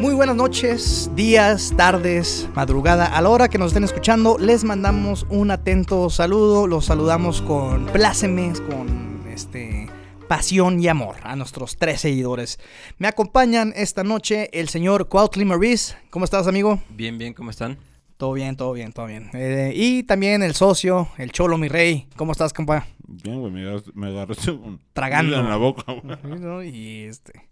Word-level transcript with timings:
Muy 0.00 0.14
buenas 0.14 0.36
noches, 0.36 1.10
días, 1.16 1.74
tardes, 1.76 2.48
madrugada. 2.54 3.06
A 3.06 3.20
la 3.20 3.30
hora 3.30 3.48
que 3.48 3.58
nos 3.58 3.68
estén 3.68 3.82
escuchando, 3.82 4.38
les 4.38 4.62
mandamos 4.62 5.26
un 5.28 5.50
atento 5.50 6.08
saludo. 6.08 6.68
Los 6.68 6.84
saludamos 6.84 7.42
con 7.42 7.86
plácemes, 7.86 8.60
con 8.60 9.22
este 9.28 9.88
pasión 10.28 10.78
y 10.80 10.86
amor 10.86 11.16
a 11.24 11.34
nuestros 11.34 11.76
tres 11.76 12.00
seguidores. 12.00 12.60
Me 12.98 13.08
acompañan 13.08 13.72
esta 13.74 14.04
noche 14.04 14.50
el 14.52 14.68
señor 14.68 15.08
Cuautli 15.08 15.44
Maurice. 15.44 15.96
¿Cómo 16.10 16.24
estás, 16.24 16.46
amigo? 16.46 16.80
Bien, 16.90 17.18
bien, 17.18 17.34
¿cómo 17.34 17.50
están? 17.50 17.76
Todo 18.18 18.34
bien, 18.34 18.56
todo 18.56 18.72
bien, 18.72 18.92
todo 18.92 19.06
bien. 19.06 19.30
Eh, 19.32 19.72
y 19.74 20.04
también 20.04 20.42
el 20.44 20.54
socio, 20.54 21.08
el 21.18 21.32
cholo, 21.32 21.58
mi 21.58 21.66
rey. 21.66 22.06
¿Cómo 22.14 22.32
estás, 22.32 22.52
compa? 22.52 22.86
Bien, 23.06 23.40
güey, 23.40 23.52
me 23.52 23.62
agarraste, 23.62 23.90
me 23.94 24.06
agarraste 24.08 24.50
un... 24.52 24.80
Tragando. 24.92 25.38
En 25.38 25.48
la 25.48 25.56
boca, 25.56 25.84
güey. 25.92 26.68
Y 26.68 27.04
este. 27.04 27.48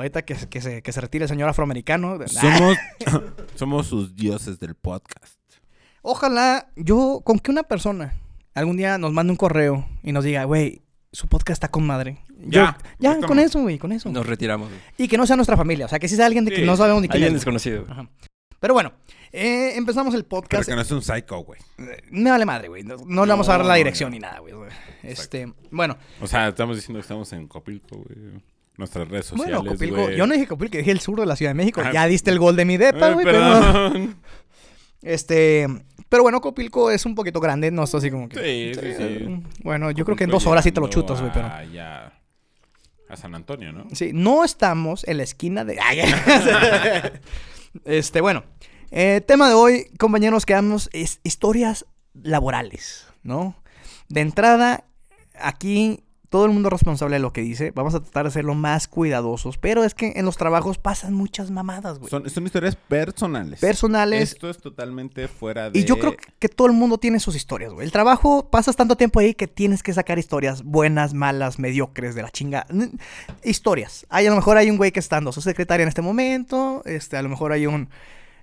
Ahorita 0.00 0.22
que, 0.22 0.34
que, 0.48 0.60
se, 0.60 0.82
que 0.82 0.92
se 0.92 1.00
retire 1.00 1.24
el 1.24 1.28
señor 1.28 1.48
afroamericano. 1.48 2.18
Somos, 2.26 2.76
somos 3.54 3.86
sus 3.86 4.14
dioses 4.16 4.58
del 4.58 4.74
podcast. 4.74 5.38
Ojalá 6.02 6.68
yo, 6.76 7.20
con 7.24 7.38
que 7.38 7.50
una 7.50 7.62
persona 7.62 8.14
algún 8.54 8.76
día 8.76 8.98
nos 8.98 9.12
mande 9.12 9.30
un 9.32 9.36
correo 9.36 9.86
y 10.02 10.12
nos 10.12 10.24
diga, 10.24 10.44
güey, 10.44 10.82
su 11.12 11.28
podcast 11.28 11.56
está 11.62 11.68
con 11.68 11.86
madre. 11.86 12.24
Yo- 12.38 12.62
Ya, 12.62 12.78
ya, 12.98 13.10
estamos. 13.10 13.26
con 13.26 13.38
eso, 13.38 13.60
güey, 13.60 13.78
con 13.78 13.92
eso. 13.92 14.10
Nos 14.10 14.26
retiramos. 14.26 14.68
güey. 14.68 14.80
Y 14.96 15.08
que 15.08 15.18
no 15.18 15.26
sea 15.26 15.36
nuestra 15.36 15.56
familia, 15.56 15.86
o 15.86 15.88
sea, 15.88 15.98
que 15.98 16.08
sí 16.08 16.16
sea 16.16 16.26
alguien 16.26 16.44
de 16.44 16.52
que 16.52 16.60
Sí. 16.60 16.66
no 16.66 16.76
sabemos 16.76 17.02
ni 17.02 17.08
quién 17.08 17.22
Alguien 17.22 17.34
es. 17.36 17.40
desconocido. 17.40 17.84
Ajá. 17.88 18.08
Pero 18.60 18.74
bueno, 18.74 18.92
eh, 19.32 19.72
empezamos 19.76 20.14
el 20.14 20.24
Pero 20.24 20.40
podcast. 20.42 20.68
que 20.68 20.74
no 20.74 20.82
es 20.82 20.90
un 20.90 21.02
psycho, 21.02 21.38
güey. 21.44 21.60
Eh, 21.78 22.02
Me 22.10 22.30
vale 22.30 22.44
madre, 22.46 22.68
güey. 22.68 22.82
No, 22.82 22.96
no 23.06 23.24
le 23.26 23.32
vamos 23.32 23.48
a 23.48 23.52
dar 23.52 23.60
la 23.64 23.72
no, 23.72 23.76
dirección 23.78 24.10
no. 24.10 24.14
ni 24.14 24.20
nada, 24.20 24.38
güey. 24.40 24.54
Este, 25.02 25.52
bueno, 25.70 25.96
O 26.20 26.26
sea, 26.26 26.48
estamos 26.48 26.76
diciendo 26.76 26.98
que 26.98 27.02
estamos 27.02 27.30
en 27.32 27.46
Copilco, 27.48 27.96
güey. 27.96 28.40
Nuestras 28.80 29.06
redes 29.08 29.26
sociales, 29.26 29.56
bueno, 29.58 29.70
Copilco. 29.70 30.10
Yo 30.10 30.26
no 30.26 30.32
dije 30.34 30.46
Copilco, 30.46 30.78
dije 30.78 30.90
el 30.90 31.00
sur 31.00 31.20
de 31.20 31.26
la 31.26 31.36
Ciudad 31.36 31.50
de 31.50 31.54
México. 31.54 31.80
Ah. 31.84 31.92
Ya 31.92 32.06
diste 32.06 32.30
el 32.30 32.38
gol 32.38 32.56
de 32.56 32.64
mi 32.64 32.76
depa, 32.78 33.10
güey. 33.10 33.24
pero, 33.24 33.92
este, 35.02 35.66
pero 36.08 36.22
bueno, 36.22 36.40
Copilco 36.40 36.90
es 36.90 37.04
un 37.06 37.14
poquito 37.14 37.40
grande, 37.40 37.70
no 37.70 37.84
está 37.84 37.98
así 37.98 38.10
como 38.10 38.28
que. 38.28 38.36
Sí, 38.36 38.80
sí, 38.80 38.86
sí. 38.96 39.02
eh, 39.02 39.42
Bueno, 39.62 39.90
yo 39.90 40.04
creo 40.04 40.16
que 40.16 40.24
en 40.24 40.30
dos 40.30 40.46
horas 40.46 40.64
sí 40.64 40.72
te 40.72 40.80
lo 40.80 40.88
chutas, 40.88 41.20
güey, 41.20 41.32
pero. 41.32 41.46
a- 41.46 41.64
ya 41.64 42.16
a 43.08 43.16
San 43.16 43.34
Antonio, 43.34 43.72
¿no? 43.72 43.86
Sí, 43.92 44.10
no 44.14 44.44
estamos 44.44 45.06
en 45.06 45.16
la 45.18 45.22
esquina 45.24 45.64
de. 45.64 45.78
Este, 47.84 48.20
bueno. 48.20 48.44
eh, 48.90 49.20
tema 49.26 49.48
de 49.48 49.54
hoy, 49.54 49.86
compañeros, 49.98 50.44
que 50.46 50.54
damos 50.54 50.88
es 50.92 51.20
historias 51.22 51.86
laborales, 52.14 53.06
¿no? 53.22 53.54
De 54.08 54.20
entrada, 54.22 54.84
aquí 55.38 56.02
todo 56.30 56.44
el 56.46 56.52
mundo 56.52 56.68
es 56.68 56.72
responsable 56.72 57.16
de 57.16 57.20
lo 57.20 57.32
que 57.32 57.40
dice. 57.40 57.72
Vamos 57.72 57.94
a 57.96 58.00
tratar 58.00 58.24
de 58.24 58.30
ser 58.30 58.44
lo 58.44 58.54
más 58.54 58.86
cuidadosos. 58.86 59.58
Pero 59.58 59.82
es 59.82 59.94
que 59.94 60.12
en 60.14 60.24
los 60.24 60.36
trabajos 60.36 60.78
pasan 60.78 61.12
muchas 61.12 61.50
mamadas, 61.50 61.98
güey. 61.98 62.08
Son, 62.08 62.30
son 62.30 62.46
historias 62.46 62.76
personales. 62.76 63.58
Personales. 63.58 64.32
Esto 64.32 64.48
es 64.48 64.58
totalmente 64.58 65.26
fuera 65.26 65.70
de... 65.70 65.78
Y 65.78 65.84
yo 65.84 65.98
creo 65.98 66.14
que 66.38 66.48
todo 66.48 66.68
el 66.68 66.72
mundo 66.72 66.98
tiene 66.98 67.18
sus 67.18 67.34
historias, 67.34 67.72
güey. 67.72 67.84
El 67.84 67.90
trabajo, 67.90 68.48
pasas 68.48 68.76
tanto 68.76 68.96
tiempo 68.96 69.18
ahí 69.18 69.34
que 69.34 69.48
tienes 69.48 69.82
que 69.82 69.92
sacar 69.92 70.20
historias 70.20 70.62
buenas, 70.62 71.14
malas, 71.14 71.58
mediocres, 71.58 72.14
de 72.14 72.22
la 72.22 72.30
chinga. 72.30 72.64
Historias. 73.42 74.06
Hay, 74.08 74.26
a 74.26 74.30
lo 74.30 74.36
mejor 74.36 74.56
hay 74.56 74.70
un 74.70 74.76
güey 74.76 74.92
que 74.92 75.00
está 75.00 75.16
dando 75.16 75.32
su 75.32 75.40
secretaria 75.40 75.82
en 75.82 75.88
este 75.88 76.00
momento. 76.00 76.82
Este, 76.84 77.16
a 77.16 77.22
lo 77.22 77.28
mejor 77.28 77.50
hay 77.50 77.66
un, 77.66 77.88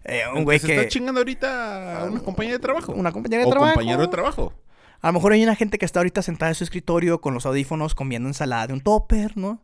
eh, 0.04 0.24
un 0.36 0.44
güey 0.44 0.60
se 0.60 0.68
que... 0.68 0.76
está 0.76 0.90
chingando 0.90 1.22
ahorita 1.22 2.02
a 2.02 2.06
una 2.06 2.20
compañía 2.20 2.52
de 2.52 2.60
trabajo. 2.60 2.92
Una 2.92 3.14
compañera 3.14 3.44
de 3.44 3.48
o 3.48 3.52
trabajo. 3.52 3.74
compañero 3.76 4.02
de 4.02 4.08
trabajo. 4.10 4.54
A 5.02 5.08
lo 5.08 5.14
mejor 5.14 5.32
hay 5.34 5.44
una 5.44 5.56
gente 5.56 5.78
que 5.78 5.86
está 5.86 6.00
ahorita 6.00 6.22
sentada 6.22 6.50
en 6.52 6.56
su 6.56 6.64
escritorio 6.64 7.22
con 7.22 7.34
los 7.34 7.46
audífonos 7.46 7.96
comiendo 7.96 8.28
ensalada 8.30 8.68
de 8.68 8.74
un 8.74 8.82
topper, 8.82 9.38
¿no? 9.38 9.62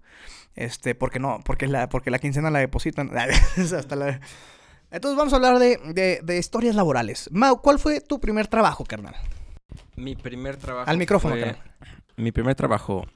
Este, 0.56 0.94
porque 0.96 1.20
no, 1.20 1.40
porque 1.44 1.68
la, 1.68 1.90
porque 1.90 2.12
la 2.12 2.20
quincena 2.20 2.50
la 2.52 2.60
depositan. 2.60 3.10
Hasta 3.58 3.96
la- 3.96 4.20
Entonces 4.92 5.18
vamos 5.18 5.34
a 5.34 5.38
hablar 5.38 5.58
de, 5.60 5.80
de- 5.94 6.20
de 6.24 6.38
historias 6.38 6.76
laborales. 6.76 7.30
Mau, 7.32 7.62
¿cuál 7.62 7.80
fue 7.80 8.00
tu 8.02 8.20
primer 8.20 8.48
trabajo, 8.48 8.84
carnal? 8.86 9.16
Mi 9.96 10.16
primer 10.16 10.58
trabajo. 10.58 10.90
Al 10.90 10.98
micrófono, 10.98 11.34
fue- 11.36 11.44
carnal. 11.44 11.64
Mi 12.16 12.32
primer 12.32 12.54
trabajo. 12.54 13.08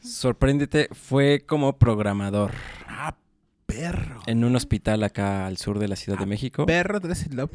Sorpréndete, 0.00 0.88
fue 0.92 1.44
como 1.46 1.78
programador 1.78 2.52
Ah, 2.86 3.14
perro. 3.72 4.20
en 4.26 4.44
un 4.44 4.56
hospital 4.56 5.02
acá 5.02 5.46
al 5.46 5.56
sur 5.56 5.78
de 5.78 5.88
la 5.88 5.96
Ciudad 5.96 6.18
de 6.18 6.26
México. 6.26 6.66
Perro 6.66 7.00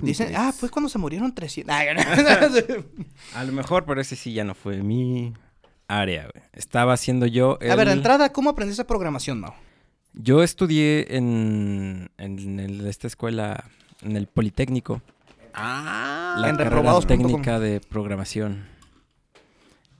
Dicen, 0.01 0.33
ah, 0.35 0.51
fue 0.57 0.69
cuando 0.69 0.89
se 0.89 0.97
murieron 0.97 1.33
300. 1.33 1.73
Ay, 1.75 1.87
A 3.35 3.43
lo 3.43 3.51
mejor, 3.53 3.85
pero 3.85 4.01
ese 4.01 4.15
sí 4.15 4.33
ya 4.33 4.43
no 4.43 4.55
fue 4.55 4.81
mi 4.83 5.33
área, 5.87 6.23
güey. 6.33 6.43
Estaba 6.53 6.93
haciendo 6.93 7.25
yo. 7.25 7.57
A 7.61 7.75
ver, 7.75 7.87
de 7.87 7.93
el- 7.93 7.97
entrada, 7.99 8.31
¿cómo 8.31 8.49
aprendiste 8.49 8.83
programación, 8.85 9.39
Mau? 9.39 9.53
Yo 10.13 10.43
estudié 10.43 11.17
en, 11.17 12.09
en 12.17 12.59
el- 12.59 12.87
esta 12.87 13.07
escuela, 13.07 13.65
en 14.01 14.15
el 14.15 14.27
Politécnico, 14.27 15.01
Ah. 15.53 16.35
la 16.39 16.49
En 16.49 16.57
carrera 16.57 16.99
técnica 17.01 17.59
de 17.59 17.79
programación. 17.81 18.73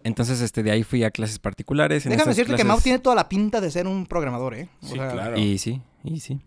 Entonces, 0.03 0.39
este, 0.41 0.61
de 0.61 0.71
ahí 0.71 0.83
fui 0.83 1.03
a 1.03 1.09
clases 1.11 1.39
particulares. 1.39 2.05
en 2.05 2.11
Déjame 2.11 2.29
decirte 2.29 2.55
que 2.55 2.63
Mau 2.63 2.79
tiene 2.79 2.99
toda 2.99 3.15
la 3.15 3.27
pinta 3.27 3.59
de 3.59 3.71
ser 3.71 3.87
un 3.87 4.05
programador, 4.05 4.53
¿eh? 4.53 4.69
O 4.83 4.87
Sí, 4.87 4.93
sea, 4.93 5.11
claro. 5.11 5.37
Y 5.37 5.57
sí, 5.57 5.81
y 6.05 6.19
sí. 6.19 6.41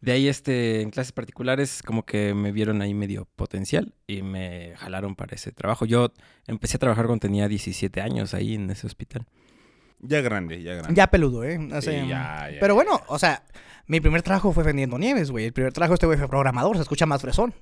De 0.00 0.12
ahí, 0.12 0.28
este, 0.28 0.82
en 0.82 0.90
clases 0.90 1.12
particulares, 1.12 1.82
como 1.84 2.04
que 2.04 2.34
me 2.34 2.52
vieron 2.52 2.82
ahí 2.82 2.92
medio 2.94 3.26
potencial 3.36 3.94
y 4.06 4.22
me 4.22 4.74
jalaron 4.76 5.16
para 5.16 5.34
ese 5.34 5.52
trabajo. 5.52 5.84
Yo 5.86 6.12
empecé 6.46 6.76
a 6.76 6.80
trabajar 6.80 7.06
cuando 7.06 7.22
tenía 7.22 7.48
17 7.48 8.00
años 8.02 8.34
ahí 8.34 8.54
en 8.54 8.70
ese 8.70 8.86
hospital. 8.86 9.26
Ya 10.00 10.20
grande, 10.20 10.62
ya 10.62 10.74
grande. 10.74 10.94
Ya 10.94 11.06
peludo, 11.06 11.42
¿eh? 11.44 11.58
O 11.72 11.80
Sí, 11.80 11.86
sea, 11.90 12.04
ya, 12.06 12.50
ya, 12.52 12.60
pero 12.60 12.74
ya. 12.74 12.84
bueno, 12.84 13.00
o 13.08 13.18
sea, 13.18 13.42
mi 13.86 14.00
primer 14.00 14.22
trabajo 14.22 14.52
fue 14.52 14.62
vendiendo 14.62 14.98
nieves, 14.98 15.30
güey. 15.30 15.46
El 15.46 15.52
primer 15.54 15.72
trabajo 15.72 15.94
este 15.94 16.06
güey 16.06 16.18
fue 16.18 16.28
programador, 16.28 16.76
se 16.76 16.82
escucha 16.82 17.06
más 17.06 17.22
fresón. 17.22 17.54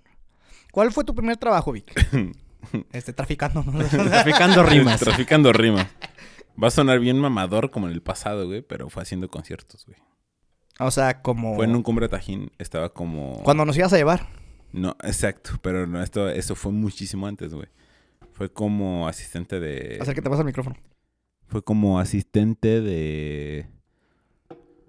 ¿Cuál 0.73 0.93
fue 0.93 1.05
tu 1.05 1.15
primer 1.15 1.37
trabajo, 1.37 1.71
Vic? 1.71 1.93
este, 2.93 3.13
traficando. 3.13 3.63
¿no? 3.63 3.85
Traficando 3.89 4.65
rimas. 4.65 5.01
Traficando 5.01 5.53
rimas. 5.53 5.87
Va 6.61 6.67
a 6.69 6.71
sonar 6.73 6.99
bien 6.99 7.19
mamador 7.19 7.71
como 7.71 7.87
en 7.87 7.93
el 7.93 8.03
pasado, 8.03 8.47
güey, 8.47 8.63
pero 8.63 8.91
fue 8.91 9.03
haciendo 9.05 9.29
conciertos, 9.29 9.87
güey. 9.87 9.99
O 10.81 10.91
sea, 10.91 11.23
como... 11.23 11.55
Fue 11.57 11.65
en 11.67 11.75
un 11.77 11.83
cumbre 11.83 12.09
tajín, 12.09 12.51
estaba 12.59 12.93
como... 12.93 13.41
Cuando 13.45 13.65
nos 13.65 13.77
ibas 13.77 13.93
a 13.93 13.97
llevar. 13.97 14.29
No, 14.73 14.97
exacto, 15.03 15.53
pero 15.63 15.87
no, 15.87 16.03
esto, 16.03 16.29
eso 16.29 16.55
fue 16.55 16.73
muchísimo 16.73 17.27
antes, 17.27 17.55
güey. 17.55 17.69
Fue 18.33 18.53
como 18.53 19.07
asistente 19.07 19.61
de... 19.61 19.99
Acércate 20.01 20.29
más 20.29 20.41
al 20.41 20.47
micrófono. 20.47 20.77
Fue 21.47 21.63
como 21.63 21.99
asistente 22.01 22.81
de... 22.81 23.67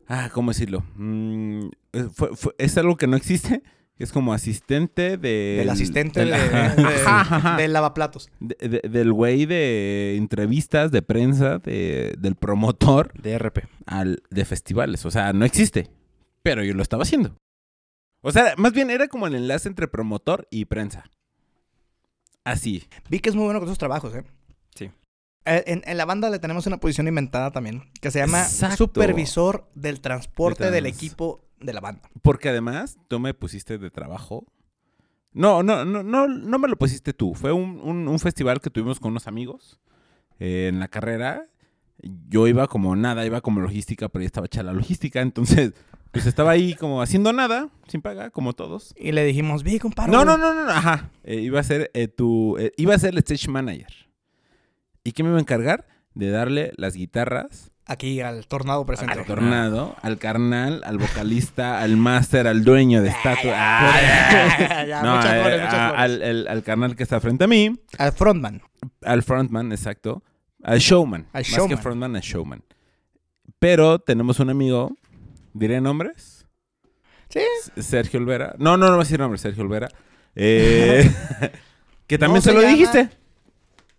Ah, 0.07 0.29
¿cómo 0.33 0.51
decirlo? 0.51 0.83
Mm, 0.95 1.67
eh, 1.93 2.07
fue- 2.13 2.35
fue- 2.35 2.55
es 2.57 2.77
algo 2.77 2.95
que 2.97 3.07
no 3.07 3.17
existe. 3.17 3.61
Es 3.97 4.11
como 4.11 4.33
asistente 4.33 5.17
de... 5.17 5.55
Del 5.59 5.69
asistente 5.69 6.19
del- 6.25 6.31
de, 6.31 7.57
de- 7.61 7.67
lavaplatos. 7.69 8.29
de- 8.41 8.55
de- 8.81 8.89
del 8.89 9.13
güey 9.13 9.45
de 9.45 10.15
entrevistas, 10.17 10.91
de 10.91 11.01
prensa, 11.01 11.59
de, 11.59 12.13
del 12.17 12.35
promotor 12.35 13.13
DRP. 13.21 13.59
al, 13.85 14.21
de 14.29 14.43
festivales. 14.45 15.05
O 15.05 15.11
sea, 15.11 15.31
no 15.31 15.45
existe. 15.45 15.89
Pero 16.43 16.63
yo 16.63 16.73
lo 16.73 16.81
estaba 16.83 17.03
haciendo. 17.03 17.37
O 18.21 18.31
sea, 18.31 18.53
más 18.57 18.73
bien 18.73 18.89
era 18.89 19.07
como 19.07 19.27
el 19.27 19.35
enlace 19.35 19.69
entre 19.69 19.87
promotor 19.87 20.45
y 20.51 20.65
prensa. 20.65 21.05
Así. 22.43 22.83
Vi 23.09 23.19
que 23.19 23.29
es 23.29 23.35
muy 23.35 23.45
bueno 23.45 23.59
con 23.59 23.69
sus 23.69 23.77
trabajos, 23.77 24.13
¿eh? 24.15 24.23
Sí. 24.75 24.91
Eh, 25.45 25.63
En, 25.67 25.81
en 25.85 25.97
la 25.97 26.05
banda 26.05 26.29
le 26.29 26.39
tenemos 26.39 26.67
una 26.67 26.77
posición 26.79 27.07
inventada 27.07 27.51
también, 27.51 27.83
que 28.01 28.11
se 28.11 28.19
llama 28.19 28.41
Exacto. 28.43 28.75
supervisor 28.77 29.69
del 29.73 30.01
transporte 30.01 30.65
De 30.65 30.71
del 30.71 30.85
equipo 30.85 31.44
de 31.59 31.73
la 31.73 31.81
banda. 31.81 32.09
Porque 32.21 32.49
además 32.49 32.97
tú 33.07 33.19
me 33.19 33.33
pusiste 33.33 33.77
de 33.77 33.89
trabajo. 33.91 34.45
No, 35.31 35.63
no, 35.63 35.83
no, 35.85 36.01
no, 36.03 36.27
no 36.27 36.59
me 36.59 36.67
lo 36.67 36.77
pusiste 36.77 37.13
tú. 37.13 37.33
Fue 37.33 37.51
un, 37.51 37.79
un- 37.83 38.07
un 38.07 38.19
festival 38.19 38.61
que 38.61 38.69
tuvimos 38.69 38.99
con 38.99 39.11
unos 39.11 39.27
amigos 39.27 39.79
eh, 40.39 40.67
en 40.69 40.79
la 40.79 40.87
carrera. 40.87 41.45
Yo 42.29 42.47
iba 42.47 42.67
como 42.67 42.95
nada, 42.95 43.25
iba 43.25 43.41
como 43.41 43.59
logística, 43.61 44.09
pero 44.09 44.23
ya 44.23 44.27
estaba 44.27 44.45
hecha 44.45 44.63
la 44.63 44.73
logística. 44.73 45.21
Entonces, 45.21 45.73
pues 46.11 46.25
estaba 46.25 46.51
ahí 46.51 46.75
como 46.75 47.01
haciendo 47.01 47.33
nada, 47.33 47.69
sin 47.87 48.01
paga, 48.01 48.29
como 48.29 48.53
todos. 48.53 48.93
Y 48.97 49.11
le 49.11 49.25
dijimos, 49.25 49.63
vi, 49.63 49.79
compadre. 49.79 50.11
No, 50.11 50.23
no, 50.23 50.37
no, 50.37 50.53
no, 50.53 50.63
no, 50.65 50.71
ajá. 50.71 51.09
Eh, 51.23 51.41
iba 51.41 51.59
a 51.59 51.63
ser 51.63 51.91
eh, 51.93 52.07
tu. 52.07 52.57
eh, 52.57 52.71
iba 52.77 52.93
a 52.95 52.99
ser 52.99 53.13
el 53.13 53.17
stage 53.19 53.49
manager. 53.49 54.07
¿Y 55.03 55.11
qué 55.11 55.23
me 55.23 55.29
iba 55.29 55.37
a 55.37 55.41
encargar? 55.41 55.85
De 56.13 56.29
darle 56.29 56.71
las 56.77 56.95
guitarras 56.95 57.71
Aquí 57.87 58.19
al 58.19 58.47
tornado 58.47 58.83
presente. 58.85 59.13
al 59.19 59.25
tornado, 59.25 59.95
al 60.01 60.17
carnal, 60.17 60.81
al 60.85 60.97
vocalista, 60.97 61.81
al 61.81 61.97
máster, 61.97 62.47
al 62.47 62.63
dueño 62.63 63.03
de 63.03 63.09
estatua. 63.09 63.53
Al, 65.95 66.63
carnal 66.63 66.95
que 66.95 67.03
está 67.03 67.19
frente 67.19 67.43
a 67.43 67.47
mí, 67.47 67.79
Al 67.97 68.11
frontman. 68.11 68.61
al 69.03 69.23
frontman, 69.23 69.71
exacto, 69.71 70.23
al 70.63 70.79
showman. 70.79 71.27
Al 71.33 71.41
Más 71.43 71.47
showman. 71.47 71.69
que 71.69 71.77
frontman, 71.77 72.15
al 72.15 72.21
showman. 72.21 72.63
Pero 73.59 73.99
tenemos 73.99 74.39
un 74.39 74.49
amigo, 74.49 74.95
¿diré 75.53 75.79
nombres? 75.81 76.47
Sí. 77.29 77.41
Sergio 77.81 78.19
Olvera. 78.19 78.55
No, 78.57 78.77
no, 78.77 78.85
no 78.87 78.91
voy 78.93 79.01
a 79.01 79.03
decir 79.03 79.19
nombres, 79.19 79.41
Sergio 79.41 79.63
Olvera. 79.63 79.89
Eh, 80.35 81.09
que 82.07 82.17
también 82.17 82.41
se, 82.41 82.49
se 82.49 82.55
lo 82.55 82.61
llama- 82.61 82.73
dijiste. 82.73 83.09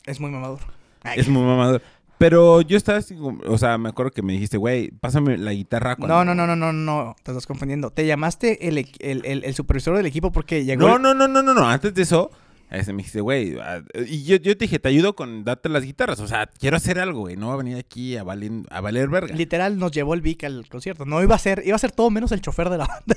Es 0.07 0.21
muy 0.21 0.31
mamador. 0.31 0.61
Ay, 1.03 1.21
Es 1.21 1.29
muy 1.29 1.43
mamador. 1.43 1.83
Pero 2.19 2.63
yo 2.63 2.77
estaba 2.79 2.99
así, 2.99 3.15
o 3.47 3.59
sea, 3.59 3.77
me 3.77 3.91
acuerdo 3.91 4.11
que 4.11 4.23
me 4.23 4.33
dijiste, 4.33 4.57
güey, 4.57 4.91
pásame 4.91 5.37
la 5.37 5.53
guitarra 5.53 5.97
cuando... 5.97 6.15
No, 6.15 6.25
no, 6.25 6.35
no, 6.35 6.47
no, 6.57 6.57
no, 6.57 6.73
no, 6.73 7.17
te 7.23 7.31
estás 7.31 7.47
confundiendo. 7.47 7.91
Te 7.91 8.07
llamaste 8.07 8.69
el, 8.69 8.79
el, 8.79 9.25
el- 9.27 9.45
el 9.45 9.55
supervisor 9.55 9.97
del 9.97 10.07
equipo 10.07 10.33
porque 10.33 10.65
llegó... 10.65 10.89
No, 10.89 10.99
no, 10.99 11.13
no, 11.15 11.29
no, 11.29 11.43
no, 11.43 11.53
no. 11.53 11.69
Antes 11.69 11.93
de 11.93 12.01
eso, 12.03 12.31
este, 12.71 12.95
me 12.95 12.99
dijiste, 12.99 13.21
güey, 13.21 13.59
ah, 13.61 13.83
y 14.09 14.25
yo, 14.25 14.37
yo 14.37 14.57
te 14.57 14.65
dije, 14.65 14.79
te 14.79 14.89
ayudo 14.89 15.15
con 15.15 15.45
darte 15.45 15.69
las 15.69 15.85
guitarras. 15.85 16.19
O 16.21 16.27
sea, 16.27 16.47
quiero 16.47 16.79
hacer 16.79 16.99
algo, 16.99 17.21
güey. 17.21 17.37
No 17.37 17.49
va 17.49 17.55
a 17.55 17.59
venir 17.59 17.77
aquí 17.77 18.17
a 18.17 18.23
valer, 18.23 18.51
a 18.71 18.81
valer 18.81 19.09
verga. 19.11 19.35
Literal 19.35 19.79
nos 19.79 19.93
llevó 19.93 20.15
el 20.15 20.23
Vic 20.23 20.43
al 20.45 20.67
concierto. 20.71 21.05
No 21.05 21.23
iba 21.23 21.35
a 21.35 21.39
ser, 21.39 21.63
iba 21.67 21.77
a 21.77 21.79
ser 21.79 21.93
todo 21.93 22.09
menos 22.11 22.33
el 22.33 22.41
chofer 22.41 22.71
de 22.71 22.79
la 22.79 22.87
banda. 22.87 23.17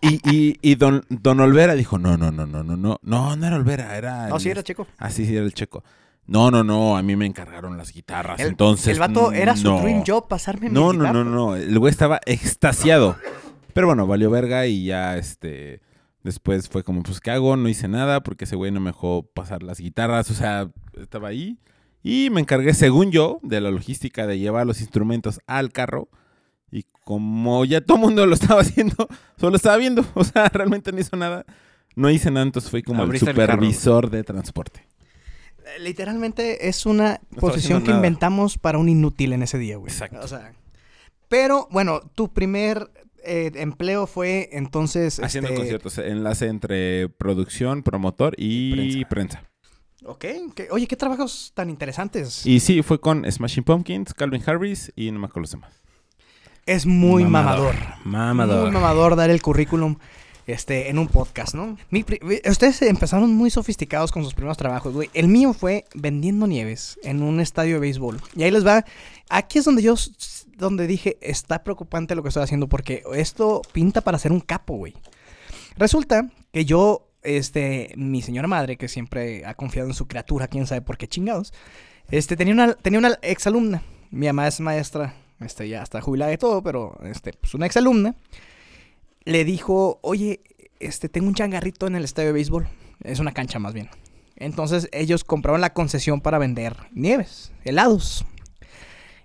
Y, 0.00 0.14
y, 0.28 0.58
y 0.60 0.74
don, 0.74 1.04
don 1.08 1.38
Olvera 1.38 1.74
dijo, 1.74 1.98
no, 1.98 2.16
no, 2.16 2.32
no, 2.32 2.46
no, 2.46 2.64
no, 2.64 2.76
no. 2.76 2.98
No, 3.02 3.36
no 3.36 3.46
era 3.46 3.54
Olvera, 3.54 3.96
era... 3.96 4.26
No, 4.28 4.36
el- 4.36 4.40
sí 4.42 4.48
era 4.50 4.64
chico. 4.64 4.88
Ah, 4.98 5.10
sí, 5.10 5.24
sí, 5.24 5.36
era 5.36 5.44
el 5.46 5.54
checo. 5.54 5.84
No, 6.26 6.50
no, 6.50 6.62
no, 6.62 6.96
a 6.96 7.02
mí 7.02 7.16
me 7.16 7.26
encargaron 7.26 7.76
las 7.76 7.92
guitarras, 7.92 8.38
El, 8.40 8.48
entonces... 8.48 8.88
el 8.94 9.00
vato 9.00 9.32
era 9.32 9.56
su 9.56 9.68
no. 9.68 9.80
dream 9.80 10.04
job 10.06 10.28
pasarme 10.28 10.68
mi 10.68 10.74
No, 10.74 10.92
no, 10.92 11.00
guitarra. 11.00 11.12
no, 11.12 11.24
no, 11.24 11.56
el 11.56 11.78
güey 11.78 11.90
estaba 11.90 12.20
extasiado. 12.24 13.16
Pero 13.74 13.88
bueno, 13.88 14.06
valió 14.06 14.30
verga 14.30 14.66
y 14.66 14.84
ya, 14.84 15.16
este... 15.16 15.80
Después 16.22 16.68
fue 16.68 16.84
como, 16.84 17.02
pues, 17.02 17.18
¿qué 17.18 17.30
hago? 17.30 17.56
No 17.56 17.66
hice 17.70 17.88
nada 17.88 18.22
porque 18.22 18.44
ese 18.44 18.54
güey 18.54 18.70
no 18.70 18.78
me 18.78 18.90
dejó 18.90 19.22
pasar 19.22 19.62
las 19.62 19.78
guitarras. 19.80 20.30
O 20.30 20.34
sea, 20.34 20.70
estaba 21.00 21.28
ahí. 21.28 21.58
Y 22.02 22.28
me 22.30 22.42
encargué, 22.42 22.74
según 22.74 23.10
yo, 23.10 23.38
de 23.42 23.58
la 23.62 23.70
logística 23.70 24.26
de 24.26 24.38
llevar 24.38 24.66
los 24.66 24.82
instrumentos 24.82 25.40
al 25.46 25.72
carro. 25.72 26.10
Y 26.70 26.84
como 27.04 27.64
ya 27.64 27.80
todo 27.80 27.96
el 27.96 28.02
mundo 28.02 28.26
lo 28.26 28.34
estaba 28.34 28.60
haciendo, 28.60 29.08
solo 29.38 29.56
estaba 29.56 29.78
viendo. 29.78 30.04
O 30.12 30.22
sea, 30.22 30.48
realmente 30.52 30.92
no 30.92 31.00
hizo 31.00 31.16
nada. 31.16 31.46
No 31.96 32.10
hice 32.10 32.30
nada, 32.30 32.44
entonces 32.44 32.70
fui 32.70 32.82
como 32.82 33.02
Abriste 33.02 33.30
el 33.30 33.36
supervisor 33.36 34.10
de 34.10 34.22
transporte. 34.22 34.86
Literalmente 35.78 36.68
es 36.68 36.86
una 36.86 37.20
posición 37.38 37.82
que 37.82 37.88
nada. 37.88 37.98
inventamos 37.98 38.58
para 38.58 38.78
un 38.78 38.88
inútil 38.88 39.32
en 39.32 39.42
ese 39.42 39.58
día, 39.58 39.76
güey. 39.76 39.92
Exacto. 39.92 40.18
O 40.22 40.28
sea, 40.28 40.52
pero 41.28 41.68
bueno, 41.70 42.00
tu 42.14 42.32
primer 42.32 42.90
eh, 43.24 43.50
empleo 43.54 44.06
fue 44.06 44.48
entonces... 44.52 45.20
Haciendo 45.20 45.48
este, 45.48 45.58
conciertos, 45.60 45.98
enlace 45.98 46.46
entre 46.46 47.08
producción, 47.08 47.82
promotor 47.82 48.34
y 48.36 49.04
prensa. 49.06 49.44
Ok, 50.04 50.24
que- 50.54 50.68
oye, 50.70 50.86
qué 50.86 50.96
trabajos 50.96 51.52
tan 51.54 51.68
interesantes. 51.70 52.46
Y 52.46 52.60
sí, 52.60 52.82
fue 52.82 52.98
con 53.00 53.30
Smashing 53.30 53.64
Pumpkins, 53.64 54.14
Calvin 54.14 54.42
Harris 54.46 54.92
y 54.96 55.10
no 55.10 55.18
me 55.20 55.26
acuerdo 55.26 55.42
los 55.42 55.50
demás. 55.52 55.72
es 56.66 56.86
muy 56.86 57.24
mamador. 57.24 57.74
Mamador. 58.04 58.62
Muy 58.62 58.70
mamador 58.72 59.14
dar 59.16 59.28
el 59.30 59.42
currículum 59.42 59.96
este, 60.50 60.90
en 60.90 60.98
un 60.98 61.08
podcast, 61.08 61.54
¿no? 61.54 61.76
Pri- 61.90 62.20
ustedes 62.48 62.82
empezaron 62.82 63.34
muy 63.34 63.50
sofisticados 63.50 64.12
con 64.12 64.24
sus 64.24 64.34
primeros 64.34 64.56
trabajos, 64.56 64.92
güey. 64.94 65.10
El 65.14 65.28
mío 65.28 65.52
fue 65.52 65.84
vendiendo 65.94 66.46
nieves 66.46 66.98
en 67.02 67.22
un 67.22 67.40
estadio 67.40 67.74
de 67.74 67.80
béisbol. 67.80 68.20
Y 68.36 68.42
ahí 68.42 68.50
les 68.50 68.66
va. 68.66 68.84
Aquí 69.28 69.58
es 69.58 69.64
donde 69.64 69.82
yo, 69.82 69.94
donde 70.56 70.86
dije, 70.86 71.16
está 71.20 71.62
preocupante 71.64 72.14
lo 72.14 72.22
que 72.22 72.28
estoy 72.28 72.42
haciendo 72.42 72.68
porque 72.68 73.02
esto 73.14 73.62
pinta 73.72 74.00
para 74.00 74.18
ser 74.18 74.32
un 74.32 74.40
capo, 74.40 74.76
güey. 74.76 74.94
Resulta 75.76 76.28
que 76.52 76.64
yo, 76.64 77.06
este, 77.22 77.92
mi 77.96 78.22
señora 78.22 78.48
madre, 78.48 78.76
que 78.76 78.88
siempre 78.88 79.44
ha 79.46 79.54
confiado 79.54 79.88
en 79.88 79.94
su 79.94 80.06
criatura, 80.06 80.48
quién 80.48 80.66
sabe 80.66 80.82
por 80.82 80.98
qué 80.98 81.06
chingados, 81.08 81.52
este, 82.10 82.36
tenía 82.36 82.54
una, 82.54 82.74
tenía 82.74 82.98
una 82.98 83.18
exalumna. 83.22 83.82
Mi 84.10 84.26
mamá 84.26 84.48
es 84.48 84.58
maestra, 84.60 85.14
este, 85.38 85.68
ya 85.68 85.82
está 85.82 86.00
jubilada 86.00 86.32
y 86.32 86.38
todo, 86.38 86.62
pero, 86.62 86.98
este, 87.04 87.32
pues 87.32 87.54
una 87.54 87.66
exalumna 87.66 88.16
le 89.30 89.44
dijo, 89.44 90.00
oye, 90.02 90.42
este, 90.80 91.08
tengo 91.08 91.28
un 91.28 91.34
changarrito 91.34 91.86
en 91.86 91.94
el 91.94 92.04
estadio 92.04 92.28
de 92.28 92.32
béisbol. 92.34 92.68
Es 93.02 93.18
una 93.18 93.32
cancha 93.32 93.58
más 93.58 93.74
bien. 93.74 93.88
Entonces 94.36 94.88
ellos 94.92 95.24
compraron 95.24 95.60
la 95.60 95.72
concesión 95.72 96.20
para 96.20 96.38
vender 96.38 96.76
nieves, 96.92 97.52
helados. 97.64 98.24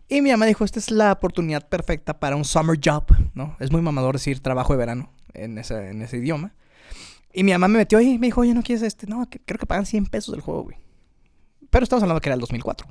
Y 0.07 0.21
mi 0.21 0.29
mamá 0.29 0.45
dijo, 0.45 0.63
esta 0.63 0.77
es 0.77 0.91
la 0.91 1.11
oportunidad 1.11 1.67
perfecta 1.67 2.19
para 2.19 2.35
un 2.35 2.45
summer 2.45 2.79
job, 2.83 3.05
¿no? 3.33 3.55
Es 3.59 3.71
muy 3.71 3.81
mamador 3.81 4.15
decir 4.15 4.39
trabajo 4.41 4.73
de 4.73 4.77
verano 4.77 5.11
en 5.33 5.57
ese, 5.57 5.89
en 5.89 6.01
ese 6.01 6.17
idioma. 6.17 6.53
Y 7.33 7.43
mi 7.43 7.53
mamá 7.53 7.67
me 7.67 7.79
metió 7.79 7.97
ahí 7.97 8.11
y 8.11 8.19
me 8.19 8.27
dijo, 8.27 8.41
oye, 8.41 8.53
¿no 8.53 8.61
quieres 8.61 8.83
este? 8.83 9.07
No, 9.07 9.27
creo 9.45 9.57
que 9.57 9.65
pagan 9.65 9.85
100 9.85 10.05
pesos 10.05 10.33
del 10.33 10.41
juego, 10.41 10.63
güey. 10.63 10.77
Pero 11.69 11.83
estamos 11.83 12.03
hablando 12.03 12.21
que 12.21 12.29
era 12.29 12.35
el 12.35 12.41
2004, 12.41 12.87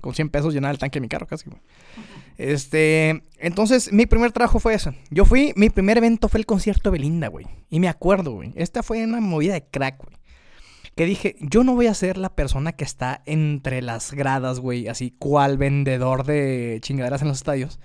Con 0.00 0.14
100 0.14 0.28
pesos 0.28 0.52
llenaba 0.52 0.72
el 0.72 0.78
tanque 0.78 0.98
de 0.98 1.00
mi 1.00 1.08
carro 1.08 1.26
casi. 1.26 1.48
Este, 2.36 3.22
entonces 3.38 3.92
mi 3.92 4.04
primer 4.04 4.30
trabajo 4.30 4.60
fue 4.60 4.74
eso. 4.74 4.94
Yo 5.10 5.24
fui, 5.24 5.52
mi 5.56 5.70
primer 5.70 5.96
evento 5.96 6.28
fue 6.28 6.40
el 6.40 6.46
concierto 6.46 6.90
de 6.90 6.98
Belinda, 6.98 7.28
güey. 7.28 7.46
Y 7.70 7.80
me 7.80 7.88
acuerdo, 7.88 8.32
güey. 8.32 8.52
Esta 8.56 8.82
fue 8.82 9.02
una 9.04 9.20
movida 9.20 9.54
de 9.54 9.64
crack, 9.64 9.98
güey. 10.04 10.16
Que 10.96 11.06
dije, 11.06 11.36
yo 11.40 11.64
no 11.64 11.74
voy 11.74 11.86
a 11.86 11.94
ser 11.94 12.18
la 12.18 12.34
persona 12.34 12.72
que 12.72 12.84
está 12.84 13.22
entre 13.24 13.80
las 13.80 14.12
gradas, 14.12 14.60
güey. 14.60 14.88
Así, 14.88 15.14
cual 15.18 15.56
vendedor 15.56 16.24
de 16.24 16.78
chingaderas 16.82 17.22
en 17.22 17.28
los 17.28 17.38
estadios. 17.38 17.80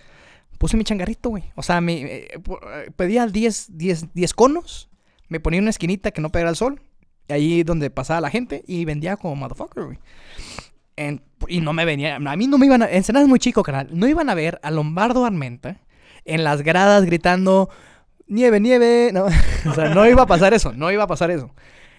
Puse 0.57 0.75
mi 0.75 0.83
changarrito, 0.83 1.29
güey. 1.29 1.43
O 1.55 1.63
sea, 1.63 1.79
me, 1.79 2.01
eh, 2.01 2.27
eh, 2.33 2.91
pedía 2.95 3.27
10, 3.27 3.77
10, 3.77 4.13
10 4.13 4.33
conos. 4.33 4.89
Me 5.29 5.39
ponía 5.39 5.61
una 5.61 5.69
esquinita 5.69 6.11
que 6.11 6.21
no 6.21 6.29
pegara 6.29 6.49
el 6.49 6.57
sol. 6.57 6.81
Ahí 7.29 7.63
donde 7.63 7.89
pasaba 7.89 8.19
la 8.19 8.29
gente. 8.29 8.63
Y 8.67 8.83
vendía 8.83 9.15
como 9.15 9.35
motherfucker, 9.35 9.85
güey. 9.85 9.99
Y 11.47 11.61
no 11.61 11.73
me 11.73 11.85
venía. 11.85 12.15
A 12.15 12.35
mí 12.35 12.47
no 12.47 12.57
me 12.57 12.65
iban 12.65 12.81
a. 12.81 12.89
Ensenada 12.89 13.23
es 13.23 13.29
muy 13.29 13.39
chico, 13.39 13.63
canal. 13.63 13.89
No 13.91 14.07
iban 14.07 14.29
a 14.29 14.35
ver 14.35 14.59
a 14.63 14.71
Lombardo 14.71 15.25
Armenta 15.25 15.81
en 16.23 16.43
las 16.43 16.61
gradas 16.61 17.05
gritando. 17.05 17.69
Nieve, 18.27 18.59
nieve. 18.59 19.11
No, 19.13 19.25
o 19.69 19.73
sea, 19.73 19.93
no 19.93 20.07
iba 20.07 20.23
a 20.23 20.27
pasar 20.27 20.53
eso. 20.53 20.73
No 20.73 20.91
iba 20.91 21.03
a 21.03 21.07
pasar 21.07 21.31
eso. 21.31 21.53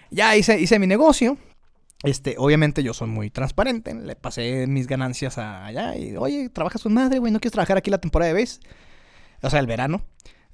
Ya 0.09 0.35
hice, 0.35 0.59
hice 0.59 0.79
mi 0.79 0.87
negocio. 0.87 1.37
Este, 2.03 2.35
obviamente 2.37 2.83
yo 2.83 2.93
soy 2.93 3.07
muy 3.07 3.29
transparente. 3.29 3.93
Le 3.93 4.15
pasé 4.15 4.67
mis 4.67 4.87
ganancias 4.87 5.37
a 5.37 5.65
allá. 5.65 5.95
Y, 5.95 6.15
oye, 6.17 6.49
trabajas 6.49 6.83
con 6.83 6.93
madre, 6.93 7.19
güey. 7.19 7.31
¿No 7.31 7.39
quieres 7.39 7.53
trabajar 7.53 7.77
aquí 7.77 7.89
la 7.89 7.99
temporada 7.99 8.29
de 8.29 8.35
vez? 8.35 8.59
O 9.41 9.49
sea, 9.49 9.59
el 9.59 9.67
verano. 9.67 10.01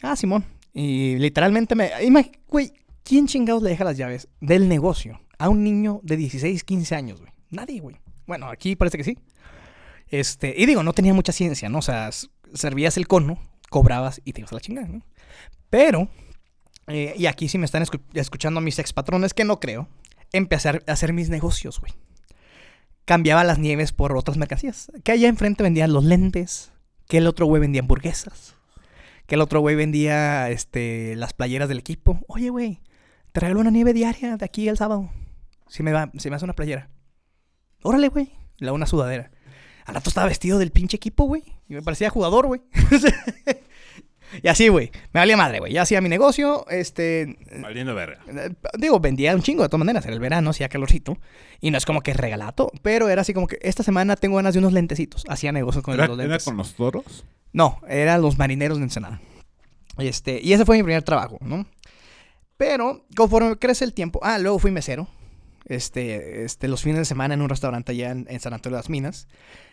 Ah, 0.02 0.16
Simón. 0.16 0.46
Y 0.74 1.18
literalmente 1.18 1.76
me. 1.76 1.92
Güey, 2.48 2.74
¿quién 3.04 3.28
chingados 3.28 3.64
le 3.64 3.70
deja 3.70 3.84
las 3.84 3.98
llaves 3.98 4.28
del 4.42 4.68
negocio 4.68 5.22
a 5.38 5.50
un 5.50 5.64
niño 5.64 6.00
de 6.04 6.18
16, 6.18 6.64
15 6.64 6.96
años, 6.96 7.20
güey? 7.20 7.32
Nadie, 7.50 7.80
güey. 7.80 8.03
Bueno, 8.26 8.48
aquí 8.50 8.76
parece 8.76 8.98
que 8.98 9.04
sí. 9.04 9.18
Este, 10.08 10.54
y 10.58 10.66
digo, 10.66 10.84
no 10.84 10.94
tenía 10.94 11.14
mucha 11.14 11.32
ciencia, 11.32 11.70
¿no? 11.70 11.80
O 11.80 11.82
sea, 11.82 12.10
servías 12.54 12.98
el 12.98 13.08
cono, 13.08 13.40
cobrabas 13.70 14.22
y 14.26 14.34
te 14.34 14.42
ibas 14.42 14.52
a 14.52 14.56
la 14.56 14.62
chingada. 14.62 14.88
Pero, 15.70 16.08
eh, 16.88 17.16
y 17.18 17.26
aquí 17.26 17.48
si 17.50 17.58
me 17.58 17.66
están 17.66 17.84
escu- 17.84 18.02
escuchando 18.14 18.62
mis 18.62 18.78
ex 18.80 18.94
patrones, 18.94 19.34
que 19.34 19.44
no 19.44 19.60
creo, 19.60 19.88
empecé 20.32 20.70
a 20.70 20.82
hacer 20.88 21.14
mis 21.14 21.30
negocios, 21.30 21.80
güey. 21.80 21.94
Cambiaba 23.06 23.44
las 23.44 23.60
nieves 23.60 23.92
por 23.92 24.16
otras 24.16 24.38
mercancías. 24.38 24.92
Que 25.04 25.12
allá 25.12 25.28
enfrente 25.28 25.64
vendían 25.64 25.92
los 25.92 26.04
lentes, 26.06 26.72
que 27.08 27.18
el 27.18 27.28
otro 27.28 27.46
güey 27.48 27.60
vendía 27.60 27.82
hamburguesas, 27.82 28.56
que 29.28 29.36
el 29.36 29.42
otro 29.42 29.60
güey 29.60 29.76
vendía 29.76 30.50
este, 30.50 31.16
las 31.18 31.34
playeras 31.34 31.68
del 31.68 31.80
equipo. 31.80 32.20
Oye, 32.28 32.50
güey, 32.50 32.82
te 33.32 33.40
regalo 33.42 33.60
una 33.60 33.72
nieve 33.72 33.94
diaria 33.94 34.38
de 34.38 34.46
aquí 34.46 34.70
el 34.70 34.78
sábado. 34.78 35.10
Si 35.68 35.82
me, 35.84 35.92
va, 35.92 36.12
si 36.18 36.30
me 36.30 36.36
hace 36.36 36.46
una 36.46 36.54
playera. 36.54 36.90
Órale, 37.84 38.08
güey. 38.10 38.32
La 38.58 38.74
una 38.74 38.86
sudadera. 38.86 39.32
Al 39.86 39.96
rato 39.96 40.10
estaba 40.10 40.28
vestido 40.28 40.60
del 40.60 40.72
pinche 40.72 40.98
equipo, 40.98 41.26
güey. 41.26 41.44
Y 41.68 41.74
me 41.74 41.82
parecía 41.82 42.10
jugador, 42.10 42.48
güey. 42.48 42.62
y 44.42 44.48
así, 44.48 44.68
güey. 44.70 44.92
Me 45.14 45.20
valía 45.20 45.38
madre, 45.38 45.60
güey. 45.60 45.74
Ya 45.74 45.82
hacía 45.84 46.02
mi 46.02 46.10
negocio. 46.10 46.66
Este. 46.70 47.38
Valiendo 47.60 47.94
verga. 47.94 48.20
eh, 48.28 48.52
Digo, 48.78 49.00
vendía 49.00 49.36
un 49.36 49.42
chingo 49.42 49.64
de 49.64 49.70
todas 49.70 49.80
maneras. 49.80 50.06
Era 50.06 50.14
el 50.14 50.20
verano, 50.20 50.50
hacía 50.52 50.70
calorcito. 50.70 51.18
Y 51.60 51.72
no 51.72 51.78
es 51.78 51.86
como 51.86 52.02
que 52.02 52.14
regalato. 52.14 52.72
Pero 52.82 53.10
era 53.10 53.22
así 53.22 53.34
como 53.34 53.48
que 53.48 53.60
esta 53.62 53.84
semana 53.84 54.16
tengo 54.16 54.38
ganas 54.38 54.54
de 54.54 54.60
unos 54.60 54.74
lentecitos. 54.74 55.24
Hacía 55.28 55.52
negocios 55.52 55.84
con 55.84 55.94
¿Era, 55.96 56.08
los 56.08 56.18
era 56.18 56.28
lentes. 56.28 56.46
con 56.46 56.58
los 56.58 56.74
toros? 56.76 57.26
No, 57.52 57.82
eran 57.88 58.22
los 58.22 58.38
marineros 58.38 58.78
de 58.78 58.86
Ensenada. 58.86 59.22
Este, 59.98 60.40
y 60.42 60.54
ese 60.54 60.66
fue 60.66 60.78
mi 60.78 60.84
primer 60.84 61.04
trabajo, 61.04 61.38
¿no? 61.42 61.66
Pero 62.58 63.06
conforme 63.16 63.58
crece 63.58 63.84
el 63.86 63.94
tiempo, 63.94 64.20
ah, 64.24 64.40
luego 64.40 64.58
fui 64.58 64.72
mesero. 64.72 65.08
Este, 65.66 66.44
este, 66.44 66.68
los 66.68 66.82
fines 66.82 67.00
de 67.00 67.06
semana 67.06 67.34
en 67.34 67.42
un 67.42 67.50
restaurante 67.50 67.92
allá 67.92 68.12
en, 68.12 68.28
en 68.30 68.40
San 68.40 68.54
Antonio 68.54 68.78
de 68.78 68.80
las 68.80 68.90
Minas. 68.90 69.28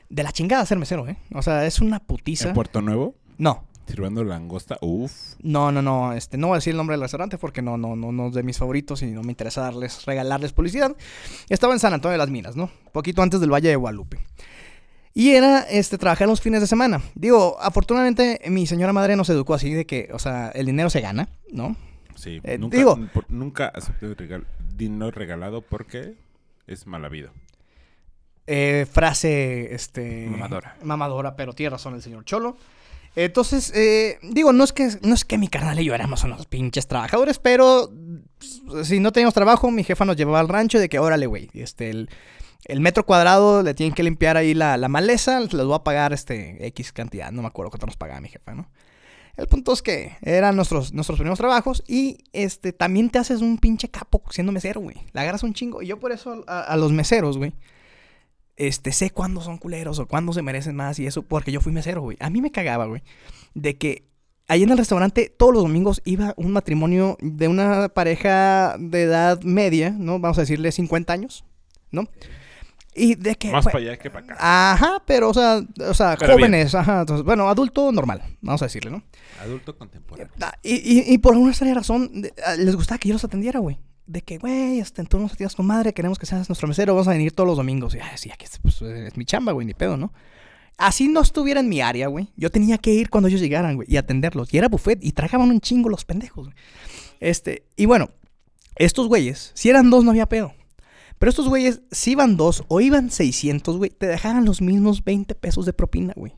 De 0.09 0.23
la 0.23 0.33
chingada 0.33 0.67
ser 0.67 0.79
mesero, 0.79 1.07
¿eh? 1.09 1.17
O 1.35 1.43
sea, 1.43 1.67
es 1.67 1.81
una 1.81 2.01
putiza. 2.01 2.49
¿En 2.49 2.55
Puerto 2.55 2.83
Nuevo? 2.83 3.15
No, 3.39 3.65
Sirviendo 3.91 4.23
langosta. 4.23 4.79
Uf. 4.83 5.35
no, 5.43 5.73
no, 5.73 5.83
no. 5.83 6.13
Este, 6.13 6.37
no 6.39 6.49
voy 6.49 6.55
a 6.55 6.59
decir 6.59 6.73
el 6.73 6.77
nombre 6.77 6.95
del 6.95 7.03
restaurante 7.03 7.39
porque 7.39 7.61
no, 7.61 7.77
no, 7.77 7.97
no, 7.97 8.13
no 8.13 8.29
es 8.29 8.35
de 8.35 8.45
mis 8.45 8.57
favoritos 8.57 9.03
y 9.03 9.07
no 9.07 9.23
me 9.23 9.33
interesa 9.33 9.63
darles, 9.63 10.05
regalarles 10.05 10.53
publicidad. 10.53 10.97
Estaba 11.49 11.73
en 11.73 11.81
San 11.81 11.93
Antonio 11.93 12.13
de 12.13 12.19
las 12.19 12.31
Minas, 12.31 12.55
¿no? 12.55 12.71
Poquito 12.93 13.21
antes 13.23 13.41
del 13.41 13.53
Valle 13.53 13.69
de 13.69 13.77
Guadalupe. 13.77 14.19
Y 15.13 15.31
era 15.31 15.63
este, 15.63 15.99
trabajar 15.99 16.29
los 16.29 16.41
fines 16.41 16.61
de 16.61 16.69
semana. 16.69 17.03
Digo, 17.17 17.57
afortunadamente 17.61 18.41
mi 18.47 18.67
señora 18.67 18.93
madre 18.93 19.17
nos 19.17 19.29
educó 19.29 19.55
así 19.55 19.73
de 19.73 19.87
que, 19.87 20.09
o 20.13 20.21
sea, 20.21 20.51
el 20.55 20.67
dinero 20.67 20.89
se 20.89 21.01
gana, 21.01 21.29
¿no? 21.51 21.77
Sí. 22.21 22.41
Eh, 22.45 22.59
nunca, 22.59 22.77
digo- 22.77 22.99
nunca 23.29 23.67
acepté 23.69 24.15
regal- 24.15 24.47
dinero 24.77 25.11
regalado 25.11 25.63
porque 25.63 26.15
es 26.67 26.87
mal 26.87 27.05
habido. 27.05 27.31
Eh, 28.47 28.87
frase, 28.91 29.75
este... 29.75 30.27
Mamadora. 30.29 30.77
Mamadora, 30.83 31.37
pero 31.37 31.53
tiene 31.53 31.71
razón 31.71 31.95
el 31.95 32.03
señor 32.03 32.25
Cholo. 32.25 32.57
Entonces, 33.17 33.73
eh, 33.75 34.19
digo, 34.23 34.53
no 34.53 34.63
es, 34.65 34.73
que, 34.73 34.89
no 35.03 35.15
es 35.15 35.25
que 35.25 35.39
mi 35.39 35.49
carnal 35.49 35.79
y 35.81 35.85
yo 35.85 35.95
éramos 35.95 36.23
unos 36.25 36.47
pinches 36.47 36.87
trabajadores, 36.87 37.39
pero 37.39 37.91
pues, 38.69 38.87
si 38.89 39.01
no 39.01 39.13
teníamos 39.13 39.35
trabajo, 39.35 39.71
mi 39.71 39.83
jefa 39.85 40.05
nos 40.05 40.17
llevaba 40.17 40.41
al 40.41 40.49
rancho 40.49 40.79
de 40.79 40.89
que, 40.89 40.99
órale, 40.99 41.27
güey, 41.27 41.49
este, 41.55 41.91
el- 41.91 42.09
el 42.67 42.81
metro 42.81 43.07
cuadrado 43.07 43.63
le 43.63 43.75
tienen 43.75 43.95
que 43.95 44.03
limpiar 44.03 44.37
ahí 44.37 44.53
la, 44.55 44.77
la 44.77 44.89
maleza, 44.89 45.41
les 45.41 45.51
voy 45.53 45.75
a 45.75 45.83
pagar 45.83 46.13
este 46.13 46.65
X 46.69 46.93
cantidad, 46.93 47.33
no 47.33 47.43
me 47.43 47.49
acuerdo 47.49 47.71
cuánto 47.71 47.87
nos 47.87 47.97
pagaba 47.97 48.21
mi 48.21 48.29
jefa, 48.29 48.55
¿no? 48.55 48.69
El 49.37 49.47
punto 49.47 49.73
es 49.73 49.83
que 49.83 50.17
eran 50.23 50.57
nuestros, 50.57 50.93
nuestros 50.93 51.19
primeros 51.19 51.39
trabajos 51.39 51.83
y 51.87 52.19
este 52.33 52.73
también 52.73 53.11
te 53.11 53.19
haces 53.19 53.41
un 53.41 53.59
pinche 53.59 53.89
capo 53.89 54.23
siendo 54.31 54.53
mesero, 54.53 54.81
güey. 54.81 54.97
Le 55.13 55.21
agarras 55.21 55.43
un 55.43 55.55
chingo. 55.55 55.83
Y 55.83 55.87
yo 55.87 55.99
por 55.99 56.13
eso 56.13 56.45
a, 56.47 56.61
a 56.61 56.77
los 56.77 56.93
meseros, 56.93 57.39
güey, 57.39 57.53
este, 58.61 58.93
sé 58.93 59.11
cuándo 59.11 59.41
son 59.41 59.57
culeros 59.57 59.99
o 59.99 60.07
cuándo 60.07 60.35
se 60.35 60.43
merecen 60.43 60.77
más 60.77 60.99
y 60.99 61.07
eso, 61.07 61.23
porque 61.23 61.51
yo 61.51 61.61
fui 61.61 61.73
mesero, 61.73 62.03
güey. 62.03 62.19
A 62.21 62.29
mí 62.29 62.43
me 62.43 62.51
cagaba, 62.51 62.85
güey, 62.85 63.03
de 63.55 63.79
que 63.79 64.05
ahí 64.49 64.63
en 64.63 64.71
el 64.71 64.79
restaurante 64.79 65.33
todos 65.35 65.55
los 65.55 65.63
domingos 65.63 66.03
iba 66.05 66.35
un 66.37 66.53
matrimonio 66.53 67.17
de 67.21 67.49
una 67.49 67.89
pareja 67.89 68.77
de 68.79 69.03
edad 69.03 69.41
media, 69.43 69.91
¿no? 69.91 70.19
Vamos 70.19 70.37
a 70.37 70.43
decirle 70.43 70.73
50 70.73 71.13
años, 71.13 71.45
¿no? 71.91 72.09
Y 72.95 73.15
de 73.15 73.37
que... 73.37 73.53
Más 73.53 73.65
pues, 73.65 73.73
para 73.73 73.85
allá 73.85 73.99
que 73.99 74.11
para 74.11 74.25
acá. 74.25 74.73
Ajá, 74.73 75.03
pero, 75.07 75.31
o 75.31 75.35
sea, 75.35 75.61
o 75.89 75.95
sea 75.95 76.17
Pero 76.19 76.33
jóvenes, 76.35 76.75
ajá. 76.75 77.01
Entonces, 77.01 77.25
bueno, 77.25 77.49
adulto 77.49 77.93
normal, 77.93 78.23
vamos 78.41 78.63
a 78.63 78.65
decirle, 78.67 78.91
¿no? 78.91 79.03
Adulto 79.41 79.77
contemporáneo. 79.79 80.33
Ah, 80.41 80.55
Y, 80.63 80.75
y, 80.75 81.05
y 81.15 81.19
por 81.19 81.35
alguna 81.35 81.53
extraña 81.53 81.75
razón, 81.75 82.23
de- 82.23 82.35
ah, 82.45 82.57
les 82.57 82.75
gustaba 82.75 82.99
que 82.99 83.09
yo 83.09 83.15
los 83.15 83.25
atendiera, 83.25 83.61
güey. 83.61 83.79
De 84.07 84.23
que, 84.23 84.39
güey, 84.39 84.81
este, 84.81 85.05
tú 85.05 85.21
nos 85.21 85.33
atiendas 85.33 85.55
con 85.55 85.67
madre, 85.67 85.93
queremos 85.95 86.19
que 86.19 86.27
seas 86.27 86.49
nuestro 86.49 86.67
mesero, 86.67 86.95
vamos 86.95 87.07
a 87.07 87.13
venir 87.13 87.31
todos 87.33 87.47
los 87.47 87.57
domingos. 87.57 87.95
Y, 87.95 88.01
ah, 88.01 88.17
sí, 88.17 88.29
aquí 88.33 88.47
pues, 88.61 88.83
es 88.83 89.17
mi 89.17 89.25
chamba, 89.25 89.53
güey, 89.53 89.67
ni 89.67 89.75
pedo, 89.75 89.97
¿no? 89.97 90.13
Así 90.77 91.07
no 91.07 91.21
estuviera 91.21 91.61
en 91.61 91.69
mi 91.69 91.81
área, 91.81 92.09
güey. 92.09 92.33
Yo 92.37 92.51
tenía 92.51 92.79
que 92.79 92.93
ir 92.93 93.09
cuando 93.09 93.29
ellos 93.29 93.41
llegaran, 93.41 93.77
güey, 93.77 93.87
y 93.89 93.99
atenderlos. 93.99 94.53
Y 94.53 94.59
era 94.59 94.69
buffet, 94.69 94.99
y 95.01 95.13
tragaban 95.13 95.51
un 95.51 95.61
chingo 95.61 95.89
los 95.89 96.05
pendejos, 96.05 96.47
güey. 96.47 96.57
Este, 97.21 97.67
y 97.77 97.87
bueno, 97.87 98.11
estos 98.77 99.07
güeyes, 99.07 99.53
si 99.55 99.69
eran 99.69 99.91
dos, 99.91 100.03
no 100.05 100.11
había 100.11 100.27
pedo. 100.27 100.55
Pero 101.21 101.29
estos 101.29 101.49
güeyes, 101.49 101.83
si 101.91 102.13
iban 102.13 102.39
dos 102.39 102.65
o 102.69 102.81
iban 102.81 103.11
600, 103.11 103.77
güey, 103.77 103.91
te 103.91 104.07
dejaban 104.07 104.47
los 104.47 104.63
mismos 104.63 105.05
20 105.05 105.35
pesos 105.35 105.67
de 105.67 105.75
propina, 105.75 106.15
güey. 106.17 106.33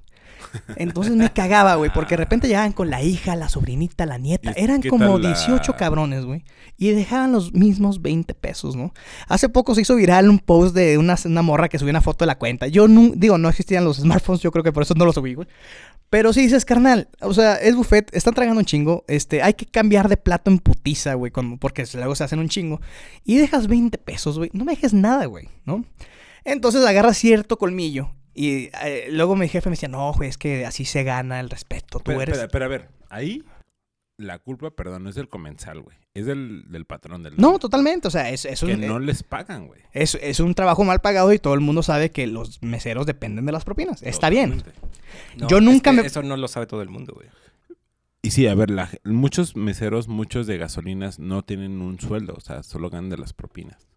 Entonces 0.75 1.15
me 1.15 1.33
cagaba, 1.33 1.77
güey, 1.77 1.93
porque 1.95 2.15
de 2.15 2.17
repente 2.17 2.49
llegaban 2.49 2.73
con 2.73 2.91
la 2.91 3.01
hija, 3.01 3.37
la 3.37 3.49
sobrinita, 3.49 4.07
la 4.07 4.19
nieta. 4.19 4.53
¿Y 4.57 4.61
Eran 4.65 4.83
como 4.83 5.13
tal 5.13 5.23
la- 5.23 5.29
18 5.29 5.77
cabrones, 5.77 6.25
güey. 6.25 6.45
Y 6.77 6.91
dejaban 6.91 7.31
los 7.31 7.53
mismos 7.53 8.03
20 8.03 8.35
pesos, 8.35 8.75
¿no? 8.75 8.93
Hace 9.29 9.49
poco 9.49 9.77
se 9.77 9.83
hizo 9.83 9.95
viral 9.95 10.29
un 10.29 10.41
post 10.41 10.75
de 10.75 10.99
una, 10.99 11.17
una 11.27 11.43
morra 11.43 11.69
que 11.69 11.79
subió 11.79 11.91
una 11.91 12.01
foto 12.01 12.25
de 12.25 12.27
la 12.27 12.39
cuenta. 12.39 12.67
Yo 12.67 12.89
no, 12.89 13.13
digo, 13.15 13.39
no 13.39 13.49
existían 13.49 13.85
los 13.85 13.99
smartphones, 13.99 14.43
yo 14.43 14.51
creo 14.51 14.65
que 14.65 14.73
por 14.73 14.83
eso 14.83 14.95
no 14.97 15.05
los 15.05 15.15
subí, 15.15 15.35
güey. 15.35 15.47
Pero 16.13 16.35
sí 16.35 16.43
dices, 16.43 16.67
carnal, 16.67 17.09
o 17.23 17.33
sea, 17.33 17.55
es 17.55 17.75
buffet, 17.75 18.15
están 18.15 18.35
tragando 18.35 18.59
un 18.59 18.67
chingo, 18.67 19.03
este, 19.09 19.41
hay 19.41 19.55
que 19.55 19.65
cambiar 19.65 20.11
de 20.11 20.19
plato 20.19 20.51
en 20.51 20.59
putiza, 20.59 21.15
güey, 21.15 21.33
porque 21.59 21.87
luego 21.95 22.15
se 22.15 22.23
hacen 22.23 22.39
un 22.39 22.51
chingo. 22.51 22.83
Y 23.25 23.39
dejas 23.39 23.67
20 23.67 23.97
pesos, 23.97 24.37
güey, 24.37 24.51
no 24.53 24.67
me 24.67 24.73
dejes 24.73 24.93
nada, 24.93 25.25
güey, 25.25 25.49
¿no? 25.65 25.87
Entonces 26.45 26.85
agarra 26.85 27.15
cierto 27.15 27.57
colmillo. 27.57 28.11
Y 28.35 28.69
eh, 28.85 29.07
luego 29.09 29.37
mi 29.37 29.49
jefe 29.49 29.71
me 29.71 29.77
decía, 29.77 29.89
no, 29.89 30.13
güey, 30.13 30.29
es 30.29 30.37
que 30.37 30.67
así 30.67 30.85
se 30.85 31.03
gana 31.03 31.41
el 31.41 31.49
respeto, 31.49 31.99
tú 31.99 32.05
Pero, 32.05 32.21
eres... 32.21 32.37
pero, 32.37 32.51
pero, 32.51 32.65
a 32.67 32.69
ver, 32.69 32.89
ahí 33.09 33.43
la 34.19 34.39
culpa, 34.39 34.71
perdón, 34.71 35.05
no 35.05 35.11
es 35.11 35.15
del 35.17 35.29
comensal, 35.29 35.81
güey. 35.81 35.97
Es 36.15 36.27
del, 36.27 36.65
del 36.71 36.85
patrón 36.85 37.23
del 37.23 37.37
No, 37.39 37.59
totalmente, 37.59 38.09
o 38.09 38.11
sea, 38.11 38.31
es, 38.31 38.45
es, 38.45 38.61
Que 38.61 38.75
un, 38.75 38.87
no 38.87 38.99
les 38.99 39.23
pagan, 39.23 39.67
güey. 39.67 39.81
es, 39.93 40.15
es 40.17 40.41
un 40.41 40.55
trabajo 40.55 40.85
mal 40.85 41.01
pagado 41.01 41.33
y 41.33 41.39
todo 41.39 41.55
el 41.55 41.61
mundo 41.61 41.83
sabe 41.83 42.11
que 42.11 42.27
los 42.27 42.63
meseros 42.63 43.07
dependen 43.07 43.47
de 43.47 43.53
las 43.53 43.65
propinas. 43.65 44.03
Está 44.03 44.29
bien. 44.31 44.63
No, 45.37 45.49
Yo 45.49 45.57
es 45.59 45.63
nunca 45.63 45.91
que 45.93 46.03
me- 46.03 46.07
Eso 46.07 46.23
no 46.23 46.37
lo 46.37 46.49
sabe 46.49 46.67
todo 46.67 46.83
el 46.83 46.89
mundo, 46.91 47.15
güey. 47.15 47.29
Y 48.25 48.31
sí, 48.31 48.47
a 48.47 48.55
ver, 48.55 48.71
la- 48.71 48.91
muchos 49.05 49.57
meseros, 49.57 50.07
muchos 50.07 50.47
de 50.47 50.59
gasolinas 50.59 51.19
no 51.19 51.43
tienen 51.43 51.81
un 51.81 51.99
sueldo, 51.99 52.35
o 52.37 52.41
sea, 52.41 52.63
solo 52.63 52.91
ganan 52.91 53.11
de 53.11 53.19
las 53.19 53.33
propinas. 53.33 53.89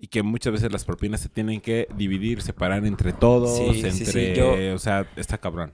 Y 0.00 0.06
que 0.08 0.22
muchas 0.22 0.52
veces 0.54 0.72
las 0.72 0.84
propinas 0.84 1.20
se 1.20 1.28
tienen 1.28 1.60
que 1.60 1.88
dividir, 1.96 2.40
separar 2.40 2.86
entre 2.86 3.12
todos, 3.12 3.56
Sí, 3.58 3.82
sí, 3.82 4.04
sí, 4.04 4.04
entre... 4.04 4.36
yo- 4.36 4.74
O 4.74 4.78
sea, 4.78 5.06
está 5.16 5.38
cabrón. 5.38 5.72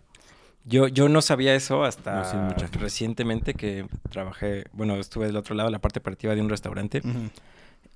Yo, 0.65 0.89
yo 0.89 1.09
no 1.11 1.21
sabía 1.21 1.55
eso 1.55 1.85
hasta 1.85 2.15
No, 2.23 2.25
sí, 2.31 2.37
mucha 2.37 2.61
gente. 2.69 2.79
recientemente 2.79 3.55
que 3.55 3.87
trabajé, 4.11 4.65
bueno, 4.73 4.97
estuve 4.97 5.27
del 5.27 5.37
otro 5.37 5.55
lado, 5.55 5.69
la 5.71 5.79
parte 5.79 5.99
operativa 5.99 6.35
de 6.35 6.41
un 6.41 6.49
restaurante, 6.49 7.03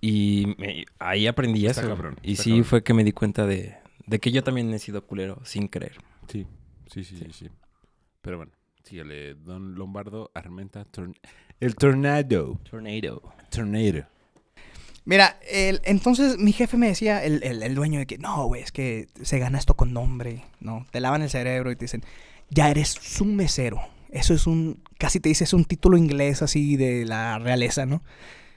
y 0.00 0.54
me- 0.58 0.84
ahí 0.98 1.26
aprendí 1.26 1.66
Está 1.66 1.80
eso. 1.82 1.90
cabrón, 1.90 2.16
y 2.22 2.36
sí 2.36 2.50
cabrón. 2.50 2.64
fue 2.64 2.82
que 2.84 2.94
me 2.94 3.04
di 3.04 3.12
cuenta 3.12 3.46
de, 3.46 3.76
de 4.06 4.18
que 4.18 4.30
yo 4.32 4.44
también 4.44 4.72
he 4.74 4.78
sido 4.78 5.04
culero 5.06 5.40
sin 5.44 5.68
querer. 5.68 5.96
Sí, 6.30 6.46
sí, 6.92 7.04
sí, 7.04 7.16
sí. 7.16 7.26
sí. 7.32 7.48
Pero 8.20 8.36
bueno, 8.36 8.52
síguele. 8.84 9.34
Don 9.34 9.74
Lombardo 9.74 10.30
Armenta, 10.34 10.84
torn- 10.92 11.16
el 11.60 11.74
tornado. 11.74 12.60
Tornado. 12.70 13.22
Tornado. 13.50 14.04
Mira, 15.06 15.38
el- 15.50 15.80
entonces 15.84 16.36
mi 16.38 16.52
jefe 16.52 16.76
me 16.76 16.88
decía, 16.88 17.24
el, 17.24 17.42
el- 17.42 17.62
el 17.62 17.74
dueño, 17.74 17.98
de 17.98 18.06
que 18.06 18.18
no, 18.18 18.44
güey, 18.44 18.62
es 18.62 18.72
que 18.72 19.06
se 19.22 19.38
gana 19.38 19.58
esto 19.58 19.74
con 19.74 19.94
nombre, 19.94 20.44
¿no? 20.60 20.86
Te 20.90 21.00
lavan 21.00 21.22
el 21.22 21.30
cerebro 21.30 21.70
y 21.70 21.76
te 21.76 21.86
dicen, 21.86 22.02
ya 22.50 22.70
eres 22.70 23.20
un 23.20 23.36
mesero. 23.36 23.80
Eso 24.10 24.32
es 24.34 24.46
un, 24.46 24.82
casi 24.98 25.20
te 25.20 25.28
dice, 25.28 25.44
es 25.44 25.52
un 25.52 25.64
título 25.64 25.96
inglés 25.96 26.42
así 26.42 26.76
de 26.76 27.04
la 27.04 27.38
realeza, 27.38 27.84
¿no? 27.86 28.02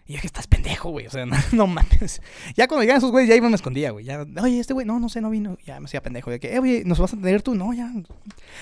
Y 0.08 0.14
yo 0.14 0.22
que 0.22 0.28
estás 0.28 0.48
pendejo, 0.48 0.90
güey, 0.90 1.08
o 1.08 1.10
sea, 1.10 1.26
no, 1.28 1.36
no 1.52 1.68
mames. 1.68 2.22
Ya 2.56 2.68
cuando 2.68 2.84
llegan 2.84 2.98
esos 2.98 3.12
güeyes, 3.12 3.30
ya 3.30 3.36
iba 3.36 3.50
me 3.50 3.56
escondía, 3.56 3.92
güey. 3.92 4.08
Oye, 4.42 4.60
este 4.60 4.74
güey, 4.74 4.86
no, 4.86 5.00
no 5.00 5.10
sé, 5.10 5.22
no 5.22 5.30
vino. 5.30 5.58
Ya 5.66 5.80
me 5.80 5.86
hacía 5.86 6.02
pendejo. 6.02 6.30
De 6.32 6.40
que, 6.40 6.54
eh, 6.56 6.60
oye, 6.60 6.84
¿nos 6.86 7.00
vas 7.00 7.14
a 7.14 7.16
atender 7.16 7.42
tú? 7.42 7.54
No, 7.56 7.74
ya. 7.74 7.92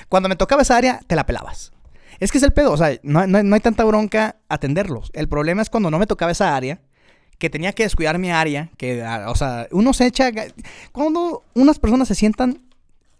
Cuando 0.09 0.29
me 0.29 0.35
tocaba 0.35 0.61
esa 0.63 0.77
área, 0.77 0.99
te 1.07 1.15
la 1.15 1.25
pelabas. 1.25 1.71
Es 2.19 2.31
que 2.31 2.37
es 2.39 2.43
el 2.43 2.51
pedo, 2.53 2.71
o 2.73 2.77
sea, 2.77 2.97
no, 3.03 3.25
no- 3.27 3.43
no 3.43 3.55
hay 3.55 3.61
tanta 3.61 3.83
bronca 3.85 4.37
atenderlos. 4.49 5.11
El 5.13 5.29
problema 5.29 5.61
es 5.61 5.69
cuando 5.69 5.89
no 5.91 5.99
me 5.99 6.07
tocaba 6.07 6.31
esa 6.31 6.55
área, 6.55 6.81
que 7.37 7.49
tenía 7.49 7.71
que 7.71 7.83
descuidar 7.83 8.17
mi 8.17 8.31
área, 8.31 8.69
que, 8.77 9.01
ah, 9.03 9.27
o 9.29 9.35
sea, 9.35 9.67
uno 9.71 9.93
se 9.93 10.05
echa... 10.07 10.29
Cuando 10.91 11.43
unas 11.53 11.79
personas 11.79 12.07
se 12.09 12.15
sientan, 12.15 12.61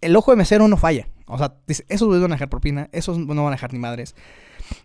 el 0.02 0.14
ojo 0.16 0.30
de 0.32 0.36
mesero 0.36 0.68
no 0.68 0.76
falla. 0.76 1.08
O 1.32 1.38
sea, 1.38 1.54
esos 1.66 2.06
güeyes 2.08 2.22
van 2.22 2.32
a 2.32 2.34
dejar 2.36 2.48
propina, 2.48 2.88
esos 2.92 3.18
no 3.18 3.26
van 3.26 3.48
a 3.52 3.56
dejar 3.56 3.72
ni 3.72 3.78
madres. 3.78 4.14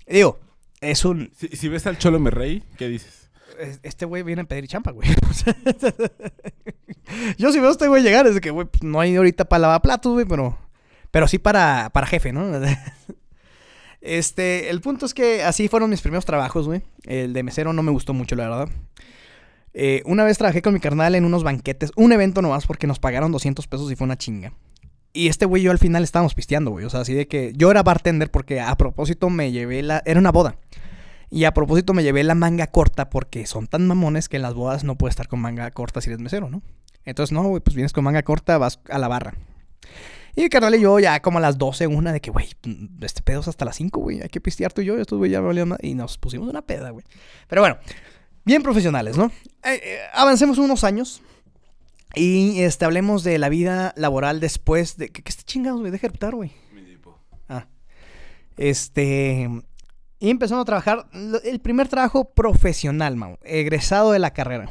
Digo, 0.07 0.39
es 0.81 1.05
un... 1.05 1.31
Si, 1.35 1.47
si 1.49 1.67
ves 1.69 1.85
al 1.87 1.97
Cholo 1.97 2.19
Merrey, 2.19 2.63
¿qué 2.77 2.87
dices? 2.87 3.29
es- 3.59 3.79
Este 3.83 4.05
güey 4.05 4.23
viene 4.23 4.41
a 4.43 4.45
pedir 4.45 4.67
champa, 4.67 4.91
güey. 4.91 5.07
Yo 7.37 7.51
si 7.51 7.59
veo 7.59 7.69
a 7.69 7.71
este 7.71 7.87
güey 7.87 8.03
llegar, 8.03 8.27
es 8.27 8.35
de 8.35 8.41
que, 8.41 8.49
güey, 8.51 8.67
pues, 8.67 8.83
no 8.83 8.99
hay 8.99 9.15
ahorita 9.15 9.45
para 9.45 9.61
lavaplatos, 9.61 10.13
güey, 10.13 10.25
pero... 10.25 10.57
Pero 11.11 11.27
sí 11.29 11.37
para, 11.39 11.89
para 11.93 12.07
jefe, 12.07 12.33
¿no? 12.33 12.45
Este, 14.01 14.69
el 14.69 14.81
punto 14.81 15.05
es 15.07 15.15
que 15.15 15.41
así 15.43 15.67
fueron 15.67 15.89
mis 15.89 16.01
primeros 16.01 16.25
trabajos, 16.25 16.67
güey. 16.67 16.83
El 17.05 17.33
de 17.33 17.41
mesero 17.41 17.73
no 17.73 17.81
me 17.81 17.89
gustó 17.91 18.13
mucho, 18.13 18.35
la 18.35 18.47
verdad. 18.49 18.69
Eh, 19.73 20.03
una 20.05 20.23
vez 20.23 20.37
trabajé 20.37 20.61
con 20.61 20.73
mi 20.75 20.79
carnal 20.79 21.15
en 21.15 21.25
unos 21.25 21.43
banquetes, 21.43 21.91
un 21.95 22.11
evento 22.13 22.43
nomás 22.43 22.67
porque 22.67 22.85
nos 22.85 22.99
pagaron 22.99 23.31
200 23.31 23.65
pesos 23.67 23.91
y 23.91 23.95
fue 23.95 24.05
una 24.05 24.15
chinga. 24.17 24.53
Y 25.15 25.29
este 25.29 25.45
güey 25.45 25.61
y 25.61 25.65
yo 25.65 25.71
al 25.71 25.79
final 25.79 26.03
estábamos 26.03 26.35
pisteando, 26.35 26.71
güey. 26.71 26.85
O 26.85 26.89
sea, 26.89 26.99
así 26.99 27.13
de 27.13 27.27
que 27.27 27.53
yo 27.55 27.71
era 27.71 27.83
bartender 27.83 28.29
porque 28.29 28.59
a 28.59 28.75
propósito 28.75 29.29
me 29.29 29.51
llevé 29.51 29.81
la... 29.81 30.03
Era 30.05 30.19
una 30.19 30.31
boda. 30.31 30.57
Y 31.31 31.45
a 31.45 31.53
propósito 31.53 31.93
me 31.93 32.03
llevé 32.03 32.23
la 32.23 32.35
manga 32.35 32.67
corta 32.67 33.09
porque 33.09 33.45
son 33.45 33.67
tan 33.67 33.87
mamones 33.87 34.27
que 34.27 34.35
en 34.35 34.41
las 34.41 34.53
bodas 34.53 34.83
no 34.83 34.97
puedes 34.97 35.13
estar 35.13 35.27
con 35.29 35.39
manga 35.39 35.71
corta 35.71 36.01
si 36.01 36.09
eres 36.09 36.19
mesero, 36.19 36.49
¿no? 36.49 36.61
Entonces, 37.05 37.31
no, 37.31 37.43
güey, 37.43 37.61
pues 37.61 37.75
vienes 37.75 37.93
con 37.93 38.03
manga 38.03 38.23
corta, 38.23 38.57
vas 38.57 38.79
a 38.89 38.99
la 38.99 39.07
barra. 39.07 39.35
Y 40.35 40.41
mi 40.41 40.49
carnal 40.49 40.75
y 40.75 40.81
yo 40.81 40.99
ya 40.99 41.21
como 41.21 41.37
a 41.37 41.41
las 41.41 41.57
12, 41.57 41.87
una 41.87 42.11
de 42.11 42.19
que, 42.19 42.29
güey, 42.29 42.49
este 43.01 43.21
pedo 43.21 43.39
es 43.39 43.47
hasta 43.47 43.63
las 43.63 43.77
5, 43.77 43.99
güey. 44.01 44.21
Hay 44.21 44.29
que 44.29 44.41
pistear 44.41 44.73
tú 44.73 44.81
y 44.81 44.85
yo. 44.85 44.97
Estos 44.97 45.17
güey 45.17 45.31
ya 45.31 45.39
valían 45.39 45.69
más. 45.69 45.79
Y 45.81 45.95
nos 45.95 46.17
pusimos 46.17 46.49
una 46.49 46.61
peda, 46.61 46.89
güey. 46.89 47.05
Pero 47.47 47.61
bueno, 47.61 47.77
bien 48.43 48.61
profesionales, 48.61 49.17
¿no? 49.17 49.31
Eh, 49.63 49.79
eh, 49.81 49.99
avancemos 50.13 50.57
unos 50.57 50.83
años. 50.83 51.21
Y 52.15 52.61
este, 52.61 52.85
hablemos 52.85 53.23
de 53.23 53.37
la 53.37 53.49
vida 53.49 53.93
laboral 53.97 54.39
después 54.39 54.97
de... 54.97 55.09
¿Qué, 55.09 55.21
qué 55.21 55.29
está 55.29 55.43
chingados, 55.43 55.81
güey? 55.81 55.91
Deja 55.91 56.07
de 56.07 56.31
güey. 56.31 56.51
Ah. 57.49 57.67
Este... 58.57 59.49
Y 60.19 60.29
empezamos 60.29 60.61
a 60.61 60.65
trabajar... 60.65 61.07
El 61.43 61.59
primer 61.59 61.87
trabajo 61.87 62.33
profesional, 62.33 63.15
man. 63.15 63.37
Egresado 63.43 64.11
de 64.11 64.19
la 64.19 64.31
carrera. 64.31 64.69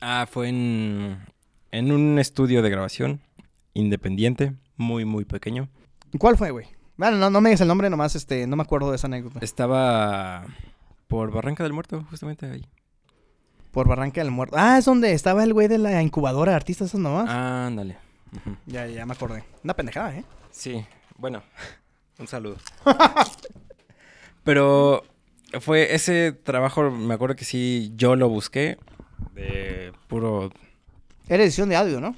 Ah, 0.00 0.26
fue 0.30 0.48
en, 0.48 1.18
en 1.70 1.92
un 1.92 2.18
estudio 2.18 2.62
de 2.62 2.70
grabación 2.70 3.20
independiente, 3.74 4.54
muy, 4.76 5.04
muy 5.04 5.24
pequeño. 5.24 5.68
¿Cuál 6.18 6.38
fue, 6.38 6.50
güey? 6.50 6.66
Bueno, 6.96 7.18
no, 7.18 7.28
no 7.28 7.40
me 7.42 7.50
digas 7.50 7.60
el 7.60 7.68
nombre, 7.68 7.90
nomás 7.90 8.16
este, 8.16 8.46
no 8.46 8.56
me 8.56 8.62
acuerdo 8.62 8.90
de 8.90 8.96
esa 8.96 9.06
anécdota. 9.06 9.40
Estaba 9.42 10.46
por 11.08 11.30
Barranca 11.30 11.62
del 11.62 11.74
Muerto, 11.74 12.06
justamente 12.08 12.50
ahí. 12.50 12.66
Por 13.76 13.88
Barranca 13.88 14.22
del 14.22 14.30
Muerto. 14.30 14.56
Ah, 14.58 14.78
es 14.78 14.86
donde 14.86 15.12
estaba 15.12 15.44
el 15.44 15.52
güey 15.52 15.68
de 15.68 15.76
la 15.76 16.02
incubadora 16.02 16.52
de 16.52 16.56
artistas 16.56 16.88
esas 16.88 16.98
nomás. 16.98 17.28
Ándale. 17.28 17.98
Ujú. 18.34 18.56
Ya, 18.64 18.86
ya 18.86 19.04
me 19.04 19.12
acordé. 19.12 19.44
Una 19.62 19.74
pendejada, 19.74 20.16
¿eh? 20.16 20.24
Sí, 20.50 20.82
bueno, 21.18 21.42
un 22.18 22.26
saludo. 22.26 22.56
Pero 24.44 25.04
fue 25.60 25.94
ese 25.94 26.32
trabajo, 26.32 26.90
me 26.90 27.12
acuerdo 27.12 27.36
que 27.36 27.44
sí, 27.44 27.92
yo 27.96 28.16
lo 28.16 28.30
busqué 28.30 28.78
de 29.34 29.92
puro... 30.08 30.50
Era 31.28 31.42
edición 31.42 31.68
de 31.68 31.76
audio, 31.76 32.00
¿no? 32.00 32.16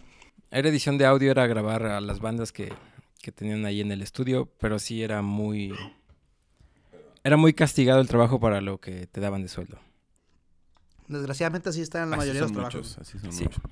Era 0.53 0.69
edición 0.69 0.97
de 0.97 1.07
audio, 1.07 1.33
era 1.33 1.49
grabar 1.49 1.87
a 1.87 2.01
las 2.01 2.21
bandas 2.21 2.53
que, 2.53 2.73
que 3.21 3.33
tenían 3.33 3.67
ahí 3.67 3.81
en 3.81 3.91
el 3.91 4.03
estudio, 4.03 4.49
pero 4.61 4.79
sí 4.79 5.03
era 5.03 5.23
muy... 5.23 5.75
Era 7.25 7.37
muy 7.37 7.53
castigado 7.53 8.01
el 8.01 8.07
trabajo 8.07 8.39
para 8.39 8.61
lo 8.61 8.79
que 8.79 9.09
te 9.09 9.21
daban 9.21 9.43
de 9.43 9.49
sueldo. 9.49 9.81
Desgraciadamente 11.09 11.69
así 11.71 11.81
está 11.81 12.03
en 12.03 12.11
la 12.11 12.17
Así 12.17 12.21
mayoría 12.21 12.43
de 12.43 12.47
los 12.49 12.53
trabajos. 12.53 12.99
así 13.01 13.19
son 13.19 13.33
Sí. 13.33 13.45
muchos. 13.45 13.63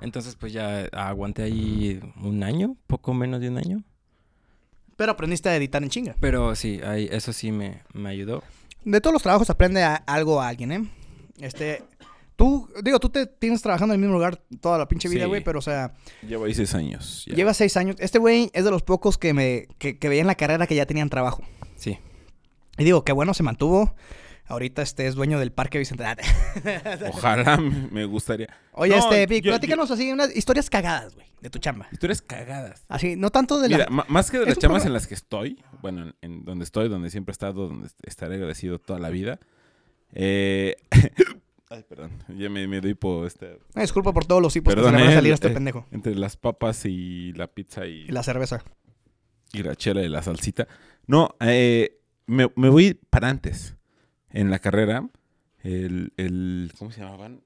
Entonces, 0.00 0.34
pues 0.36 0.52
ya 0.52 0.86
aguanté 0.92 1.42
ahí 1.42 2.00
un 2.22 2.42
año, 2.42 2.76
poco 2.86 3.14
menos 3.14 3.40
de 3.40 3.48
un 3.48 3.58
año. 3.58 3.82
Pero 4.96 5.12
aprendiste 5.12 5.48
a 5.48 5.56
editar 5.56 5.82
en 5.82 5.88
chinga. 5.90 6.16
Pero 6.20 6.54
sí, 6.54 6.80
ahí, 6.84 7.08
eso 7.10 7.32
sí 7.32 7.50
me, 7.52 7.82
me 7.92 8.10
ayudó. 8.10 8.42
De 8.84 9.00
todos 9.00 9.12
los 9.14 9.22
trabajos 9.22 9.50
aprende 9.50 9.82
a- 9.82 9.96
algo 9.96 10.40
a 10.40 10.48
alguien, 10.48 10.72
¿eh? 10.72 10.90
Este, 11.40 11.82
tú, 12.36 12.68
digo, 12.82 13.00
tú 13.00 13.08
te 13.08 13.26
tienes 13.26 13.60
trabajando 13.62 13.94
en 13.94 14.00
el 14.00 14.06
mismo 14.06 14.14
lugar 14.14 14.40
toda 14.60 14.78
la 14.78 14.86
pinche 14.86 15.08
vida, 15.08 15.22
Sí. 15.22 15.28
güey, 15.28 15.42
pero 15.42 15.58
o 15.58 15.62
sea, 15.62 15.94
Llevo 16.26 16.44
ahí 16.44 16.54
seis 16.54 16.74
años. 16.74 17.24
ya. 17.26 17.34
lleva 17.34 17.54
seis 17.54 17.76
años. 17.76 17.96
Este 17.98 18.18
güey 18.18 18.50
es 18.52 18.64
de 18.64 18.70
los 18.70 18.82
pocos 18.82 19.18
que 19.18 19.32
me, 19.34 19.66
que, 19.78 19.98
que 19.98 20.08
veía 20.08 20.20
en 20.20 20.26
la 20.28 20.34
carrera 20.36 20.66
que 20.66 20.74
ya 20.76 20.86
tenían 20.86 21.08
trabajo. 21.10 21.42
Sí. 21.76 21.98
Y 22.78 22.84
digo, 22.84 23.04
qué 23.04 23.12
bueno, 23.12 23.34
se 23.34 23.42
mantuvo. 23.42 23.94
Ahorita 24.46 24.82
este 24.82 25.06
es 25.06 25.14
dueño 25.14 25.38
del 25.38 25.52
Parque 25.52 25.78
Bicentenario. 25.78 26.24
Ojalá 27.08 27.56
me 27.56 28.04
gustaría. 28.04 28.48
Oye, 28.72 28.90
No, 28.94 28.98
este, 28.98 29.26
Vic, 29.26 29.44
yo- 29.44 29.52
platícanos 29.52 29.90
así 29.90 30.12
unas 30.12 30.36
historias 30.36 30.68
cagadas, 30.68 31.14
güey, 31.14 31.26
de 31.40 31.48
tu 31.48 31.58
chamba. 31.58 31.88
Historias 31.92 32.20
cagadas. 32.20 32.84
Así, 32.88 33.16
no 33.16 33.30
tanto 33.30 33.58
de 33.58 33.68
la... 33.70 33.76
Mira, 33.78 33.90
ma- 33.90 34.04
más 34.08 34.30
que 34.30 34.38
de 34.38 34.46
las 34.46 34.58
programa- 34.58 34.84
en 34.84 34.92
las 34.92 35.06
que 35.06 35.14
estoy, 35.14 35.62
bueno, 35.80 36.02
en, 36.02 36.14
en 36.20 36.44
donde 36.44 36.64
estoy, 36.64 36.88
donde 36.90 37.08
siempre 37.10 37.30
he 37.32 37.34
estado, 37.34 37.68
donde 37.68 37.86
est- 37.86 37.98
estaré 38.06 38.34
agradecido 38.34 38.78
toda 38.78 38.98
la 38.98 39.08
vida. 39.10 39.38
Eh... 40.12 40.76
Ay, 41.70 41.82
perdón, 41.88 42.10
ya 42.28 42.50
me, 42.50 42.68
me 42.68 42.80
doy 42.82 42.94
por. 42.94 43.26
Una 43.74 43.82
disculpa 43.82 44.12
por 44.12 44.26
todos 44.26 44.40
los 44.42 44.54
hipos 44.54 44.74
que 44.74 44.78
se 44.80 44.84
Perdón, 44.84 44.96
le 44.96 45.00
van 45.00 45.08
a 45.08 45.12
eh, 45.12 45.16
salir 45.16 45.32
a 45.32 45.34
este 45.34 45.48
eh, 45.48 45.50
pendejo. 45.50 45.86
Entre 45.90 46.14
las 46.14 46.36
papas 46.36 46.84
y 46.84 47.32
la 47.32 47.46
pizza 47.48 47.86
y, 47.86 48.02
Y 48.02 48.08
la 48.08 48.22
cerveza. 48.22 48.62
y 49.52 49.62
la 49.62 49.74
chela 49.74 50.02
y 50.02 50.08
la 50.08 50.22
salsita. 50.22 50.68
No, 51.06 51.34
eh, 51.40 51.98
me, 52.26 52.48
me 52.54 52.68
voy 52.68 52.94
para 53.10 53.28
antes. 53.30 53.74
En 54.34 54.50
la 54.50 54.58
carrera, 54.58 55.08
el, 55.62 56.12
el 56.18 56.72
¿cómo 56.78 56.90
se 56.90 57.00
llamaban? 57.00 57.40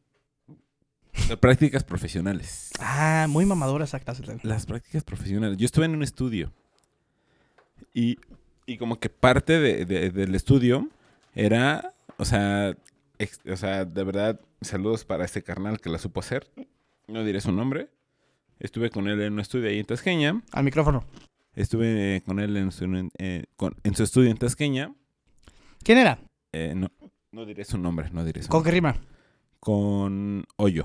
Las 1.29 1.39
prácticas 1.39 1.85
profesionales. 1.85 2.71
Ah, 2.81 3.27
muy 3.29 3.45
mamadora 3.45 3.85
exactas. 3.85 4.21
Las 4.43 4.67
prácticas 4.67 5.05
profesionales. 5.05 5.57
Yo 5.59 5.67
estuve 5.67 5.85
en 5.85 5.95
un 5.95 6.03
estudio. 6.03 6.51
Y, 7.93 8.19
y 8.67 8.79
como 8.79 8.99
que 8.99 9.09
parte 9.11 9.59
de- 9.61 9.85
de- 9.85 10.11
del 10.11 10.35
estudio 10.35 10.89
era, 11.35 11.93
o 12.17 12.25
sea, 12.25 12.75
ex- 13.19 13.41
o 13.51 13.57
sea, 13.57 13.85
de 13.85 14.05
verdad, 14.05 14.41
saludos 14.61 15.05
para 15.05 15.25
este 15.25 15.43
carnal 15.43 15.81
que 15.81 15.91
la 15.91 15.99
supo 15.99 16.21
hacer. 16.21 16.49
No 17.07 17.25
diré 17.25 17.41
su 17.41 17.53
nombre. 17.53 17.89
Estuve 18.61 18.91
con 18.91 19.09
él 19.09 19.21
en 19.21 19.35
un 19.35 19.41
estudio 19.41 19.69
ahí 19.69 19.79
en 19.79 19.87
Tasqueña. 19.87 20.43
Al 20.53 20.65
micrófono. 20.65 21.05
Estuve 21.55 22.23
con 22.25 22.39
él 22.41 22.57
en 22.57 22.73
su, 22.73 23.11
eh, 23.19 23.45
con- 23.57 23.75
en 23.85 23.95
su 23.95 24.05
estudio 24.05 24.31
en 24.31 24.37
Tasqueña. 24.39 24.95
¿Quién 25.83 25.99
era? 25.99 26.19
Eh, 26.53 26.75
no, 26.75 26.91
no 27.33 27.45
diré 27.47 27.65
su 27.65 27.79
nombre, 27.79 28.11
no 28.11 28.25
diré 28.25 28.43
su 28.43 28.49
¿Con 28.49 28.63
qué 28.65 28.71
rima? 28.71 28.97
Con 29.61 30.45
Hoyo, 30.57 30.85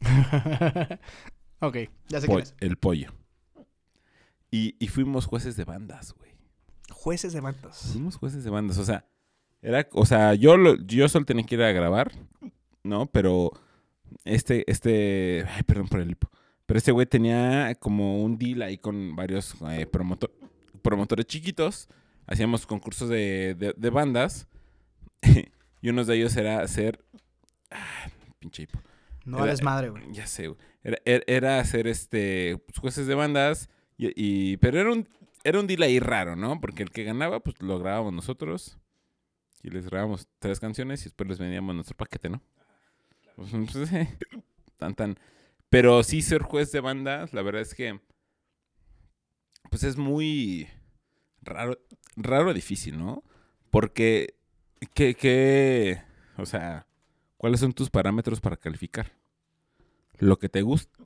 ok, 1.60 1.76
ya 2.08 2.20
sé 2.20 2.26
quién 2.26 2.40
es. 2.40 2.54
el 2.60 2.76
pollo. 2.76 3.12
Y, 4.50 4.74
y 4.84 4.88
fuimos 4.88 5.26
jueces 5.26 5.56
de 5.56 5.64
bandas, 5.64 6.12
güey. 6.14 6.30
Jueces 6.90 7.32
de 7.32 7.40
mantas. 7.40 7.90
Fuimos 7.92 8.16
jueces 8.16 8.42
de 8.42 8.50
bandas, 8.50 8.78
o 8.78 8.84
sea, 8.84 9.06
era, 9.62 9.86
o 9.92 10.06
sea, 10.06 10.34
yo 10.34 10.56
lo, 10.56 10.76
yo 10.86 11.08
solo 11.08 11.24
tenía 11.24 11.44
que 11.44 11.54
ir 11.54 11.62
a 11.62 11.72
grabar, 11.72 12.12
¿no? 12.82 13.06
Pero 13.06 13.52
este, 14.24 14.68
este, 14.70 15.44
ay, 15.48 15.62
perdón 15.62 15.88
por 15.88 16.00
el 16.00 16.10
hipo. 16.10 16.30
Pero 16.66 16.78
este 16.78 16.92
güey 16.92 17.06
tenía 17.06 17.74
como 17.76 18.22
un 18.24 18.38
deal 18.38 18.62
ahí 18.62 18.78
con 18.78 19.14
varios 19.16 19.54
eh, 19.70 19.86
promoto- 19.90 20.30
promotores 20.82 21.26
chiquitos. 21.26 21.88
Hacíamos 22.26 22.64
concursos 22.66 23.08
de, 23.08 23.54
de- 23.58 23.74
de 23.76 23.90
bandas. 23.90 24.46
y 25.82 25.88
uno 25.88 26.04
de 26.04 26.16
ellos 26.16 26.36
era 26.36 26.60
hacer. 26.60 27.04
Ah, 27.70 28.08
pinche 28.38 28.62
hipo. 28.64 28.80
No 29.24 29.38
Era- 29.38 29.46
eres 29.48 29.62
madre, 29.62 29.90
güey. 29.90 30.04
Ya 30.12 30.26
sé, 30.26 30.48
güey. 30.48 30.58
Era, 30.82 30.98
era- 31.04 31.24
era 31.26 31.60
hacer 31.60 31.86
este 31.86 32.56
pues, 32.66 32.78
jueces 32.78 33.06
de 33.06 33.14
bandas. 33.14 33.68
Y, 33.96 34.12
y- 34.16 34.56
pero 34.58 34.80
era 34.80 34.90
un, 34.92 35.08
era 35.44 35.60
un 35.60 35.66
deal 35.66 35.82
ahí 35.82 36.00
raro, 36.00 36.36
¿no? 36.36 36.60
Porque 36.60 36.82
el 36.82 36.90
que 36.90 37.04
ganaba, 37.04 37.40
pues 37.40 37.60
lo 37.60 37.78
grabábamos 37.78 38.12
nosotros. 38.14 38.78
Y 39.62 39.68
les 39.70 39.84
grabábamos 39.86 40.26
tres 40.38 40.58
canciones 40.58 41.02
y 41.02 41.04
después 41.04 41.28
les 41.28 41.38
vendíamos 41.38 41.74
nuestro 41.74 41.96
paquete, 41.96 42.30
¿no? 42.30 42.42
Pues, 43.36 43.50
pues, 43.72 43.92
eh, 43.92 44.08
tan, 44.78 44.94
tan. 44.94 45.18
Pero 45.68 46.02
sí 46.02 46.22
ser 46.22 46.42
juez 46.42 46.72
de 46.72 46.80
bandas, 46.80 47.32
la 47.34 47.42
verdad 47.42 47.60
es 47.62 47.74
que. 47.74 48.00
Pues 49.70 49.84
es 49.84 49.96
muy 49.96 50.66
raro, 51.42 51.78
raro 52.16 52.52
difícil, 52.54 52.98
¿no? 52.98 53.22
Porque. 53.70 54.34
¿Qué, 54.94 55.14
qué. 55.14 56.02
O 56.36 56.46
sea. 56.46 56.86
¿Cuáles 57.40 57.60
son 57.60 57.72
tus 57.72 57.88
parámetros 57.88 58.38
para 58.38 58.58
calificar? 58.58 59.12
Lo 60.18 60.38
que 60.38 60.50
te 60.50 60.60
gusta, 60.60 60.98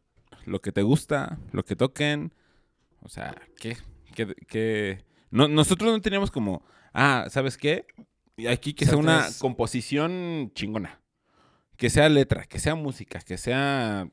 lo 0.46 0.60
que 0.60 0.72
te 0.72 0.82
gusta, 0.82 1.38
lo 1.52 1.64
que 1.64 1.76
toquen. 1.76 2.32
O 3.02 3.08
sea, 3.08 3.40
¿qué? 3.60 3.76
¿Qué? 4.16 4.34
qué? 4.48 5.04
No, 5.30 5.46
nosotros 5.46 5.92
no 5.92 6.00
teníamos 6.00 6.32
como, 6.32 6.64
ah, 6.92 7.26
¿sabes 7.30 7.56
qué? 7.56 7.87
Y 8.37 8.48
Aquí 8.48 8.74
que 8.74 8.84
O 8.84 8.88
sea, 8.88 8.96
sea 8.96 8.98
una 8.98 9.28
composición 9.38 10.50
chingona. 10.56 11.00
Que 11.76 11.88
sea 11.88 12.08
letra, 12.08 12.46
que 12.46 12.58
sea 12.58 12.74
música, 12.74 13.20
que 13.20 13.38
sea... 13.38 14.08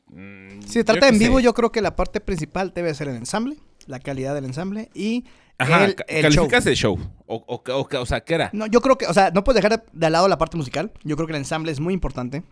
Si 0.59 0.67
se 0.73 0.83
trata 0.83 1.07
en 1.07 1.17
vivo, 1.17 1.37
sé. 1.37 1.43
yo 1.43 1.55
creo 1.55 1.71
que 1.71 1.81
la 1.81 1.95
parte 1.95 2.21
principal 2.21 2.71
debe 2.75 2.93
ser 2.93 3.07
el 3.07 3.15
ensamble, 3.15 3.57
la 3.87 3.99
calidad 3.99 4.35
del 4.35 4.45
ensamble 4.45 4.91
y 4.93 5.25
Ajá, 5.61 5.85
el, 5.85 5.95
ca- 5.95 6.05
el 6.07 6.21
calificas 6.23 6.63
show. 6.63 6.71
el 6.71 6.77
show. 6.77 6.99
O, 7.27 7.35
o, 7.47 7.63
o, 7.71 8.01
o 8.01 8.05
sea, 8.05 8.21
¿qué 8.21 8.35
era? 8.35 8.49
No, 8.53 8.65
yo 8.67 8.81
creo 8.81 8.97
que, 8.97 9.05
o 9.07 9.13
sea, 9.13 9.31
no 9.31 9.43
puedes 9.43 9.61
dejar 9.61 9.83
de 9.91 10.09
lado 10.09 10.27
la 10.27 10.37
parte 10.37 10.57
musical. 10.57 10.91
Yo 11.03 11.15
creo 11.15 11.27
que 11.27 11.33
el 11.33 11.37
ensamble 11.39 11.71
es 11.71 11.79
muy 11.79 11.93
importante. 11.93 12.43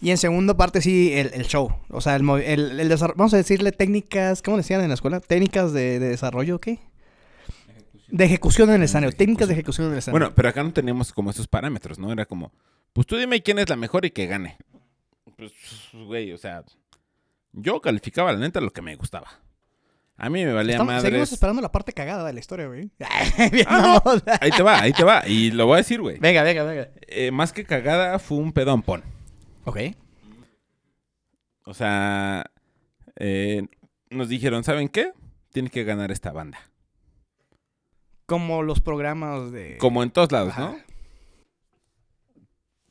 Y 0.00 0.10
en 0.10 0.18
segunda 0.18 0.56
parte, 0.56 0.80
sí, 0.82 1.12
el, 1.14 1.30
el 1.34 1.46
show. 1.46 1.72
O 1.88 2.00
sea, 2.00 2.16
el, 2.16 2.28
el, 2.28 2.80
el 2.80 2.88
desarrollo. 2.88 3.16
Vamos 3.16 3.32
a 3.34 3.36
decirle 3.38 3.72
técnicas. 3.72 4.42
¿Cómo 4.42 4.56
decían 4.56 4.80
en 4.82 4.88
la 4.88 4.94
escuela? 4.94 5.20
Técnicas 5.20 5.72
de, 5.72 5.98
de 5.98 6.08
desarrollo, 6.08 6.60
¿qué? 6.60 6.78
De 8.08 8.24
ejecución 8.24 8.68
en 8.70 8.76
el 8.76 8.82
escenario. 8.82 9.16
Técnicas 9.16 9.48
de 9.48 9.54
ejecución. 9.54 9.86
ejecución 9.86 9.86
en 9.88 9.92
el 9.94 9.98
escenario. 9.98 10.20
Bueno, 10.26 10.34
pero 10.34 10.48
acá 10.48 10.62
no 10.62 10.72
teníamos 10.72 11.12
como 11.12 11.30
esos 11.30 11.48
parámetros, 11.48 11.98
¿no? 11.98 12.12
Era 12.12 12.26
como, 12.26 12.52
pues 12.92 13.06
tú 13.06 13.16
dime 13.16 13.42
quién 13.42 13.58
es 13.58 13.68
la 13.68 13.76
mejor 13.76 14.04
y 14.04 14.10
que 14.10 14.26
gane. 14.26 14.56
Pues, 15.36 15.52
güey, 15.92 16.32
o 16.32 16.38
sea, 16.38 16.62
yo 17.52 17.80
calificaba 17.80 18.32
la 18.32 18.38
neta 18.38 18.60
lo 18.60 18.70
que 18.72 18.82
me 18.82 18.94
gustaba. 18.96 19.26
A 20.16 20.30
mí 20.30 20.44
me 20.44 20.52
valía 20.52 20.74
Estamos- 20.74 21.02
seguimos 21.02 21.32
esperando 21.32 21.60
la 21.60 21.72
parte 21.72 21.92
cagada 21.92 22.24
de 22.24 22.32
la 22.32 22.38
historia, 22.40 22.66
güey. 22.68 22.90
Ah. 23.66 24.00
Ahí 24.40 24.50
te 24.52 24.62
va, 24.62 24.80
ahí 24.80 24.92
te 24.92 25.02
va. 25.04 25.26
Y 25.26 25.50
lo 25.50 25.66
voy 25.66 25.74
a 25.74 25.78
decir, 25.78 26.00
güey. 26.00 26.18
Venga, 26.18 26.42
venga, 26.44 26.62
venga. 26.62 26.88
Eh, 27.08 27.30
más 27.32 27.52
que 27.52 27.64
cagada, 27.64 28.18
fue 28.20 28.38
un 28.38 28.52
pedón 28.52 28.82
pon. 28.82 29.02
Ok. 29.64 29.78
O 31.64 31.74
sea, 31.74 32.44
eh, 33.16 33.66
nos 34.10 34.28
dijeron, 34.28 34.62
¿saben 34.64 34.88
qué? 34.88 35.12
Tiene 35.50 35.70
que 35.70 35.82
ganar 35.84 36.12
esta 36.12 36.30
banda. 36.32 36.58
Como 38.26 38.62
los 38.62 38.80
programas 38.80 39.50
de. 39.50 39.78
Como 39.78 40.02
en 40.02 40.10
todos 40.10 40.30
lados, 40.30 40.50
Ajá. 40.50 40.60
¿no? 40.60 40.76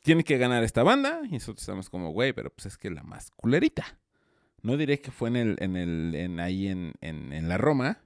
Tiene 0.02 0.24
que 0.24 0.36
ganar 0.38 0.62
esta 0.62 0.82
banda. 0.82 1.20
Y 1.24 1.32
nosotros 1.32 1.62
estamos 1.62 1.88
como, 1.88 2.10
güey, 2.12 2.32
pero 2.34 2.50
pues 2.50 2.66
es 2.66 2.76
que 2.76 2.90
la 2.90 3.02
más 3.02 3.30
culerita. 3.30 3.98
No 4.64 4.78
diré 4.78 4.98
que 4.98 5.10
fue 5.10 5.28
en 5.28 5.36
el, 5.36 5.56
en 5.60 5.76
el, 5.76 6.14
en 6.14 6.40
ahí 6.40 6.68
en, 6.68 6.94
en, 7.02 7.34
en 7.34 7.50
la 7.50 7.58
Roma, 7.58 7.98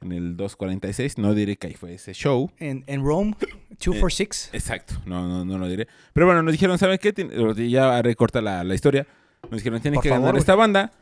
en 0.00 0.12
el 0.12 0.38
246. 0.38 1.18
No 1.18 1.34
diré 1.34 1.56
que 1.58 1.66
ahí 1.66 1.74
fue 1.74 1.92
ese 1.92 2.14
show. 2.14 2.50
En, 2.58 2.82
en 2.86 3.04
Rome, 3.04 3.36
246. 3.40 4.50
Exacto, 4.54 4.94
no, 5.04 5.28
no, 5.28 5.44
no 5.44 5.58
lo 5.58 5.68
diré. 5.68 5.86
Pero 6.14 6.24
bueno, 6.24 6.42
nos 6.42 6.52
dijeron, 6.52 6.78
¿saben 6.78 6.98
qué? 6.98 7.12
Ya 7.68 8.00
recorta 8.00 8.40
la, 8.40 8.64
la 8.64 8.74
historia. 8.74 9.06
Nos 9.50 9.60
dijeron, 9.60 9.82
tienen 9.82 9.96
Por 9.96 10.02
que 10.02 10.08
favor, 10.08 10.24
ganar 10.24 10.38
esta 10.38 10.54
banda. 10.54 10.92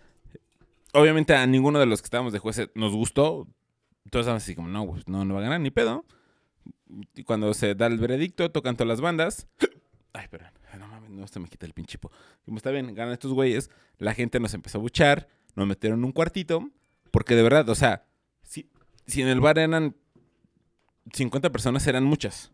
Obviamente 0.92 1.36
a 1.36 1.46
ninguno 1.46 1.78
de 1.78 1.86
los 1.86 2.02
que 2.02 2.06
estábamos 2.06 2.32
de 2.32 2.40
jueces 2.40 2.70
nos 2.74 2.92
gustó. 2.92 3.46
Todos 4.10 4.24
estábamos 4.24 4.42
así 4.42 4.56
como, 4.56 4.66
no, 4.66 4.86
pues, 4.86 5.06
no, 5.06 5.24
no 5.24 5.34
va 5.34 5.40
a 5.40 5.44
ganar 5.44 5.60
ni 5.60 5.70
pedo. 5.70 6.04
Y 7.14 7.22
cuando 7.22 7.54
se 7.54 7.76
da 7.76 7.86
el 7.86 7.98
veredicto, 7.98 8.50
tocan 8.50 8.74
todas 8.76 8.88
las 8.88 9.00
bandas. 9.00 9.46
Ay, 10.12 10.26
perdón. 10.28 10.50
No 10.80 10.95
no 11.16 11.26
se 11.26 11.40
me 11.40 11.48
quita 11.48 11.66
el 11.66 11.72
pinchipo. 11.72 12.10
Como 12.44 12.56
está 12.58 12.70
bien, 12.70 12.94
ganan 12.94 13.12
estos 13.14 13.32
güeyes. 13.32 13.70
La 13.98 14.14
gente 14.14 14.38
nos 14.40 14.54
empezó 14.54 14.78
a 14.78 14.80
buchar. 14.80 15.28
Nos 15.54 15.66
metieron 15.66 15.98
en 16.00 16.04
un 16.04 16.12
cuartito. 16.12 16.70
Porque 17.10 17.34
de 17.34 17.42
verdad, 17.42 17.68
o 17.68 17.74
sea, 17.74 18.06
si, 18.42 18.70
si 19.06 19.22
en 19.22 19.28
el 19.28 19.40
bar 19.40 19.58
eran 19.58 19.96
50 21.12 21.50
personas, 21.50 21.86
eran 21.86 22.04
muchas. 22.04 22.52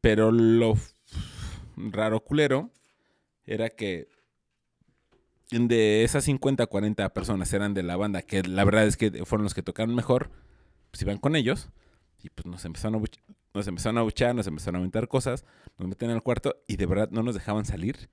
Pero 0.00 0.32
lo 0.32 0.74
raro 1.76 2.20
culero 2.20 2.70
era 3.44 3.70
que 3.70 4.08
de 5.50 6.02
esas 6.04 6.24
50, 6.24 6.66
40 6.66 7.12
personas 7.12 7.52
eran 7.52 7.74
de 7.74 7.82
la 7.82 7.96
banda, 7.96 8.22
que 8.22 8.42
la 8.42 8.64
verdad 8.64 8.86
es 8.86 8.96
que 8.96 9.10
fueron 9.24 9.44
los 9.44 9.54
que 9.54 9.62
tocaron 9.62 9.94
mejor, 9.94 10.30
pues 10.90 11.02
iban 11.02 11.18
con 11.18 11.36
ellos. 11.36 11.68
Y 12.22 12.30
pues 12.30 12.46
nos 12.46 12.64
empezaron 12.64 12.94
a 12.94 12.98
buch- 12.98 13.20
nos 13.52 13.66
empezaron 13.66 13.98
a 13.98 14.02
buchar, 14.02 14.34
nos 14.34 14.46
empezaron 14.46 14.76
a 14.76 14.78
aventar 14.78 15.08
cosas, 15.08 15.44
nos 15.78 15.88
meten 15.88 16.10
al 16.10 16.22
cuarto 16.22 16.56
y 16.66 16.76
de 16.76 16.86
verdad 16.86 17.08
no 17.10 17.22
nos 17.22 17.34
dejaban 17.34 17.64
salir. 17.64 18.08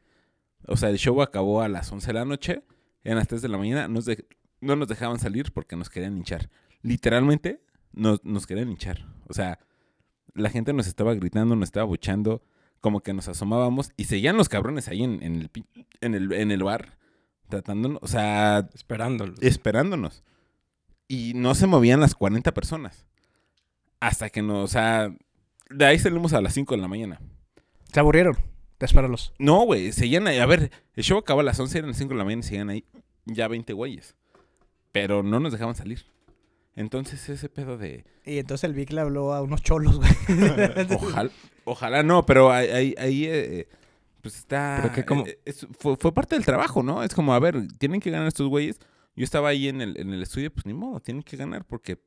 O 0.67 0.77
sea, 0.77 0.89
el 0.89 0.97
show 0.97 1.21
acabó 1.21 1.61
a 1.61 1.67
las 1.69 1.91
11 1.91 2.07
de 2.07 2.13
la 2.13 2.25
noche, 2.25 2.63
eran 3.03 3.17
las 3.19 3.27
3 3.27 3.41
de 3.41 3.49
la 3.49 3.57
mañana, 3.57 3.87
nos 3.87 4.05
de- 4.05 4.25
no 4.61 4.75
nos 4.75 4.87
dejaban 4.87 5.19
salir 5.19 5.51
porque 5.53 5.75
nos 5.75 5.89
querían 5.89 6.17
hinchar. 6.17 6.49
Literalmente 6.81 7.61
nos, 7.93 8.23
nos 8.25 8.45
querían 8.45 8.69
hinchar. 8.69 9.05
O 9.27 9.33
sea, 9.33 9.59
la 10.33 10.49
gente 10.49 10.73
nos 10.73 10.87
estaba 10.87 11.13
gritando, 11.13 11.55
nos 11.55 11.67
estaba 11.69 11.85
buchando, 11.85 12.43
como 12.81 13.01
que 13.01 13.13
nos 13.13 13.27
asomábamos 13.27 13.91
y 13.97 14.05
seguían 14.05 14.37
los 14.37 14.49
cabrones 14.49 14.87
ahí 14.87 15.03
en, 15.03 15.21
en 15.23 15.35
el, 15.35 15.51
en, 16.01 16.15
el, 16.15 16.31
en 16.33 16.51
el 16.51 16.63
bar. 16.63 16.97
tratándonos, 17.49 17.99
o 18.01 18.07
sea, 18.07 18.69
Esperándolo. 18.73 19.33
esperándonos. 19.41 20.23
Y 21.07 21.33
no 21.35 21.55
se 21.55 21.67
movían 21.67 21.99
las 21.99 22.15
40 22.15 22.53
personas. 22.53 23.05
Hasta 23.99 24.29
que 24.29 24.41
no, 24.41 24.61
o 24.61 24.67
sea, 24.67 25.13
de 25.69 25.85
ahí 25.85 25.97
salimos 25.99 26.33
a 26.33 26.41
las 26.41 26.53
5 26.53 26.75
de 26.75 26.81
la 26.81 26.87
mañana. 26.87 27.19
Se 27.93 27.99
aburrieron 27.99 28.35
de 28.79 28.85
esperarlos. 28.85 29.33
No, 29.39 29.63
güey, 29.65 29.91
seguían 29.91 30.27
ahí. 30.27 30.37
A 30.39 30.45
ver, 30.45 30.71
el 30.95 31.03
show 31.03 31.17
acabó 31.17 31.41
a 31.41 31.43
las 31.43 31.59
11, 31.59 31.77
eran 31.79 31.89
las 31.89 31.97
5 31.97 32.13
de 32.13 32.17
la 32.17 32.23
mañana 32.23 32.39
y 32.41 32.43
seguían 32.43 32.69
ahí 32.69 32.85
ya 33.25 33.47
20 33.47 33.73
güeyes. 33.73 34.15
Pero 34.91 35.21
no 35.23 35.39
nos 35.39 35.51
dejaban 35.51 35.75
salir. 35.75 36.05
Entonces 36.75 37.27
ese 37.29 37.49
pedo 37.49 37.77
de... 37.77 38.05
Y 38.25 38.37
entonces 38.37 38.63
el 38.63 38.73
Vic 38.73 38.91
le 38.91 39.01
habló 39.01 39.33
a 39.33 39.41
unos 39.41 39.61
cholos, 39.61 39.97
güey. 39.97 40.09
Ojalá, 40.95 41.29
ojalá 41.65 42.03
no, 42.03 42.25
pero 42.25 42.51
ahí, 42.51 42.95
ahí, 42.97 43.25
eh, 43.25 43.67
pues 44.21 44.35
está... 44.37 44.79
Pero 44.81 44.93
que 44.93 45.03
como- 45.05 45.25
eh, 45.27 45.39
es- 45.45 45.67
fue, 45.77 45.97
fue 45.97 46.13
parte 46.13 46.35
del 46.35 46.45
trabajo, 46.45 46.81
¿no? 46.83 47.03
Es 47.03 47.13
como, 47.13 47.33
a 47.33 47.39
ver, 47.39 47.67
tienen 47.79 47.99
que 47.99 48.11
ganar 48.11 48.27
estos 48.27 48.47
güeyes. 48.47 48.79
Yo 49.15 49.23
estaba 49.25 49.49
ahí 49.49 49.67
en 49.67 49.81
el, 49.81 49.97
en 49.99 50.13
el 50.13 50.21
estudio, 50.21 50.53
pues 50.53 50.65
ni 50.65 50.73
modo, 50.73 50.99
tienen 51.01 51.23
que 51.23 51.35
ganar 51.35 51.65
porque 51.65 51.99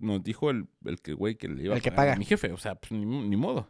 nos 0.00 0.22
dijo 0.22 0.50
el, 0.50 0.66
el 0.84 1.00
que 1.00 1.14
güey 1.14 1.36
que 1.36 1.48
le 1.48 1.62
iba 1.64 1.74
El 1.74 1.80
a 1.80 1.82
que 1.82 1.90
pagar 1.90 2.08
a 2.08 2.10
paga. 2.10 2.18
mi 2.18 2.24
jefe. 2.26 2.52
O 2.52 2.58
sea, 2.58 2.74
pues 2.74 2.92
ni, 2.92 3.06
ni 3.06 3.36
modo. 3.36 3.68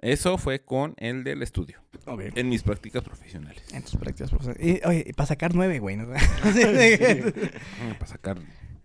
Eso 0.00 0.38
fue 0.38 0.60
con 0.60 0.94
el 0.96 1.24
del 1.24 1.42
estudio, 1.42 1.80
en 2.06 2.48
mis 2.48 2.62
prácticas 2.62 3.02
profesionales. 3.02 3.62
En 3.72 3.82
tus 3.82 3.96
prácticas 3.96 4.30
profesionales. 4.30 4.80
Y, 4.84 4.86
oye, 4.86 5.12
para 5.16 5.26
sacar 5.26 5.54
nueve, 5.54 5.80
güey. 5.80 5.96
¿no? 5.96 6.06
Para 7.98 8.06
sacar... 8.06 8.38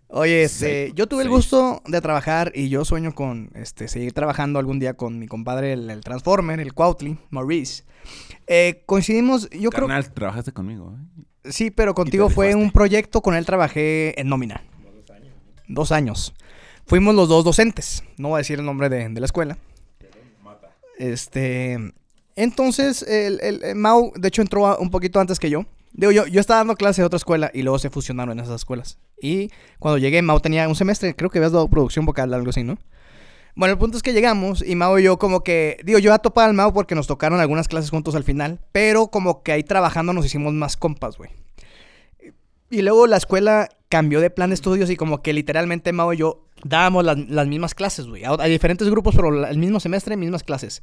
Oye, 0.08 0.42
este, 0.44 0.92
yo 0.94 1.06
tuve 1.06 1.22
el 1.22 1.28
gusto 1.28 1.82
de 1.86 2.00
trabajar 2.00 2.52
y 2.54 2.68
yo 2.68 2.84
sueño 2.84 3.14
con 3.14 3.50
este, 3.54 3.88
seguir 3.88 4.12
trabajando 4.12 4.58
algún 4.58 4.78
día 4.78 4.94
con 4.94 5.18
mi 5.18 5.26
compadre, 5.26 5.72
el, 5.72 5.90
el 5.90 6.02
Transformer, 6.02 6.60
el 6.60 6.72
Cuautli, 6.72 7.18
Maurice. 7.30 7.84
Eh, 8.46 8.82
coincidimos, 8.86 9.48
yo 9.50 9.70
creo 9.70 9.88
Carnal, 9.88 10.12
trabajaste 10.12 10.52
conmigo, 10.52 10.96
¿eh? 10.96 11.50
Sí, 11.50 11.70
pero 11.70 11.94
contigo 11.94 12.30
fue 12.30 12.54
un 12.54 12.70
proyecto, 12.70 13.22
con 13.22 13.34
él 13.34 13.44
trabajé 13.44 14.18
en 14.20 14.28
nómina. 14.28 14.62
Dos 15.66 15.92
años. 15.92 16.34
Fuimos 16.86 17.14
los 17.14 17.28
dos 17.28 17.44
docentes. 17.44 18.02
No 18.16 18.28
voy 18.28 18.36
a 18.36 18.38
decir 18.38 18.58
el 18.58 18.64
nombre 18.64 18.88
de, 18.88 19.08
de 19.08 19.20
la 19.20 19.26
escuela. 19.26 19.58
Este. 20.98 21.78
Entonces, 22.36 23.02
el, 23.02 23.40
el- 23.42 23.62
el 23.64 23.74
Mau, 23.76 24.12
de 24.16 24.28
hecho, 24.28 24.42
entró 24.42 24.76
un 24.78 24.90
poquito 24.90 25.20
antes 25.20 25.38
que 25.38 25.50
yo. 25.50 25.64
Digo, 25.92 26.10
yo, 26.10 26.26
yo 26.26 26.40
estaba 26.40 26.58
dando 26.58 26.74
clase 26.74 27.02
de 27.02 27.06
otra 27.06 27.16
escuela 27.18 27.50
y 27.54 27.62
luego 27.62 27.78
se 27.78 27.88
fusionaron 27.90 28.36
en 28.38 28.44
esas 28.44 28.56
escuelas. 28.56 28.98
Y 29.22 29.50
cuando 29.78 29.98
llegué, 29.98 30.20
Mau 30.22 30.40
tenía 30.40 30.66
un 30.68 30.74
semestre, 30.74 31.14
creo 31.14 31.30
que 31.30 31.38
habías 31.38 31.52
dado 31.52 31.68
producción 31.68 32.04
vocal, 32.04 32.34
algo 32.34 32.50
así, 32.50 32.64
¿no? 32.64 32.78
Bueno, 33.54 33.74
el 33.74 33.78
punto 33.78 33.96
es 33.96 34.02
que 34.02 34.12
llegamos 34.12 34.64
y 34.66 34.74
Mau 34.74 34.98
y 34.98 35.04
yo 35.04 35.16
como 35.20 35.44
que, 35.44 35.76
digo, 35.84 36.00
yo 36.00 36.12
a 36.12 36.18
topar 36.18 36.48
al 36.48 36.54
Mau 36.54 36.72
porque 36.72 36.96
nos 36.96 37.06
tocaron 37.06 37.38
algunas 37.38 37.68
clases 37.68 37.90
juntos 37.90 38.16
al 38.16 38.24
final, 38.24 38.58
pero 38.72 39.06
como 39.06 39.44
que 39.44 39.52
ahí 39.52 39.62
trabajando 39.62 40.12
nos 40.12 40.26
hicimos 40.26 40.52
más 40.52 40.76
compas, 40.76 41.16
güey. 41.16 41.30
Y 42.74 42.82
luego 42.82 43.06
la 43.06 43.16
escuela 43.16 43.68
cambió 43.88 44.20
de 44.20 44.30
plan 44.30 44.50
de 44.50 44.54
estudios 44.54 44.90
y 44.90 44.96
como 44.96 45.22
que 45.22 45.32
literalmente 45.32 45.92
Mau 45.92 46.12
y 46.12 46.16
yo 46.18 46.46
dábamos 46.64 47.04
las, 47.04 47.18
las 47.28 47.46
mismas 47.46 47.74
clases, 47.74 48.06
güey. 48.06 48.24
A, 48.24 48.30
a 48.30 48.44
diferentes 48.46 48.88
grupos, 48.90 49.14
pero 49.14 49.46
el 49.46 49.58
mismo 49.58 49.80
semestre, 49.80 50.16
mismas 50.16 50.42
clases. 50.42 50.82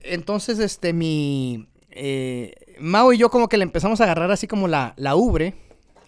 Entonces, 0.00 0.58
este, 0.58 0.92
mi... 0.92 1.68
eh, 1.90 2.54
Mau 2.80 3.12
y 3.12 3.18
yo 3.18 3.30
como 3.30 3.48
que 3.48 3.56
le 3.56 3.64
empezamos 3.64 4.00
a 4.00 4.04
agarrar 4.04 4.30
así 4.30 4.46
como 4.46 4.68
la, 4.68 4.94
la 4.96 5.16
ubre 5.16 5.54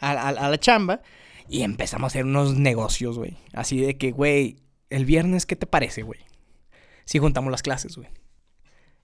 a, 0.00 0.12
a- 0.12 0.28
a 0.28 0.48
la 0.48 0.58
chamba 0.58 1.02
y 1.48 1.62
empezamos 1.62 2.04
a 2.04 2.08
hacer 2.08 2.24
unos 2.24 2.54
negocios, 2.56 3.18
güey. 3.18 3.36
Así 3.52 3.80
de 3.80 3.98
que, 3.98 4.12
güey, 4.12 4.56
el 4.88 5.04
viernes, 5.04 5.46
¿qué 5.46 5.56
te 5.56 5.66
parece, 5.66 6.02
güey? 6.02 6.20
Si 7.04 7.18
juntamos 7.18 7.50
las 7.50 7.62
clases, 7.62 7.96
güey. 7.96 8.08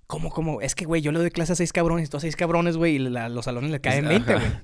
¿Cómo, 0.07 0.31
cómo? 0.31 0.61
Es 0.61 0.77
que, 0.77 0.85
güey, 0.85 1.03
yo 1.03 1.11
le 1.11 1.19
doy 1.19 1.31
clase 1.33 1.53
a 1.55 1.57
seis 1.57 1.73
cabrones, 1.73 2.09
tú 2.09 2.17
a 2.19 2.21
seis 2.21 2.37
cabrones, 2.37 2.77
güey, 2.77 2.95
y 2.95 2.99
la- 3.01 3.29
los 3.29 3.47
salones 3.47 3.73
le 3.73 3.81
caen 3.81 4.07
20, 4.07 4.33
Ajá. 4.33 4.41
güey. 4.49 4.61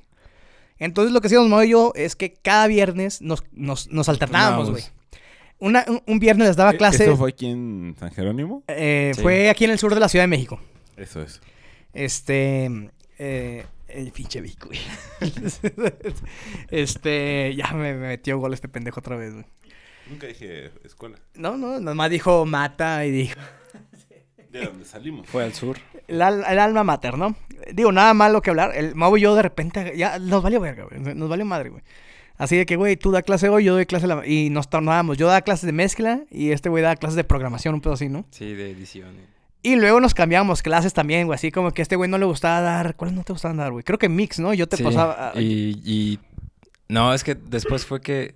Entonces, 0.84 1.12
lo 1.12 1.20
que 1.20 1.26
hacíamos 1.28 1.48
Mau 1.48 1.62
y 1.62 1.70
yo 1.70 1.92
es 1.94 2.16
que 2.16 2.34
cada 2.34 2.66
viernes 2.66 3.22
nos, 3.22 3.44
nos, 3.52 3.88
nos 3.90 4.08
alternábamos, 4.08 4.70
güey. 4.70 4.82
Una- 5.58 5.84
un, 5.86 6.02
un 6.06 6.18
viernes 6.18 6.48
les 6.48 6.56
daba 6.56 6.72
clase. 6.72 7.04
¿Eso 7.04 7.16
fue 7.16 7.30
aquí 7.30 7.46
en 7.46 7.94
San 7.98 8.10
Jerónimo? 8.10 8.64
eh, 8.68 9.12
Sí. 9.14 9.22
Fue 9.22 9.48
aquí 9.48 9.64
en 9.64 9.70
el 9.70 9.78
sur 9.78 9.94
de 9.94 10.00
la 10.00 10.08
Ciudad 10.08 10.24
de 10.24 10.28
México. 10.28 10.60
Eso 10.96 11.22
es. 11.22 11.40
Este. 11.92 12.90
Eh, 13.18 13.64
el 13.88 14.10
pinche 14.10 14.40
Vic, 14.40 14.64
güey. 14.66 14.80
este. 16.70 17.54
Ya 17.54 17.72
me, 17.72 17.94
me 17.94 18.08
metió 18.08 18.38
gol 18.38 18.54
este 18.54 18.68
pendejo 18.68 19.00
otra 19.00 19.16
vez, 19.16 19.32
güey. 19.34 19.44
Nunca 20.08 20.26
dije 20.26 20.72
escuela. 20.84 21.18
No, 21.34 21.56
no, 21.56 21.78
nomás 21.80 22.10
dijo 22.10 22.44
mata 22.44 23.04
y 23.06 23.10
dijo. 23.10 23.38
De 24.50 24.66
donde 24.66 24.84
salimos. 24.84 25.26
Fue 25.28 25.44
al 25.44 25.54
sur. 25.54 25.78
El 26.08 26.20
alma 26.20 26.84
mater, 26.84 27.16
¿no? 27.16 27.34
Digo, 27.74 27.92
nada 27.92 28.14
malo 28.14 28.42
que 28.42 28.50
hablar. 28.50 28.72
El 28.74 28.94
Mau 28.94 29.16
y 29.16 29.20
yo 29.20 29.34
de 29.34 29.42
repente. 29.42 29.92
Ya 29.96 30.18
nos 30.18 30.42
valió 30.42 30.60
verga, 30.60 30.84
güey. 30.84 31.14
Nos 31.14 31.28
valió 31.28 31.44
madre, 31.44 31.70
güey. 31.70 31.82
Así 32.36 32.56
de 32.56 32.66
que, 32.66 32.76
güey, 32.76 32.96
tú 32.96 33.10
da 33.10 33.22
clase 33.22 33.48
hoy, 33.48 33.64
yo 33.64 33.74
doy 33.74 33.86
clase 33.86 34.06
la... 34.06 34.26
Y 34.26 34.50
nos 34.50 34.68
tornábamos. 34.68 35.16
Yo 35.18 35.26
daba 35.26 35.42
clases 35.42 35.66
de 35.66 35.72
mezcla 35.72 36.22
y 36.30 36.50
este 36.50 36.68
güey 36.70 36.82
daba 36.82 36.96
clases 36.96 37.16
de 37.16 37.24
programación, 37.24 37.74
un 37.74 37.80
pedo 37.80 37.92
así, 37.92 38.08
¿no? 38.08 38.24
Sí, 38.30 38.54
de 38.54 38.70
edición. 38.70 39.14
eh. 39.16 39.26
Y 39.62 39.76
luego 39.76 40.00
nos 40.00 40.12
cambiábamos 40.12 40.60
clases 40.62 40.92
también, 40.92 41.26
güey. 41.26 41.36
Así 41.36 41.52
como 41.52 41.70
que 41.70 41.82
a 41.82 41.84
este 41.84 41.94
güey 41.94 42.10
no 42.10 42.18
le 42.18 42.24
gustaba 42.24 42.60
dar. 42.60 42.96
¿Cuáles 42.96 43.14
no 43.14 43.22
te 43.22 43.32
gustaban 43.32 43.58
dar, 43.58 43.70
güey? 43.70 43.84
Creo 43.84 43.98
que 43.98 44.08
mix, 44.08 44.40
¿no? 44.40 44.52
Yo 44.54 44.66
te 44.66 44.76
Sí, 44.76 44.82
pasaba. 44.82 45.32
Y, 45.36 45.80
y- 45.84 46.18
No, 46.88 47.14
es 47.14 47.22
que 47.22 47.34
después 47.36 47.86
fue 47.86 48.00
que... 48.00 48.34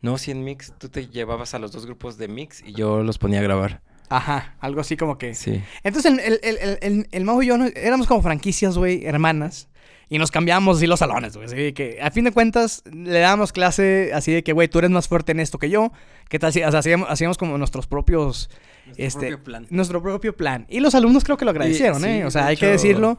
No, 0.00 0.16
si 0.16 0.30
en 0.30 0.44
Mix 0.44 0.72
tú 0.78 0.88
te 0.88 1.08
llevabas 1.08 1.54
a 1.54 1.58
los 1.58 1.72
dos 1.72 1.84
grupos 1.86 2.18
de 2.18 2.28
Mix 2.28 2.62
y 2.64 2.72
yo 2.72 3.02
los 3.02 3.18
ponía 3.18 3.40
a 3.40 3.42
grabar. 3.42 3.80
Ajá, 4.08 4.54
algo 4.60 4.80
así 4.80 4.96
como 4.96 5.18
que. 5.18 5.34
Sí. 5.34 5.62
Entonces 5.82 6.12
el, 6.12 6.40
el, 6.42 6.78
el, 6.80 7.08
el, 7.10 7.24
Mau 7.24 7.42
y 7.42 7.46
yo 7.46 7.56
éramos 7.76 8.06
como 8.06 8.22
franquicias, 8.22 8.76
güey, 8.78 9.04
hermanas. 9.04 9.68
Y 10.10 10.18
nos 10.18 10.30
cambiábamos 10.30 10.78
así 10.78 10.86
los 10.86 11.00
salones, 11.00 11.36
güey. 11.36 11.46
Así 11.46 11.72
que, 11.74 11.98
a 12.00 12.10
fin 12.10 12.24
de 12.24 12.32
cuentas, 12.32 12.82
le 12.90 13.18
dábamos 13.18 13.52
clase 13.52 14.10
así 14.14 14.32
de 14.32 14.42
que, 14.42 14.54
güey, 14.54 14.66
tú 14.66 14.78
eres 14.78 14.90
más 14.90 15.06
fuerte 15.06 15.32
en 15.32 15.40
esto 15.40 15.58
que 15.58 15.68
yo. 15.68 15.92
¿Qué 16.30 16.38
tal 16.38 16.48
o 16.48 16.52
sea, 16.52 16.68
hacíamos, 16.68 17.10
hacíamos 17.10 17.36
como 17.36 17.58
nuestros 17.58 17.86
propios. 17.86 18.48
este, 18.96 19.28
propio 19.28 19.44
plan. 19.44 19.66
Nuestro 19.68 20.02
propio 20.02 20.34
plan. 20.34 20.66
Y 20.70 20.80
los 20.80 20.94
alumnos 20.94 21.24
creo 21.24 21.36
que 21.36 21.44
lo 21.44 21.50
agradecieron, 21.50 22.04
¿eh? 22.06 22.24
O 22.24 22.30
sea, 22.30 22.46
hay 22.46 22.56
que 22.56 22.66
decirlo. 22.66 23.18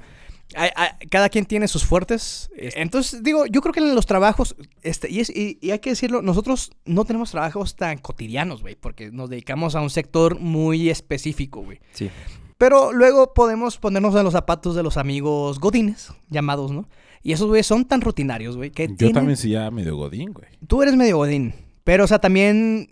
Hay- 0.55 0.69
hay- 0.75 1.07
cada 1.09 1.29
quien 1.29 1.45
tiene 1.45 1.67
sus 1.67 1.85
fuertes. 1.85 2.49
este, 2.57 2.81
Entonces, 2.81 3.21
digo, 3.23 3.45
yo 3.45 3.61
creo 3.61 3.73
que 3.73 3.79
en 3.81 3.93
los 3.95 4.05
trabajos, 4.05 4.55
este, 4.81 5.09
y, 5.11 5.19
es, 5.19 5.29
y, 5.29 5.57
y 5.61 5.71
hay 5.71 5.79
que 5.79 5.91
decirlo, 5.91 6.21
nosotros 6.21 6.71
no 6.85 7.05
tenemos 7.05 7.31
trabajos 7.31 7.75
tan 7.75 7.97
cotidianos, 7.99 8.61
güey, 8.61 8.75
porque 8.75 9.11
nos 9.11 9.29
dedicamos 9.29 9.75
a 9.75 9.81
un 9.81 9.89
sector 9.89 10.39
muy 10.39 10.89
específico, 10.89 11.61
güey. 11.61 11.79
Sí. 11.93 12.09
Pero 12.57 12.91
luego 12.91 13.33
podemos 13.33 13.77
ponernos 13.77 14.15
en 14.15 14.23
los 14.23 14.33
zapatos 14.33 14.75
de 14.75 14.83
los 14.83 14.97
amigos 14.97 15.59
godines, 15.59 16.11
llamados, 16.29 16.71
¿no? 16.71 16.89
Y 17.21 17.31
esos, 17.33 17.47
güey, 17.47 17.63
son 17.63 17.85
tan 17.85 18.01
rutinarios, 18.01 18.57
güey, 18.57 18.71
que 18.71 18.87
Yo 18.87 18.95
tienen- 18.95 19.13
también 19.15 19.37
soy 19.37 19.51
ya 19.51 19.69
medio 19.71 19.95
godín, 19.97 20.33
güey. 20.33 20.47
Tú 20.67 20.81
eres 20.81 20.95
medio 20.95 21.17
godín, 21.17 21.53
pero, 21.83 22.03
o 22.05 22.07
sea, 22.07 22.19
también 22.19 22.89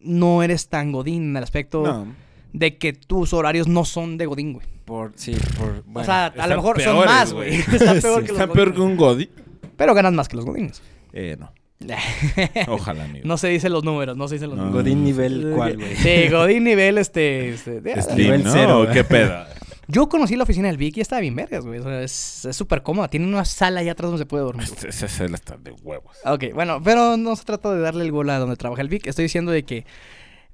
no 0.00 0.42
eres 0.42 0.68
tan 0.68 0.92
godín 0.92 1.30
en 1.30 1.36
el 1.36 1.42
aspecto 1.42 1.82
No. 1.84 2.14
De 2.52 2.76
que 2.78 2.92
tus 2.92 3.32
horarios 3.32 3.68
no 3.68 3.84
son 3.84 4.16
de 4.18 4.26
godín, 4.26 4.52
güey. 4.54 4.66
Por, 4.84 5.12
sí, 5.16 5.36
por... 5.58 5.82
Bueno, 5.84 6.00
o 6.00 6.04
sea, 6.04 6.26
a 6.26 6.46
lo 6.46 6.56
mejor 6.56 6.80
son 6.80 6.96
más, 7.04 7.32
güey. 7.32 7.54
Está 7.72 7.94
peor 7.94 8.22
que 8.24 8.32
los 8.32 8.40
Está 8.40 8.52
peor 8.52 8.72
que 8.72 8.78
godines. 8.78 8.92
un 8.92 8.96
godín. 8.96 9.30
Pero 9.76 9.94
ganas 9.94 10.12
más 10.12 10.28
que 10.28 10.36
los 10.36 10.44
godines. 10.44 10.82
Eh, 11.12 11.36
no. 11.38 11.52
Ojalá, 12.68 13.04
amigo. 13.04 13.24
no 13.26 13.36
se 13.38 13.48
dicen 13.48 13.72
los 13.72 13.84
números, 13.84 14.16
no 14.16 14.26
se 14.28 14.34
dicen 14.34 14.48
los 14.50 14.58
No. 14.58 14.64
números. 14.66 14.82
Godín 14.84 15.04
nivel 15.04 15.52
cuál, 15.54 15.76
güey. 15.76 15.94
Sí, 15.96 16.28
godín 16.28 16.64
nivel, 16.64 16.98
este... 16.98 17.50
este 17.50 17.80
de- 17.80 17.96
nivel 18.16 18.44
¿no? 18.44 18.52
cero, 18.52 18.80
¿O 18.80 18.88
¿Qué 18.90 19.04
pedo? 19.04 19.44
Yo 19.90 20.08
conocí 20.08 20.36
la 20.36 20.42
oficina 20.42 20.68
del 20.68 20.76
Vic 20.76 20.98
y 20.98 21.00
estaba 21.00 21.20
bien 21.20 21.34
vergas, 21.34 21.64
güey. 21.64 21.78
O 21.80 21.82
sea, 21.84 22.02
es 22.02 22.48
súper 22.52 22.82
cómoda. 22.82 23.08
Tiene 23.08 23.26
una 23.26 23.44
sala 23.46 23.80
allá 23.80 23.92
atrás 23.92 24.10
donde 24.10 24.22
se 24.22 24.26
puede 24.26 24.42
dormir. 24.44 24.64
Este- 24.64 24.88
Ese 24.88 25.08
cel 25.08 25.32
está 25.34 25.56
de 25.56 25.70
huevos. 25.82 26.14
Ok, 26.24 26.46
bueno, 26.52 26.80
pero 26.82 27.16
no 27.16 27.34
se 27.36 27.44
trata 27.44 27.72
de 27.72 27.80
darle 27.80 28.04
el 28.04 28.12
gol 28.12 28.28
a 28.30 28.38
donde 28.38 28.56
trabaja 28.56 28.82
el 28.82 28.88
Vic. 28.88 29.06
Estoy 29.06 29.22
diciendo 29.24 29.50
de 29.52 29.62
que, 29.62 29.86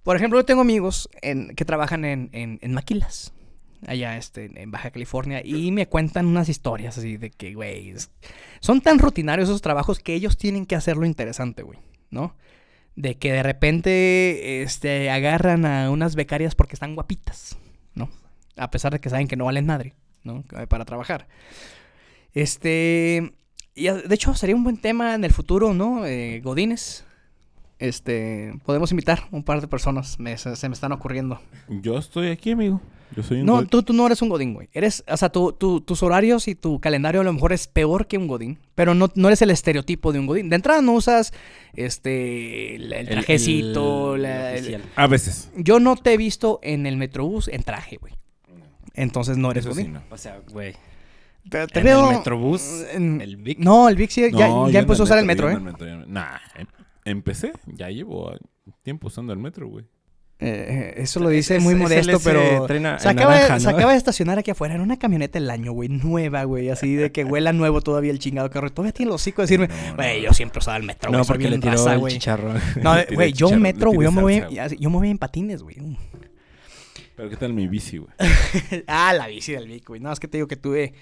por 0.05 0.14
ejemplo, 0.17 0.38
yo 0.38 0.45
tengo 0.45 0.61
amigos 0.61 1.09
que 1.23 1.64
trabajan 1.64 2.05
en, 2.05 2.29
en, 2.33 2.73
maquilas, 2.73 3.33
allá 3.87 4.17
este, 4.17 4.51
en 4.62 4.71
Baja 4.71 4.90
California, 4.90 5.43
y 5.45 5.73
me 5.73 5.87
cuentan 5.88 6.27
unas 6.27 6.49
historias 6.49 6.97
así 6.97 7.17
de 7.17 7.31
que, 7.31 7.55
güey, 7.55 7.93
son 8.61 8.81
tan 8.81 8.99
rutinarios 9.01 9.49
esos 9.49 9.62
trabajos 9.62 9.99
que 9.99 10.14
ellos 10.14 10.37
tienen 10.37 10.67
que 10.67 10.77
hacerlo 10.77 11.05
interesante, 11.07 11.62
güey, 11.62 11.79
¿no? 12.11 12.37
De 12.97 13.17
que 13.17 13.33
de 13.33 13.43
repente 13.43 14.62
este, 14.62 15.11
agarran 15.11 15.67
a 15.67 15.90
unas 15.90 16.14
becarias 16.14 16.55
porque 16.55 16.75
están 16.77 16.95
guapitas, 16.95 17.57
¿no? 17.95 18.09
A 18.57 18.71
pesar 18.71 18.93
de 18.93 19.01
que 19.01 19.11
saben 19.11 19.27
que 19.27 19.37
no 19.37 19.47
valen 19.47 19.67
madre, 19.67 19.95
¿no? 20.23 20.45
Eh, 20.57 20.67
Para 20.69 20.85
trabajar. 20.85 21.27
Este. 22.35 23.33
Y 23.75 23.88
a- 23.88 23.95
de 23.95 24.14
hecho, 24.14 24.35
sería 24.35 24.55
un 24.55 24.64
buen 24.64 24.77
tema 24.77 25.14
en 25.14 25.25
el 25.25 25.33
futuro, 25.33 25.75
¿no? 25.75 26.07
Eh, 26.07 26.40
Godines. 26.43 27.05
Este. 27.79 28.55
Podemos 28.65 28.91
invitar 28.93 29.25
un 29.31 29.43
par 29.43 29.61
de 29.61 29.69
personas. 29.69 30.19
me- 30.21 30.39
se, 30.39 30.57
se 30.57 30.69
me 30.69 30.75
están 30.75 30.93
ocurriendo. 30.93 31.41
Yo 31.69 31.99
estoy 31.99 32.29
aquí, 32.29 32.53
amigo. 32.53 32.81
Yo 33.17 33.23
soy 33.23 33.41
un 33.41 33.47
No, 33.47 33.55
godín. 33.57 33.69
tú, 33.69 33.83
tú 33.83 33.93
no 33.93 34.07
eres 34.07 34.23
un 34.23 34.29
Godín, 34.29 34.55
güey. 34.55 34.69
Eres. 34.73 35.05
O 35.07 35.17
sea, 35.17 35.29
tu- 35.29 35.53
tu- 35.53 35.81
tus 35.81 36.03
horarios 36.03 36.49
y 36.49 36.55
tu 36.57 36.81
calendario 36.81 37.21
a 37.21 37.25
lo 37.25 37.33
mejor 37.33 37.53
es 37.53 37.69
peor 37.69 38.07
que 38.09 38.19
un 38.19 38.27
Godín. 38.27 38.59
Pero 38.75 38.95
no, 38.95 39.11
no 39.15 39.29
eres 39.29 39.41
el 39.43 39.51
estereotipo 39.51 40.13
de 40.13 40.19
un 40.19 40.27
Godín. 40.27 40.49
De 40.49 40.57
entrada 40.57 40.81
no 40.83 40.93
usas. 40.95 41.33
Este. 41.75 42.77
El, 42.77 42.93
el 42.93 43.09
trajecito. 43.09 44.15
el 44.17 44.23
la- 44.23 44.53
el- 44.55 44.59
oficial. 44.61 44.83
A 44.97 45.07
veces. 45.07 45.51
yo 45.57 45.79
no 45.81 45.97
te 45.97 46.15
he 46.15 46.17
visto 46.17 46.59
en 46.63 46.87
el 46.87 46.97
Metrobús 46.97 47.49
en 47.49 47.63
traje, 47.63 47.99
güey. 47.99 48.15
Entonces 48.95 49.37
no 49.37 49.51
eres 49.51 49.65
Eso 49.67 49.75
sí, 49.75 49.81
Godín. 49.83 49.95
no. 49.95 50.03
O 50.11 50.17
sea, 50.17 50.41
güey. 50.53 50.75
Te, 51.49 51.67
te 51.67 51.81
¿En 51.81 51.85
veo- 51.85 52.11
el 52.11 52.17
Metrobús? 52.17 52.63
en- 52.93 53.21
¿El 53.21 53.37
Vic? 53.37 53.59
No, 53.59 53.89
el 53.89 53.97
Vic 53.97 54.11
sí, 54.11 54.23
ya, 54.33 54.49
No, 54.49 54.67
ya 54.69 54.75
yo 54.75 54.79
empezó 54.81 55.03
a 55.03 55.05
usar 55.05 55.19
el 55.19 55.27
metro, 55.27 55.47
metro, 55.49 55.59
¿eh? 55.59 55.61
en 55.61 55.67
el 55.67 55.73
metro, 55.73 56.07
yo- 56.07 56.11
Nah, 56.11 56.39
em- 56.57 56.67
empecé. 57.05 57.53
Ya 57.67 57.88
llevo 57.90 58.33
tiempo 58.83 59.09
usando 59.09 59.33
el 59.33 59.38
metro, 59.38 59.69
güey. 59.69 59.85
Eh, 60.40 60.95
Eso 60.97 61.21
lo 61.21 61.29
dice 61.29 61.57
Es- 61.57 61.62
muy 61.62 61.75
es 61.75 61.81
modesto, 61.81 62.17
el 62.17 62.23
pero 62.25 62.67
se 62.69 62.77
en 62.77 62.87
acaba, 62.87 63.35
de- 63.35 63.43
naranja, 63.43 63.71
acaba 63.71 63.93
de 63.93 63.99
estacionar 63.99 64.38
aquí 64.38 64.51
afuera 64.51 64.75
en 64.75 64.81
una 64.81 64.99
camioneta 64.99 65.38
del 65.38 65.49
año, 65.49 65.73
güey, 65.73 65.88
nueva, 65.88 66.43
güey, 66.43 66.71
así 66.71 66.95
de 66.97 67.12
que 67.12 67.25
huela 67.25 67.53
nuevo 67.53 67.81
todavía 67.83 68.11
el 68.11 68.19
chingado 68.19 68.51
carro. 68.51 68.71
Todavía 68.71 68.93
tiene 68.93 69.12
los 69.12 69.23
hocico 69.23 69.43
de 69.43 69.47
decirme, 69.47 69.69
No, 69.69 69.95
güey, 69.95 70.19
no. 70.23 70.29
yo 70.29 70.35
siempre 70.35 70.59
usaba 70.59 70.77
el 70.77 70.83
metro, 70.83 71.11
güey, 71.11 71.21
No, 71.21 71.25
porque 71.25 71.49
le 71.49 71.59
tiró 71.59 71.73
raza, 71.73 71.93
el 71.95 72.01
güey. 72.01 72.14
chicharrón. 72.14 72.61
No, 72.83 72.99
eh, 72.99 73.07
güey, 73.14 73.33
yo 73.33 73.47
chicharrón, 73.47 73.62
metro, 73.62 73.93
güey, 73.93 74.07
yo 74.07 74.12
me 74.12 74.23
voy, 74.23 74.43
yo 74.81 74.90
me 74.90 74.97
voy 74.97 75.11
en 75.11 75.19
patines, 75.19 75.62
güey. 75.62 75.77
Pero 77.17 77.31
¿qué 77.31 77.37
tal 77.37 77.53
mi 77.53 77.69
bici, 77.69 77.99
güey? 77.99 78.11
ah, 78.88 79.12
la 79.14 79.29
bici 79.29 79.53
del 79.53 79.69
Vic, 79.69 79.87
güey. 79.87 80.01
No, 80.01 80.12
es 80.12 80.19
que 80.19 80.27
te 80.27 80.37
digo 80.38 80.49
que 80.49 80.57
tuve. 80.57 80.95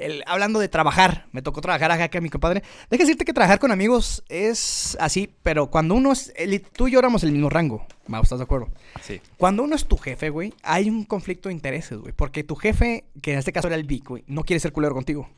El- 0.00 0.22
hablando 0.26 0.58
de 0.58 0.68
trabajar, 0.68 1.26
me 1.32 1.42
tocó 1.42 1.60
trabajar 1.60 1.90
acá 1.92 2.08
con 2.10 2.22
mi 2.22 2.28
compadre. 2.30 2.62
Deja 2.90 3.02
decirte 3.04 3.24
que 3.24 3.32
trabajar 3.32 3.58
con 3.58 3.70
amigos 3.70 4.22
es 4.28 4.96
así, 5.00 5.30
pero 5.42 5.70
cuando 5.70 5.94
uno 5.94 6.12
es. 6.12 6.32
el- 6.36 6.60
tú 6.62 6.88
y 6.88 6.92
yo 6.92 6.98
éramos 6.98 7.22
el 7.24 7.32
mismo 7.32 7.50
rango. 7.50 7.86
Mau, 8.06 8.22
¿estás 8.22 8.38
de 8.38 8.44
acuerdo? 8.44 8.68
Sí. 9.02 9.20
Cuando 9.36 9.62
uno 9.62 9.76
es 9.76 9.86
tu 9.86 9.96
jefe, 9.96 10.30
güey, 10.30 10.52
hay 10.62 10.90
un 10.90 11.04
conflicto 11.04 11.48
de 11.48 11.54
intereses, 11.54 11.98
güey. 11.98 12.12
Porque 12.12 12.42
tu 12.44 12.56
jefe, 12.56 13.04
que 13.22 13.32
en 13.34 13.38
este 13.38 13.52
caso 13.52 13.68
era 13.68 13.76
el 13.76 13.84
Vic, 13.84 14.08
güey, 14.08 14.24
no 14.26 14.42
quiere 14.42 14.58
ser 14.60 14.72
culero 14.72 14.94
contigo. 14.94 15.28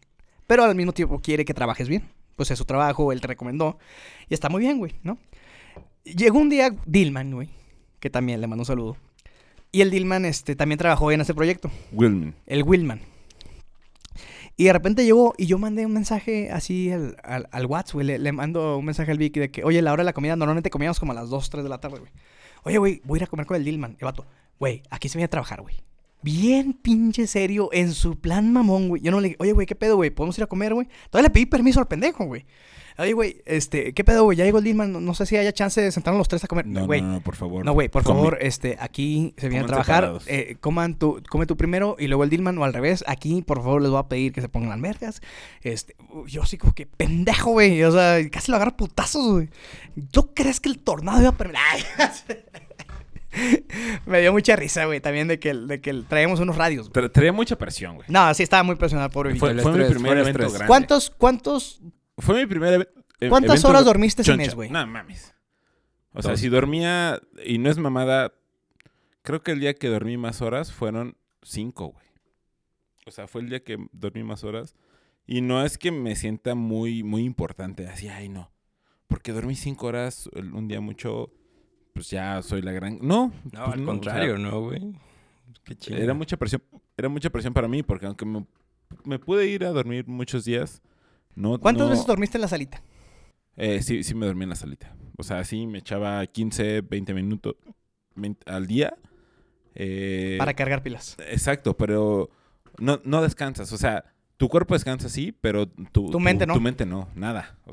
Pero 0.47 0.65
al 0.65 0.75
mismo 0.75 0.93
tiempo 0.93 1.21
quiere 1.21 1.45
que 1.45 1.55
trabajes 1.55 1.89
bien. 1.89 2.09
Pues 2.37 2.51
es 2.51 2.59
su 2.59 2.65
trabajo, 2.65 3.13
él 3.13 3.21
te 3.21 3.27
recomendó. 3.29 3.79
Y 4.29 4.35
está 4.35 4.49
muy 4.49 4.61
bien, 4.63 4.79
güey, 4.79 4.95
¿no? 5.03 5.19
Llegó 6.05 6.39
un 6.39 6.49
día 6.49 6.75
Dillman, 6.87 7.31
güey, 7.33 7.49
que 8.01 8.11
también 8.11 8.41
le 8.41 8.47
mando 8.47 8.63
un 8.63 8.67
saludo. 8.67 8.97
Y 9.71 9.81
el 9.83 9.91
Dillman 9.91 10.25
este, 10.25 10.57
también 10.57 10.79
trabajó 10.79 11.13
en 11.13 11.21
ese 11.21 11.35
proyecto 11.35 11.71
Wilman. 11.93 12.35
el 12.47 12.63
Willman. 12.63 13.01
Y 14.57 14.65
de 14.65 14.73
repente 14.73 15.05
llegó 15.05 15.35
y 15.39 15.47
yo 15.47 15.59
mandé 15.59 15.87
un 15.87 15.93
mensaje 15.93 16.51
así 16.51 16.93
al, 16.93 17.17
al, 17.23 17.49
al 17.51 17.67
WhatsApp, 17.67 17.95
güey. 17.95 18.19
Le, 18.19 18.33
mando 18.33 18.77
un 18.77 18.85
mensaje 18.85 19.11
al 19.11 19.19
Vicky 19.19 19.41
de 19.41 19.51
que, 19.51 19.65
oye, 19.65 19.81
la 19.83 19.93
hora 19.93 20.03
de 20.03 20.07
la 20.07 20.13
comida, 20.13 20.37
normalmente 20.37 20.71
comíamos 20.71 21.01
como 21.01 21.13
a 21.13 21.15
las 21.15 21.31
2, 21.31 21.51
3 21.51 21.65
de 21.65 21.71
la 21.71 21.79
tarde, 21.79 21.99
güey. 21.99 22.13
Oye, 22.65 22.79
güey, 22.79 23.01
voy 23.05 23.17
a 23.17 23.21
ir 23.21 23.25
a 23.25 23.27
comer 23.27 23.47
con 23.47 23.57
el 23.57 23.65
Dillman. 23.65 23.97
El 23.99 24.05
vato, 24.05 24.27
güey, 24.59 24.83
aquí 24.91 25.09
se 25.09 25.19
viene 25.19 25.27
a 25.27 25.31
trabajar, 25.31 25.63
güey. 25.63 25.77
Bien 26.23 26.73
pinche 26.73 27.27
serio, 27.27 27.69
en 27.73 27.93
su 27.93 28.17
plan 28.17 28.53
mamón, 28.53 28.89
güey. 28.89 29.03
Yo 29.03 29.11
no 29.11 29.21
le 29.21 29.29
dije, 29.29 29.37
oye, 29.41 29.53
güey, 29.53 29.67
¿qué 29.67 29.75
pedo, 29.75 29.97
güey? 29.97 30.11
¿Podemos 30.11 30.37
ir 30.39 30.45
a 30.45 30.47
comer, 30.47 30.73
güey? 30.75 30.89
Todavía 31.11 31.29
le 31.29 31.33
pedí 31.33 31.47
permiso 31.47 31.81
al 31.81 31.89
pendejo, 31.89 32.25
güey. 32.25 32.45
Oye, 32.99 33.15
güey, 33.15 33.41
este, 33.47 33.95
¿qué 33.95 34.05
pedo, 34.05 34.25
güey? 34.25 34.37
Ya 34.37 34.45
llegó 34.45 34.59
el 34.59 34.65
Dillman, 34.65 34.93
no, 34.93 35.01
no 35.01 35.15
sé 35.15 35.25
si 35.25 35.35
haya 35.39 35.51
chance 35.55 35.81
de 35.81 35.91
sentarnos 35.91 36.19
los 36.19 36.29
tres 36.29 36.45
a 36.45 36.47
comer. 36.47 36.67
No, 36.67 36.85
Güey, 36.85 37.01
no, 37.01 37.13
no, 37.15 37.21
por 37.23 37.37
favor. 37.37 37.65
no, 37.65 37.73
güey, 37.73 37.89
por 37.89 38.03
favor, 38.05 38.37
este, 38.43 38.77
aquí 38.79 39.33
se 39.39 39.49
viene 39.49 39.65
a 39.65 39.67
trabajar. 39.67 40.19
eh, 40.27 40.57
coman 40.61 40.99
tu, 40.99 41.23
come 41.31 41.47
tú 41.47 41.57
primero 41.57 41.97
y 41.99 42.07
luego 42.07 42.23
el 42.23 42.29
Dillman 42.29 42.59
o 42.59 42.65
al 42.65 42.75
revés. 42.75 43.03
Aquí, 43.07 43.41
por 43.41 43.63
favor, 43.63 43.81
les 43.81 43.91
voy 43.91 43.99
a 43.99 44.09
pedir 44.09 44.33
que 44.35 44.43
se 44.43 44.51
pongan 44.51 44.69
las 44.69 44.81
vergas. 44.83 45.23
Este, 45.63 45.97
yo 46.27 46.45
sí 46.45 46.59
como 46.59 46.75
que 46.75 46.85
pendejo, 46.85 47.53
güey. 47.53 47.83
O 47.83 47.93
sea, 47.93 48.19
casi 48.31 48.51
lo 48.51 48.57
agarro 48.59 48.77
putazos, 48.77 49.27
güey. 49.33 49.49
¿Tú 50.11 50.35
crees 50.35 50.61
que 50.61 50.69
el 50.69 50.79
tornado 50.79 51.19
iba 51.21 51.31
a 51.31 51.37
permitir? 51.37 51.63
Me 54.07 54.21
dio 54.21 54.33
mucha 54.33 54.57
risa, 54.57 54.85
güey, 54.87 55.01
también 55.01 55.29
de 55.29 55.39
que, 55.39 55.55
de 55.55 55.81
que 55.81 55.93
traíamos 56.09 56.41
unos 56.41 56.57
radios. 56.57 56.91
güey. 56.91 57.09
Traía 57.11 57.33
mucha 57.33 57.57
presión, 57.57 57.97
güey. 57.97 58.07
No, 58.11 58.33
sí 58.35 58.43
estaba 58.43 58.63
muy 58.63 58.77
presionado, 58.77 59.11
pobre 59.11 59.35
Fue, 59.37 59.55
fue 59.61 59.73
mi 59.73 59.85
primer 59.85 60.19
evento 60.19 60.29
estrés. 60.31 60.53
grande. 60.53 60.67
¿Cuántos, 60.67 61.11
cuántos? 61.11 61.81
Fue 62.19 62.35
mi 62.41 62.47
primer 62.47 62.93
e- 63.21 63.29
¿Cuántas 63.29 63.53
evento 63.53 63.69
horas 63.69 63.85
dormiste 63.85 64.23
ese 64.23 64.37
mes, 64.37 64.55
güey? 64.55 64.71
No 64.71 64.87
mames. 64.87 65.35
O 66.13 66.21
sea, 66.23 66.37
si 66.37 66.49
dormía, 66.49 67.21
y 67.45 67.59
no 67.59 67.71
es 67.71 67.79
mamada, 67.79 68.33
creo 69.23 69.43
que 69.43 69.53
el 69.53 69.61
día 69.61 69.75
que 69.75 69.89
dormí 69.89 70.17
más 70.19 70.43
horas 70.43 70.71
fueron 70.73 71.17
cinco, 71.43 71.87
güey. 71.89 72.07
O 73.07 73.11
sea, 73.11 73.27
fue 73.27 73.41
el 73.41 73.49
día 73.49 73.65
que 73.65 73.79
dormí 73.93 74.23
más 74.23 74.45
horas. 74.45 74.75
Y 75.27 75.41
no 75.41 75.65
es 75.65 75.79
que 75.79 75.91
me 75.91 76.15
sienta 76.17 76.55
muy, 76.55 77.03
muy 77.03 77.25
importante, 77.25 77.87
así, 77.89 78.09
ay, 78.09 78.29
no. 78.29 78.53
Porque 79.07 79.33
dormí 79.33 79.55
cinco 79.55 79.87
horas 79.87 80.29
un 80.35 80.69
día 80.69 80.81
mucho, 80.81 81.31
pues 81.93 82.11
ya 82.11 82.43
soy 82.43 82.63
la 82.63 82.73
gran... 82.73 82.99
No, 83.03 83.33
No, 83.45 83.51
pues 83.51 83.75
al 83.75 83.79
no, 83.79 83.83
o 83.85 83.87
contrario, 83.95 84.37
sea, 84.37 84.45
¿no, 84.51 84.61
güey? 84.63 84.93
Qué 85.65 85.77
chido. 85.77 85.99
era 85.99 86.15
mucha 86.15 86.37
presión, 86.37 86.63
era 86.97 87.09
mucha 87.09 87.31
presión 87.31 87.53
para 87.55 87.69
mí, 87.69 87.83
porque 87.83 88.07
aunque 88.07 88.25
me, 88.25 88.45
me 89.05 89.19
pude 89.19 89.47
ir 89.47 89.65
a 89.65 89.71
dormir 89.71 90.07
muchos 90.09 90.45
días, 90.45 90.83
no... 91.35 91.59
¿Cuántas 91.61 91.85
no- 91.87 91.91
veces 91.91 92.07
dormiste 92.07 92.37
en 92.39 92.43
la 92.43 92.49
salita? 92.49 92.83
eh, 93.57 93.83
sí, 93.83 94.03
sí 94.03 94.15
me 94.15 94.27
dormí 94.27 94.45
en 94.45 94.49
la 94.51 94.55
salita. 94.57 94.95
O 95.19 95.23
sea, 95.23 95.45
sí 95.45 95.67
me 95.67 95.79
echaba 95.79 96.27
15, 96.27 96.81
20 96.81 97.13
minutos 97.15 97.55
20 98.15 98.51
al 98.51 98.67
día. 98.67 98.95
Eh, 99.75 100.37
Para 100.39 100.55
cargar 100.55 100.83
pilas. 100.83 101.17
Exacto, 101.31 101.77
pero 101.77 102.31
no, 102.79 103.01
no 103.05 103.23
descansas. 103.23 103.73
O 103.73 103.77
sea, 103.79 104.05
tu 104.39 104.49
cuerpo 104.49 104.75
descansa, 104.75 105.09
sí, 105.09 105.33
pero 105.41 105.69
tu, 105.69 106.11
Tu 106.11 106.19
mente 106.21 106.47
no. 106.47 106.55
Tu 106.55 106.61
mente 106.61 106.87
no, 106.87 107.09
nada. 107.15 107.59
O, 107.67 107.73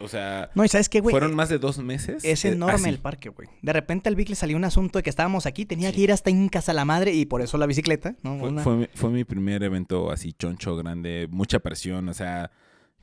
o 0.00 0.08
sea, 0.08 0.50
No, 0.54 0.64
y 0.64 0.68
¿sabes 0.68 0.88
qué, 0.88 1.00
güey? 1.00 1.12
fueron 1.12 1.34
más 1.34 1.48
de 1.48 1.58
dos 1.58 1.78
meses. 1.78 2.24
Es 2.24 2.44
eh, 2.44 2.48
enorme 2.52 2.74
así. 2.74 2.88
el 2.88 2.98
parque, 2.98 3.28
güey. 3.28 3.48
De 3.62 3.72
repente 3.72 4.08
al 4.08 4.16
Vic 4.16 4.28
le 4.28 4.34
salió 4.34 4.56
un 4.56 4.64
asunto 4.64 4.98
de 4.98 5.02
que 5.02 5.10
estábamos 5.10 5.46
aquí, 5.46 5.66
tenía 5.66 5.92
que 5.92 6.00
ir 6.00 6.12
hasta 6.12 6.30
en 6.30 6.48
casa 6.48 6.72
la 6.72 6.84
madre 6.84 7.12
y 7.12 7.26
por 7.26 7.42
eso 7.42 7.58
la 7.58 7.66
bicicleta, 7.66 8.14
¿no? 8.22 8.38
Fue, 8.38 8.48
Una- 8.48 8.62
fue 8.62 8.76
mi, 8.76 8.88
fue 8.94 9.10
mi 9.10 9.24
primer 9.24 9.62
evento 9.62 10.10
así 10.10 10.32
choncho, 10.32 10.76
grande, 10.76 11.28
mucha 11.30 11.58
presión, 11.60 12.08
o 12.08 12.14
sea... 12.14 12.50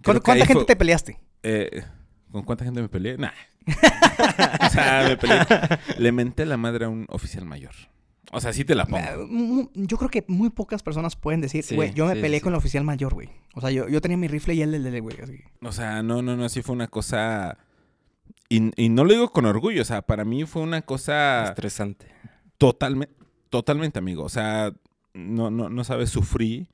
¿Con 0.03 0.19
cuánta 0.19 0.45
gente 0.45 0.53
fue- 0.61 0.65
te 0.65 0.75
peleaste? 0.75 1.19
eh, 1.43 1.83
¿Con 2.31 2.43
cuánta 2.43 2.65
gente 2.65 2.81
me 2.81 2.89
peleé? 2.89 3.17
Nah. 3.17 3.31
o 4.65 4.69
sea, 4.69 5.05
me 5.07 5.17
peleé. 5.17 5.39
Le 5.97 6.11
menté 6.11 6.45
la 6.45 6.57
madre 6.57 6.85
a 6.85 6.89
un 6.89 7.05
oficial 7.09 7.45
mayor. 7.45 7.71
O 8.31 8.41
sea, 8.41 8.51
sí 8.53 8.65
te 8.65 8.75
la 8.75 8.85
pongo. 8.85 8.97
Eh, 8.99 9.69
Yo 9.75 9.97
creo 9.97 10.09
que 10.09 10.25
muy 10.27 10.49
pocas 10.49 10.83
personas 10.83 11.15
pueden 11.15 11.39
decir, 11.41 11.63
Sí, 11.63 11.75
güey, 11.75 11.93
yo 11.93 12.05
me 12.07 12.15
sí, 12.15 12.21
peleé 12.21 12.39
sí. 12.39 12.43
con 12.43 12.53
el 12.53 12.57
oficial 12.57 12.83
mayor, 12.83 13.13
güey. 13.13 13.29
O 13.55 13.61
sea, 13.61 13.71
yo, 13.71 13.87
yo 13.87 14.01
tenía 14.01 14.17
mi 14.17 14.27
rifle 14.27 14.53
y 14.53 14.61
él 14.61 14.73
el 14.73 14.83
de 14.83 14.99
güey. 14.99 15.19
así. 15.21 15.39
O 15.61 15.71
sea, 15.71 16.03
no, 16.03 16.21
no, 16.21 16.35
no, 16.35 16.49
sí 16.49 16.61
fue 16.61 16.75
una 16.75 16.87
cosa... 16.87 17.57
Y, 18.49 18.71
y 18.81 18.89
no 18.89 19.03
lo 19.03 19.11
digo 19.13 19.29
con 19.31 19.45
orgullo, 19.45 19.81
o 19.81 19.85
sea, 19.85 20.01
para 20.01 20.23
mí 20.23 20.45
fue 20.45 20.61
una 20.61 20.81
cosa 20.81 21.45
Estresante. 21.49 22.07
totalmente, 22.57 23.13
totalmente, 23.49 23.99
amigo. 23.99 24.23
O 24.23 24.29
sea, 24.29 24.73
no, 25.13 25.49
no, 25.51 25.69
no 25.69 25.83
sabes, 25.83 26.09
sufrí. 26.09 26.69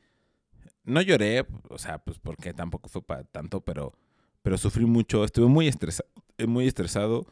No 0.86 1.02
lloré, 1.02 1.46
o 1.70 1.78
sea, 1.78 1.98
pues 2.00 2.20
porque 2.20 2.54
tampoco 2.54 2.90
fue 2.90 3.02
para 3.02 3.24
tanto, 3.24 3.62
pero, 3.62 3.94
pero 4.42 4.58
sufrí 4.58 4.86
mucho. 4.86 5.24
Estuve 5.24 5.48
muy 5.48 5.68
estresado, 5.68 6.08
muy 6.48 6.68
estresado. 6.68 7.26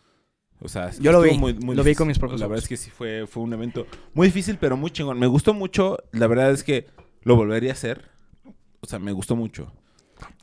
O 0.63 0.67
sea, 0.67 0.91
Yo 0.91 1.11
lo 1.11 1.21
vi, 1.21 1.37
muy- 1.37 1.53
muy 1.55 1.75
lo 1.75 1.83
vi 1.83 1.95
con 1.95 2.07
mis 2.07 2.19
propios 2.19 2.39
La 2.39 2.47
verdad 2.47 2.63
es 2.63 2.69
que 2.69 2.77
sí 2.77 2.89
fue, 2.91 3.25
fue 3.27 3.41
un 3.43 3.51
evento 3.53 3.87
muy 4.13 4.27
difícil, 4.27 4.57
pero 4.59 4.77
muy 4.77 4.91
chingón. 4.91 5.17
Me 5.19 5.25
gustó 5.27 5.53
mucho. 5.53 5.97
La 6.11 6.27
verdad 6.27 6.51
es 6.51 6.63
que 6.63 6.87
lo 7.23 7.35
volvería 7.35 7.71
a 7.71 7.73
hacer. 7.73 8.09
O 8.79 8.87
sea, 8.87 8.99
me 8.99 9.11
gustó 9.11 9.35
mucho. 9.35 9.71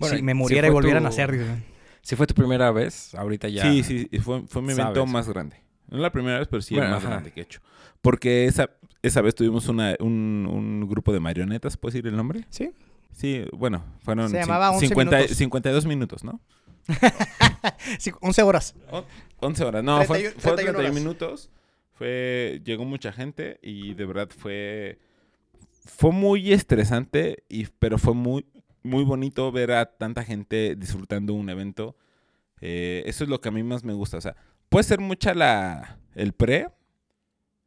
Bueno, 0.00 0.16
si 0.16 0.22
me 0.22 0.32
si 0.32 0.38
muriera 0.38 0.66
y 0.66 0.70
fue 0.70 0.74
volviera 0.74 0.98
a 0.98 1.02
tu- 1.02 1.04
nacer, 1.04 1.32
dice. 1.32 1.62
Si 2.02 2.16
fue 2.16 2.26
tu 2.26 2.34
primera 2.34 2.70
vez, 2.72 3.14
ahorita 3.14 3.48
ya. 3.48 3.62
Sí, 3.62 3.82
sí, 3.84 4.08
fue, 4.20 4.42
fue 4.48 4.62
mi 4.62 4.72
evento 4.72 4.94
sabes. 4.94 5.12
más 5.12 5.28
grande. 5.28 5.56
No 5.88 5.98
la 5.98 6.10
primera 6.10 6.38
vez, 6.38 6.48
pero 6.48 6.62
sí 6.62 6.74
el 6.74 6.80
más 6.82 6.98
ajá. 7.02 7.08
grande 7.10 7.30
que 7.32 7.40
he 7.40 7.42
hecho. 7.44 7.60
Porque 8.00 8.46
esa, 8.46 8.70
esa 9.02 9.20
vez 9.22 9.34
tuvimos 9.34 9.68
una, 9.68 9.94
un, 10.00 10.48
un 10.50 10.88
grupo 10.88 11.12
de 11.12 11.20
marionetas, 11.20 11.76
¿puedes 11.76 11.94
decir 11.94 12.08
el 12.08 12.16
nombre? 12.16 12.44
Sí. 12.50 12.72
Sí, 13.12 13.44
bueno, 13.52 13.84
fueron 14.02 14.30
Se 14.30 14.36
llamaba 14.38 14.70
11 14.70 14.94
minutos. 14.94 15.30
52 15.36 15.86
minutos, 15.86 16.24
¿no? 16.24 16.40
Sí, 17.98 18.10
11 18.20 18.42
horas. 18.42 18.74
O- 18.90 19.04
11 19.40 19.64
horas. 19.64 19.84
No, 19.84 20.02
fue, 20.04 20.18
31 20.32 20.40
fue 20.40 20.52
31 20.54 20.78
31 20.78 20.78
horas. 20.78 20.94
minutos. 20.94 21.50
Fue, 21.92 22.60
llegó 22.64 22.84
mucha 22.84 23.12
gente 23.12 23.58
y 23.62 23.94
de 23.94 24.06
verdad 24.06 24.28
fue, 24.36 24.98
fue 25.84 26.12
muy 26.12 26.52
estresante, 26.52 27.42
y, 27.48 27.66
pero 27.78 27.98
fue 27.98 28.14
muy, 28.14 28.46
muy 28.84 29.02
bonito 29.04 29.50
ver 29.50 29.72
a 29.72 29.86
tanta 29.96 30.22
gente 30.22 30.76
disfrutando 30.76 31.34
un 31.34 31.50
evento. 31.50 31.96
Eh, 32.60 33.02
eso 33.06 33.24
es 33.24 33.30
lo 33.30 33.40
que 33.40 33.48
a 33.48 33.52
mí 33.52 33.62
más 33.64 33.82
me 33.84 33.92
gusta. 33.94 34.16
O 34.16 34.20
sea, 34.20 34.36
puede 34.68 34.84
ser 34.84 35.00
mucha 35.00 35.34
la, 35.34 35.98
el 36.14 36.32
pre. 36.32 36.68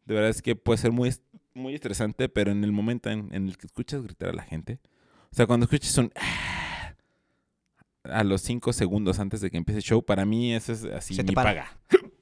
De 0.06 0.14
verdad 0.16 0.30
es 0.30 0.42
que 0.42 0.56
puede 0.56 0.78
ser 0.78 0.92
muy, 0.92 1.14
muy 1.54 1.76
estresante, 1.76 2.30
pero 2.30 2.52
en 2.52 2.64
el 2.64 2.72
momento 2.72 3.10
en, 3.10 3.34
en 3.34 3.48
el 3.48 3.58
que 3.58 3.68
escuchas 3.68 4.02
gritar 4.02 4.30
a 4.30 4.34
la 4.34 4.44
gente. 4.44 4.80
O 5.32 5.36
sea, 5.36 5.46
cuando 5.46 5.66
escuchas 5.66 5.98
un... 5.98 6.12
"Ah", 6.16 6.71
A 8.04 8.24
los 8.24 8.42
cinco 8.42 8.74
segundos 8.74 9.20
antes 9.20 9.42
de 9.42 9.52
que 9.52 9.58
empiece 9.58 9.78
el 9.80 9.84
show, 9.84 10.04
para 10.04 10.26
mí 10.26 10.54
eso 10.54 10.74
es 10.74 10.84
así 10.86 11.14
Se 11.14 11.24
te 11.24 11.32
mi 11.32 11.36
paga. 11.36 11.78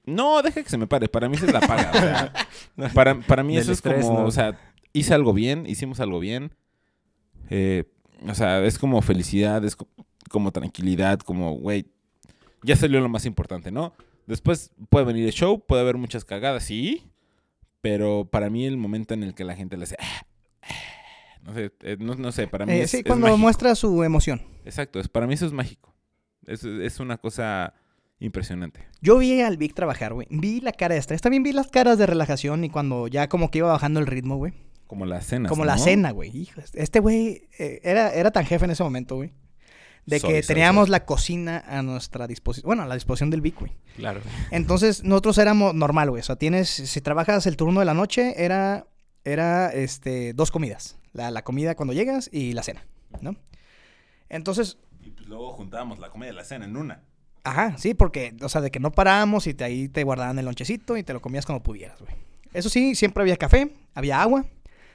No, 0.05 0.41
deja 0.41 0.61
que 0.63 0.69
se 0.69 0.77
me 0.77 0.87
pare. 0.87 1.07
Para 1.07 1.29
mí 1.29 1.35
es 1.35 1.53
la 1.53 1.61
paga. 1.61 1.91
O 1.93 1.99
sea, 1.99 2.93
para, 2.93 3.19
para 3.21 3.43
mí 3.43 3.57
eso 3.57 3.71
es 3.71 3.81
como, 3.81 4.19
¿no? 4.21 4.25
o 4.25 4.31
sea, 4.31 4.59
hice 4.91 5.13
algo 5.13 5.33
bien, 5.33 5.65
hicimos 5.67 5.99
algo 5.99 6.19
bien. 6.19 6.53
Eh, 7.49 7.85
o 8.27 8.33
sea, 8.35 8.63
es 8.65 8.77
como 8.77 9.01
felicidad, 9.01 9.63
es 9.63 9.75
co- 9.75 9.87
como 10.29 10.51
tranquilidad, 10.51 11.19
como, 11.19 11.53
güey, 11.53 11.85
ya 12.63 12.75
salió 12.75 12.99
lo 12.99 13.09
más 13.09 13.25
importante, 13.25 13.71
¿no? 13.71 13.93
Después 14.27 14.71
puede 14.89 15.05
venir 15.05 15.25
el 15.25 15.31
show, 15.33 15.63
puede 15.65 15.81
haber 15.81 15.97
muchas 15.97 16.25
cagadas, 16.25 16.63
sí, 16.63 17.03
pero 17.81 18.27
para 18.29 18.49
mí 18.49 18.65
el 18.65 18.77
momento 18.77 19.13
en 19.13 19.23
el 19.23 19.33
que 19.33 19.43
la 19.45 19.55
gente 19.55 19.77
le 19.77 19.83
hace... 19.85 19.95
"Ah, 19.99 20.05
ah", 20.05 20.25
No 21.43 21.54
sé, 21.54 21.71
eh, 21.82 21.97
no, 21.99 22.15
no 22.15 22.32
sé, 22.32 22.47
para 22.47 22.65
mí 22.65 22.73
Eh, 22.73 22.82
es, 22.84 22.91
sí, 22.91 23.04
cuando 23.04 23.36
muestra 23.38 23.75
su 23.75 24.04
emoción. 24.04 24.41
Exacto, 24.65 24.99
es, 24.99 25.08
para 25.08 25.25
mí 25.28 25.34
eso 25.34 25.45
es 25.45 25.54
mágico. 25.54 25.95
Es, 26.45 26.63
es 26.63 26.99
una 26.99 27.17
cosa 27.17 27.73
impresionante. 28.19 28.88
Yo 29.02 29.17
vi 29.17 29.41
al 29.41 29.58
Vic 29.58 29.73
trabajar, 29.73 30.13
güey. 30.13 30.28
Vi 30.30 30.62
la 30.62 30.71
cara 30.71 30.93
de 30.93 30.99
estrés. 30.99 31.21
También 31.21 31.43
vi 31.43 31.54
las 31.54 31.67
caras 31.67 31.97
de 31.97 32.06
relajación 32.06 32.63
y 32.63 32.69
cuando 32.69 33.08
ya 33.08 33.30
como 33.30 33.49
que 33.49 33.60
iba 33.60 33.71
bajando 33.71 33.99
el 33.99 34.08
ritmo, 34.08 34.38
güey. 34.38 34.54
Como 34.88 35.06
la 35.06 35.21
cena. 35.21 35.49
Como 35.49 35.65
la 35.65 35.78
cena, 35.78 36.12
güey. 36.12 36.36
Hijo, 36.36 36.62
este 36.73 36.99
güey 36.99 37.47
eh, 37.60 37.80
era, 37.84 38.12
era 38.12 38.32
tan 38.32 38.45
jefe 38.45 38.65
en 38.65 38.71
ese 38.71 38.84
momento, 38.84 39.15
güey. 39.15 39.34
De 40.06 40.19
que 40.19 40.41
teníamos 40.41 40.89
la 40.89 41.06
cocina 41.06 41.63
a 41.67 41.84
nuestra 41.84 42.25
disposición. 42.25 42.67
Bueno, 42.67 42.82
a 42.82 42.88
la 42.88 42.95
disposición 42.95 43.30
del 43.30 43.41
Vic, 43.41 43.60
güey. 43.60 43.73
Claro. 43.95 44.21
Entonces, 44.49 45.04
nosotros 45.04 45.38
éramos 45.38 45.75
normal, 45.75 46.10
güey. 46.10 46.21
O 46.21 46.23
sea, 46.23 46.36
tienes. 46.36 46.69
Si 46.69 47.02
trabajas 47.02 47.45
el 47.45 47.58
turno 47.58 47.80
de 47.80 47.86
la 47.86 47.93
noche, 47.93 48.34
era. 48.43 48.88
Era 49.23 49.69
este. 49.69 50.34
dos 50.34 50.49
comidas. 50.49 50.98
La, 51.13 51.32
la 51.32 51.43
comida 51.43 51.76
cuando 51.76 51.93
llegas 51.93 52.30
y 52.32 52.54
la 52.54 52.63
cena. 52.63 52.86
¿No? 53.22 53.36
Entonces. 54.30 54.78
Y 55.02 55.12
pues 55.12 55.28
luego 55.28 55.52
juntábamos 55.54 56.00
la 56.00 56.10
comida 56.10 56.30
y 56.30 56.34
la 56.34 56.43
cena 56.43 56.65
en 56.65 56.78
una. 56.78 57.04
Ajá, 57.43 57.78
sí, 57.78 57.93
porque, 57.93 58.36
o 58.41 58.50
sea, 58.50 58.62
de 58.62 58.69
que 58.69 58.80
no 58.80 58.91
parábamos 58.91 59.48
y 59.48 59.54
te, 59.54 59.63
ahí 59.63 59.88
te 59.88 60.04
guardaban 60.04 60.38
el 60.39 60.45
lonchecito 60.45 60.98
y 60.98 61.04
te 61.04 61.13
lo 61.13 61.22
comías 61.22 61.45
como 61.45 61.63
pudieras, 61.63 62.00
güey. 62.00 62.13
Eso 62.54 62.69
sí, 62.69 62.95
siempre 62.95 63.22
había 63.22 63.38
café, 63.38 63.74
había 63.93 64.22
agua, 64.22 64.45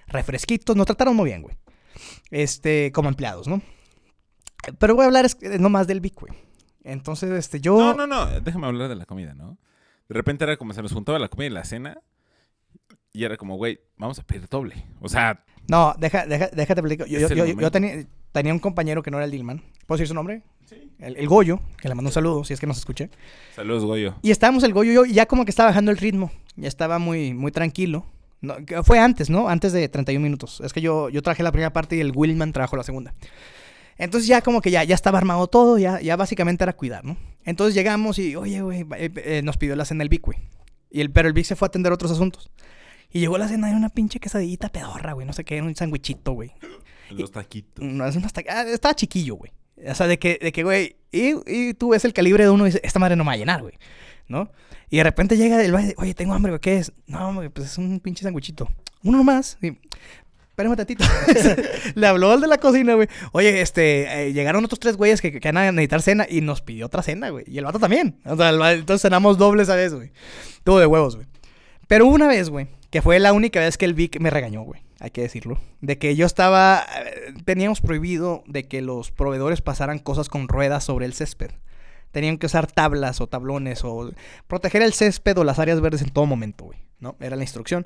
refresquitos, 0.08 0.76
nos 0.76 0.86
trataron 0.86 1.16
muy 1.16 1.30
bien, 1.30 1.42
güey. 1.42 1.56
Este, 2.30 2.92
como 2.92 3.08
empleados, 3.08 3.48
¿no? 3.48 3.62
Pero 4.78 4.94
voy 4.94 5.04
a 5.04 5.06
hablar 5.06 5.26
no 5.58 5.68
más 5.68 5.86
del 5.86 6.00
Vic, 6.00 6.20
güey. 6.20 6.32
Entonces, 6.82 7.30
este, 7.30 7.60
yo... 7.60 7.78
No, 7.78 7.94
no, 7.94 8.06
no, 8.06 8.40
déjame 8.40 8.66
hablar 8.66 8.88
de 8.88 8.96
la 8.96 9.06
comida, 9.06 9.34
¿no? 9.34 9.58
De 10.08 10.14
repente 10.14 10.44
era 10.44 10.56
como 10.56 10.74
se 10.74 10.82
nos 10.82 10.92
juntaba 10.92 11.18
la 11.18 11.28
comida 11.28 11.46
y 11.46 11.50
la 11.50 11.64
cena 11.64 11.98
y 13.12 13.24
era 13.24 13.36
como, 13.36 13.56
güey, 13.56 13.80
vamos 13.96 14.18
a 14.18 14.22
pedir 14.22 14.48
doble. 14.48 14.84
O 15.00 15.08
sea... 15.08 15.44
No, 15.68 15.94
deja, 15.98 16.26
deja, 16.26 16.48
déjate 16.48 16.80
explicar. 16.80 17.06
Yo, 17.06 17.28
yo, 17.28 17.46
yo, 17.46 17.70
tenía, 17.70 18.06
tenía 18.32 18.52
un 18.52 18.58
compañero 18.58 19.02
que 19.02 19.10
no 19.10 19.16
era 19.18 19.24
el 19.24 19.30
Dillman. 19.30 19.62
¿Puedo 19.86 19.98
decir 19.98 20.08
su 20.08 20.14
nombre? 20.14 20.42
Sí. 20.66 20.90
El, 20.98 21.26
Goyo, 21.28 21.60
que 21.80 21.88
le 21.88 21.94
mando 21.94 22.08
un 22.08 22.12
saludo, 22.12 22.44
si 22.44 22.54
es 22.54 22.60
que 22.60 22.66
nos 22.66 22.78
escuche. 22.78 23.10
Saludos, 23.54 23.84
Goyo. 23.84 24.16
Y 24.22 24.30
estábamos 24.30 24.62
el 24.64 24.72
Goyo 24.72 24.90
y 24.90 24.94
yo, 24.94 25.04
y 25.04 25.12
ya 25.12 25.26
como 25.26 25.44
que 25.44 25.50
estaba 25.50 25.70
bajando 25.70 25.90
el 25.90 25.98
ritmo. 25.98 26.30
Ya 26.56 26.68
estaba 26.68 26.98
muy, 26.98 27.34
muy 27.34 27.52
tranquilo. 27.52 28.06
No, 28.40 28.56
fue 28.84 28.98
antes, 28.98 29.30
¿no? 29.30 29.48
Antes 29.48 29.72
de 29.72 29.88
31 29.88 30.22
minutos. 30.22 30.60
Es 30.62 30.72
que 30.72 30.80
yo, 30.80 31.08
yo 31.08 31.22
traje 31.22 31.42
la 31.42 31.52
primera 31.52 31.72
parte 31.72 31.96
y 31.96 32.00
el 32.00 32.12
Willman 32.14 32.52
trajo 32.52 32.76
la 32.76 32.82
segunda. 32.82 33.14
Entonces 33.96 34.26
ya 34.26 34.42
como 34.42 34.60
que 34.60 34.70
ya, 34.70 34.84
ya 34.84 34.94
estaba 34.94 35.18
armado 35.18 35.46
todo, 35.46 35.78
ya, 35.78 36.00
ya 36.00 36.16
básicamente 36.16 36.64
era 36.64 36.72
cuidar, 36.72 37.04
¿no? 37.04 37.16
Entonces 37.44 37.74
llegamos 37.74 38.18
y, 38.18 38.36
oye, 38.36 38.60
güey, 38.60 38.80
eh, 38.96 39.10
eh, 39.16 39.42
nos 39.44 39.56
pidió 39.56 39.76
la 39.76 39.84
cena 39.84 40.02
el 40.02 40.08
Vic, 40.08 40.22
güey. 40.22 40.38
Y 40.90 41.00
el, 41.00 41.10
pero 41.10 41.28
el 41.28 41.34
Vic 41.34 41.44
se 41.44 41.56
fue 41.56 41.66
a 41.66 41.68
atender 41.68 41.92
otros 41.92 42.10
asuntos. 42.10 42.50
Y 43.14 43.20
llegó 43.20 43.38
la 43.38 43.46
cena 43.46 43.68
de 43.68 43.76
una 43.76 43.90
pinche 43.90 44.18
quesadillita 44.18 44.70
pedorra, 44.70 45.12
güey. 45.12 45.24
No 45.24 45.32
sé 45.32 45.44
qué, 45.44 45.62
un 45.62 45.74
sandwichito, 45.76 46.32
güey. 46.32 46.50
Los 47.10 47.30
taquitos. 47.30 47.84
No, 47.84 48.04
es 48.06 48.16
unos 48.16 48.32
taquitos. 48.32 48.56
Ah, 48.56 48.64
estaba 48.68 48.92
chiquillo, 48.94 49.36
güey. 49.36 49.52
O 49.88 49.94
sea, 49.94 50.08
de 50.08 50.18
que, 50.18 50.40
de 50.42 50.50
que 50.50 50.64
güey, 50.64 50.96
y, 51.12 51.34
y, 51.46 51.74
tú 51.74 51.90
ves 51.90 52.04
el 52.04 52.12
calibre 52.12 52.42
de 52.42 52.50
uno 52.50 52.64
y 52.64 52.70
dices, 52.70 52.80
esta 52.82 52.98
madre 52.98 53.14
no 53.14 53.22
me 53.22 53.28
va 53.28 53.34
a 53.34 53.36
llenar, 53.36 53.62
güey. 53.62 53.74
¿No? 54.26 54.50
Y 54.90 54.96
de 54.96 55.04
repente 55.04 55.36
llega 55.36 55.62
el 55.62 55.70
baile, 55.70 55.94
oye, 55.96 56.12
tengo 56.12 56.34
hambre, 56.34 56.50
güey, 56.50 56.60
¿qué 56.60 56.78
es? 56.78 56.92
No, 57.06 57.34
güey, 57.34 57.50
pues 57.50 57.68
es 57.68 57.78
un 57.78 58.00
pinche 58.00 58.24
sandwichito. 58.24 58.68
Uno 59.04 59.22
más. 59.22 59.58
Y, 59.62 59.78
espérame 60.48 60.72
un 60.72 60.76
tatito. 60.76 61.04
Le 61.94 62.06
habló 62.08 62.32
al 62.32 62.40
de 62.40 62.48
la 62.48 62.58
cocina, 62.58 62.94
güey. 62.94 63.06
Oye, 63.30 63.60
este, 63.60 64.24
eh, 64.26 64.32
llegaron 64.32 64.64
otros 64.64 64.80
tres 64.80 64.96
güeyes 64.96 65.20
que, 65.20 65.38
que, 65.38 65.48
van 65.52 65.58
a 65.58 65.70
necesitar 65.70 66.02
cena 66.02 66.26
y 66.28 66.40
nos 66.40 66.62
pidió 66.62 66.86
otra 66.86 67.02
cena, 67.02 67.28
güey. 67.28 67.44
Y 67.46 67.58
el 67.58 67.64
vato 67.64 67.78
también. 67.78 68.20
O 68.24 68.36
sea, 68.36 68.50
entonces 68.72 69.02
cenamos 69.02 69.38
dobles 69.38 69.68
a 69.68 69.76
vez, 69.76 69.94
güey. 69.94 70.10
Todo 70.64 70.80
de 70.80 70.86
huevos, 70.86 71.14
güey. 71.14 71.28
Pero 71.86 72.06
una 72.06 72.26
vez, 72.26 72.50
güey, 72.50 72.66
que 72.94 73.02
fue 73.02 73.18
la 73.18 73.32
única 73.32 73.58
vez 73.58 73.76
que 73.76 73.86
el 73.86 73.92
Vic 73.92 74.20
me 74.20 74.30
regañó, 74.30 74.62
güey. 74.62 74.84
Hay 75.00 75.10
que 75.10 75.20
decirlo. 75.20 75.58
De 75.80 75.98
que 75.98 76.14
yo 76.14 76.26
estaba. 76.26 76.86
Eh, 76.96 77.34
teníamos 77.44 77.80
prohibido 77.80 78.44
de 78.46 78.68
que 78.68 78.82
los 78.82 79.10
proveedores 79.10 79.62
pasaran 79.62 79.98
cosas 79.98 80.28
con 80.28 80.46
ruedas 80.46 80.84
sobre 80.84 81.04
el 81.04 81.12
césped. 81.12 81.50
Tenían 82.12 82.38
que 82.38 82.46
usar 82.46 82.68
tablas 82.70 83.20
o 83.20 83.26
tablones 83.26 83.82
o 83.82 84.12
proteger 84.46 84.80
el 84.82 84.92
césped 84.92 85.36
o 85.38 85.42
las 85.42 85.58
áreas 85.58 85.80
verdes 85.80 86.02
en 86.02 86.10
todo 86.10 86.26
momento, 86.26 86.66
güey. 86.66 86.78
¿No? 87.00 87.16
Era 87.18 87.34
la 87.34 87.42
instrucción. 87.42 87.84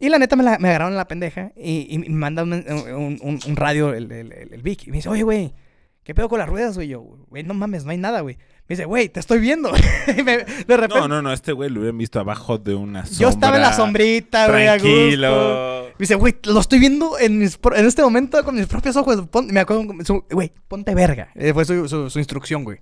Y 0.00 0.08
la 0.08 0.18
neta 0.18 0.34
me, 0.34 0.42
la, 0.42 0.58
me 0.58 0.70
agarraron 0.70 0.96
la 0.96 1.06
pendeja 1.06 1.52
y, 1.54 1.96
me 1.96 2.08
mandan 2.08 2.52
un, 2.52 3.40
radio 3.54 3.94
el, 3.94 4.10
el, 4.10 4.32
el, 4.32 4.62
Vic. 4.62 4.88
Y 4.88 4.90
me 4.90 4.96
dice, 4.96 5.08
oye, 5.08 5.22
güey, 5.22 5.54
¿qué 6.02 6.16
pedo 6.16 6.28
con 6.28 6.40
las 6.40 6.48
ruedas, 6.48 6.74
güey? 6.74 6.88
Yo, 6.88 7.00
güey, 7.28 7.44
no 7.44 7.54
mames, 7.54 7.84
no 7.84 7.92
hay 7.92 7.98
nada, 7.98 8.22
güey. 8.22 8.38
Me 8.68 8.76
dice, 8.76 8.84
güey, 8.84 9.08
te 9.08 9.18
estoy 9.18 9.38
viendo. 9.38 9.72
de 10.06 10.44
repente... 10.66 10.98
No, 11.00 11.08
no, 11.08 11.22
no, 11.22 11.32
este 11.32 11.52
güey 11.52 11.70
lo 11.70 11.80
hubieran 11.80 11.96
visto 11.96 12.20
abajo 12.20 12.58
de 12.58 12.74
una 12.74 13.06
sombra. 13.06 13.18
Yo 13.22 13.28
estaba 13.30 13.56
en 13.56 13.62
la 13.62 13.72
sombrita, 13.72 14.46
güey, 14.46 14.66
Tranquilo. 14.66 15.84
Me 15.86 15.94
dice, 15.98 16.16
güey, 16.16 16.36
lo 16.44 16.60
estoy 16.60 16.78
viendo 16.78 17.18
en, 17.18 17.42
en 17.42 17.86
este 17.86 18.02
momento 18.02 18.44
con 18.44 18.56
mis 18.56 18.66
propios 18.66 18.94
ojos. 18.96 19.24
me 19.50 19.60
acuerdo, 19.60 19.86
güey, 20.30 20.52
ponte 20.68 20.94
verga. 20.94 21.30
Eh, 21.34 21.54
fue 21.54 21.64
su, 21.64 21.88
su, 21.88 22.18
instrucción, 22.18 22.62
güey. 22.62 22.80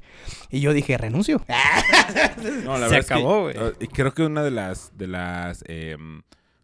Y 0.51 0.59
yo 0.59 0.73
dije, 0.73 0.99
renuncio. 0.99 1.41
no, 2.65 2.79
la 2.79 2.89
Se 2.89 2.97
acabó, 2.97 3.43
güey. 3.43 3.55
Y 3.79 3.87
creo 3.87 4.13
que 4.13 4.25
una 4.25 4.43
de 4.43 4.51
las, 4.51 4.91
de 4.99 5.07
las, 5.07 5.63
em, 5.69 6.23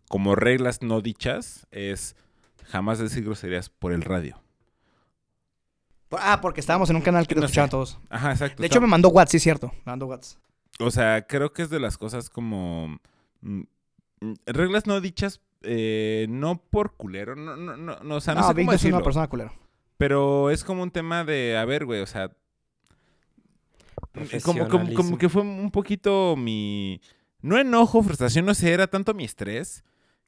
como 0.09 0.35
reglas 0.35 0.83
no 0.83 1.01
dichas 1.01 1.69
es 1.71 2.17
jamás 2.65 2.99
decir 2.99 3.23
groserías 3.23 3.69
por 3.69 3.93
el 3.93 4.03
radio. 4.03 4.43
Ah, 6.21 6.41
porque 6.41 6.61
estábamos 6.61 6.91
en 6.91 6.97
un 6.97 7.03
canal 7.03 7.27
que 7.27 7.35
te 7.35 7.41
escuchaban 7.41 7.71
todos. 7.71 7.99
Ajá, 8.11 8.33
exacto. 8.33 8.63
De 8.63 8.67
hecho, 8.67 8.81
me 8.81 8.87
mandó 8.87 9.09
WhatsApp, 9.09 9.31
sí, 9.31 9.37
es 9.39 9.43
cierto. 9.43 9.69
Me 9.85 9.93
mandó 9.93 10.07
WhatsApp. 10.07 10.39
O 10.81 10.91
sea, 10.91 11.27
creo 11.27 11.53
que 11.53 11.63
es 11.63 11.71
de 11.71 11.81
las 11.81 11.99
cosas 11.99 12.31
como. 12.31 12.99
Mm, 13.41 13.63
mm, 14.21 14.35
reglas 14.47 14.87
no 14.87 15.01
dichas, 15.01 15.41
eh, 15.63 16.27
no 16.29 16.63
por 16.63 16.95
culero. 16.97 17.37
No, 17.37 17.57
no, 17.57 17.77
no, 17.77 18.15
o 18.15 18.21
sea, 18.21 18.35
no, 18.35 18.47
sé 18.47 18.55
cómo 18.55 18.73
decirlo. 18.73 18.97
es 18.97 19.01
una 19.01 19.05
persona 19.05 19.29
culero. 19.29 19.53
Pero 19.99 20.51
es 20.51 20.65
como 20.65 20.83
un 20.83 20.91
tema 20.91 21.25
de. 21.25 21.57
A 21.57 21.65
ver, 21.65 21.85
güey, 21.85 22.01
o 22.01 22.07
sea. 22.07 22.31
Como, 24.43 24.69
como, 24.69 24.93
como 24.95 25.19
que 25.19 25.29
fue 25.29 25.43
un 25.43 25.71
poquito 25.71 26.37
mi. 26.37 27.01
No 27.41 27.59
enojo, 27.59 28.03
frustración, 28.03 28.45
no 28.45 28.55
sé, 28.55 28.73
era 28.73 28.87
tanto 28.87 29.15
mi 29.15 29.25
estrés 29.25 29.85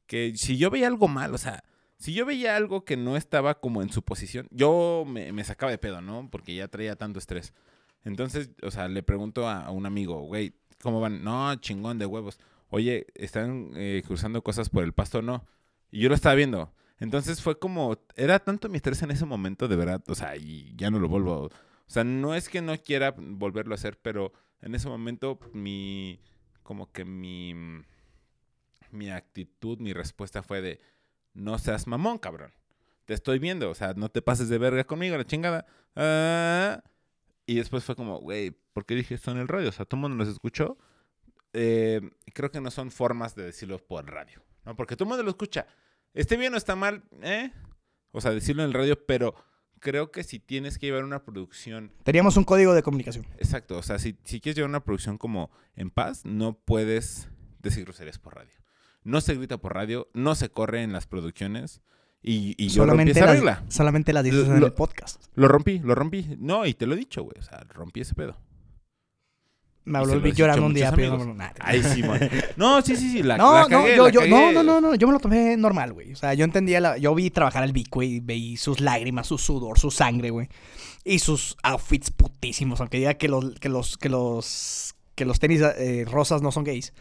que 0.06 0.32
si 0.36 0.56
yo 0.56 0.70
veía 0.70 0.86
algo 0.86 1.08
mal, 1.08 1.34
o 1.34 1.38
sea, 1.38 1.64
si 1.98 2.12
yo 2.12 2.26
veía 2.26 2.56
algo 2.56 2.84
que 2.84 2.96
no 2.96 3.16
estaba 3.16 3.60
como 3.60 3.82
en 3.82 3.90
su 3.90 4.02
posición, 4.02 4.46
yo 4.50 5.04
me, 5.06 5.44
sacaba 5.44 5.70
de 5.70 5.78
pedo, 5.78 6.00
¿no? 6.00 6.28
Porque 6.30 6.54
ya 6.54 6.68
traía 6.68 6.96
tanto 6.96 7.18
estrés. 7.18 7.52
Entonces, 8.04 8.50
o 8.62 8.70
sea, 8.70 8.88
le 8.88 9.02
pregunto 9.02 9.48
a, 9.48 9.70
un 9.70 9.86
amigo, 9.86 10.20
güey, 10.22 10.54
¿cómo 10.82 11.00
van? 11.00 11.24
No, 11.24 11.54
chingón 11.56 11.98
de 11.98 12.06
huevos. 12.06 12.38
Oye, 12.68 13.06
¿están 13.14 13.70
eh, 13.74 14.02
cruzando 14.06 14.42
cosas 14.42 14.68
por 14.68 14.84
el 14.84 14.92
pasto 14.92 15.18
o 15.18 15.22
no? 15.22 15.46
Y 15.90 16.00
yo 16.00 16.08
lo 16.08 16.14
estaba 16.14 16.34
viendo. 16.34 16.72
Entonces 16.98 17.40
fue 17.42 17.58
como, 17.58 17.98
era 18.16 18.38
tanto 18.38 18.68
mi 18.68 18.76
estrés 18.76 19.02
en 19.02 19.10
ese 19.10 19.24
momento, 19.24 19.68
de 19.68 19.76
verdad, 19.76 20.02
o 20.08 20.14
sea, 20.14 20.36
y 20.36 20.74
ya 20.76 20.90
no 20.90 20.98
lo 20.98 21.08
vuelvo. 21.08 21.44
O 21.44 21.50
sea, 21.86 22.04
no 22.04 22.34
es 22.34 22.48
que 22.48 22.62
no 22.62 22.76
quiera 22.78 23.14
volverlo 23.16 23.74
a 23.74 23.76
hacer, 23.76 23.98
pero 24.00 24.32
en 24.62 24.74
ese 24.74 24.88
momento 24.88 25.38
mi, 25.52 26.20
como 26.62 26.90
que 26.90 27.04
mi, 27.04 27.54
mi 28.90 29.10
actitud, 29.10 29.78
mi 29.78 29.92
respuesta 29.92 30.42
fue 30.42 30.62
de, 30.62 30.80
no 31.34 31.58
seas 31.58 31.86
mamón, 31.86 32.18
cabrón. 32.18 32.52
Te 33.04 33.12
estoy 33.12 33.38
viendo, 33.38 33.68
o 33.68 33.74
sea, 33.74 33.92
no 33.94 34.08
te 34.08 34.22
pases 34.22 34.48
de 34.48 34.56
verga 34.58 34.84
conmigo, 34.84 35.16
la 35.16 35.26
chingada. 35.26 35.66
Ah, 35.94 36.82
y 37.44 37.56
después 37.56 37.84
fue 37.84 37.96
como, 37.96 38.18
güey, 38.20 38.52
¿por 38.72 38.86
qué 38.86 38.94
dije 38.94 39.14
esto 39.14 39.30
en 39.30 39.38
el 39.38 39.48
radio? 39.48 39.68
O 39.68 39.72
sea, 39.72 39.84
todo 39.84 39.98
el 39.98 40.02
mundo 40.02 40.16
nos 40.16 40.28
escuchó. 40.32 40.78
Eh, 41.52 42.00
creo 42.32 42.50
que 42.50 42.60
no 42.60 42.70
son 42.70 42.90
formas 42.90 43.34
de 43.34 43.44
decirlo 43.44 43.78
por 43.78 44.10
radio, 44.10 44.42
¿no? 44.64 44.74
Porque 44.74 44.96
todo 44.96 45.04
el 45.04 45.08
mundo 45.10 45.22
lo 45.22 45.30
escucha. 45.30 45.66
Esté 46.14 46.36
bien 46.36 46.54
o 46.54 46.56
está 46.56 46.76
mal, 46.76 47.04
¿eh? 47.22 47.52
O 48.12 48.20
sea, 48.20 48.30
decirlo 48.30 48.62
en 48.62 48.68
el 48.68 48.74
radio, 48.74 49.04
pero 49.06 49.34
creo 49.80 50.10
que 50.10 50.24
si 50.24 50.38
tienes 50.38 50.78
que 50.78 50.86
llevar 50.86 51.04
una 51.04 51.24
producción... 51.24 51.92
Teníamos 52.04 52.36
un 52.36 52.44
código 52.44 52.72
de 52.72 52.82
comunicación. 52.82 53.26
Exacto, 53.36 53.76
o 53.76 53.82
sea, 53.82 53.98
si, 53.98 54.16
si 54.24 54.40
quieres 54.40 54.56
llevar 54.56 54.70
una 54.70 54.84
producción 54.84 55.18
como 55.18 55.50
en 55.74 55.90
paz, 55.90 56.24
no 56.24 56.54
puedes 56.54 57.28
decir 57.60 57.84
groserías 57.84 58.18
por 58.18 58.36
radio 58.36 58.63
no 59.04 59.20
se 59.20 59.34
grita 59.34 59.58
por 59.58 59.74
radio, 59.74 60.08
no 60.14 60.34
se 60.34 60.48
corre 60.48 60.82
en 60.82 60.92
las 60.92 61.06
producciones. 61.06 61.82
Y, 62.22 62.54
y 62.56 62.68
yo 62.68 62.86
rompí 62.86 63.10
esa 63.10 63.26
regla. 63.26 63.64
Solamente 63.68 64.14
la 64.14 64.22
dices 64.22 64.48
en 64.48 64.62
el 64.62 64.72
podcast. 64.72 65.22
Lo 65.34 65.46
rompí, 65.46 65.78
lo 65.80 65.94
rompí. 65.94 66.36
No, 66.38 66.64
y 66.64 66.72
te 66.72 66.86
lo 66.86 66.94
he 66.94 66.96
dicho, 66.96 67.22
güey. 67.22 67.36
O 67.38 67.42
sea, 67.42 67.64
rompí 67.74 68.00
ese 68.00 68.14
pedo. 68.14 68.34
Me 69.84 69.98
habló 69.98 70.14
el 70.14 70.20
Vic 70.20 70.34
llorando 70.34 70.64
un 70.64 70.72
día, 70.72 70.90
pero 70.96 71.22
no, 71.22 71.36
Ay, 71.60 71.82
sí, 71.82 72.02
man. 72.02 72.18
No, 72.56 72.80
sí, 72.80 72.96
sí, 72.96 73.10
sí. 73.12 73.22
La, 73.22 73.36
no, 73.36 73.52
la 73.52 73.68
no, 73.68 73.86
yo, 73.86 74.08
yo, 74.08 74.26
no, 74.26 74.50
no, 74.50 74.62
no, 74.62 74.80
no. 74.80 74.94
Yo 74.94 75.06
me 75.06 75.12
lo 75.12 75.20
tomé 75.20 75.58
normal, 75.58 75.92
güey. 75.92 76.14
O 76.14 76.16
sea, 76.16 76.32
yo 76.32 76.46
entendía 76.46 76.80
la. 76.80 76.96
Yo 76.96 77.14
vi 77.14 77.28
trabajar 77.28 77.62
al 77.62 77.72
Vic, 77.72 77.90
güey. 77.90 78.20
Veí 78.20 78.56
sus 78.56 78.80
lágrimas, 78.80 79.26
su 79.26 79.36
sudor, 79.36 79.78
su 79.78 79.90
sangre, 79.90 80.30
güey. 80.30 80.48
Y 81.04 81.18
sus 81.18 81.58
outfits 81.62 82.10
putísimos. 82.10 82.80
Aunque 82.80 82.96
diga 82.96 83.12
que 83.12 83.28
los, 83.28 83.60
que 83.60 83.68
los, 83.68 83.98
que 83.98 84.08
los, 84.08 84.94
que 85.14 85.26
los 85.26 85.38
tenis 85.38 85.60
eh, 85.60 86.06
rosas 86.10 86.40
no 86.40 86.50
son 86.50 86.64
gays. 86.64 86.94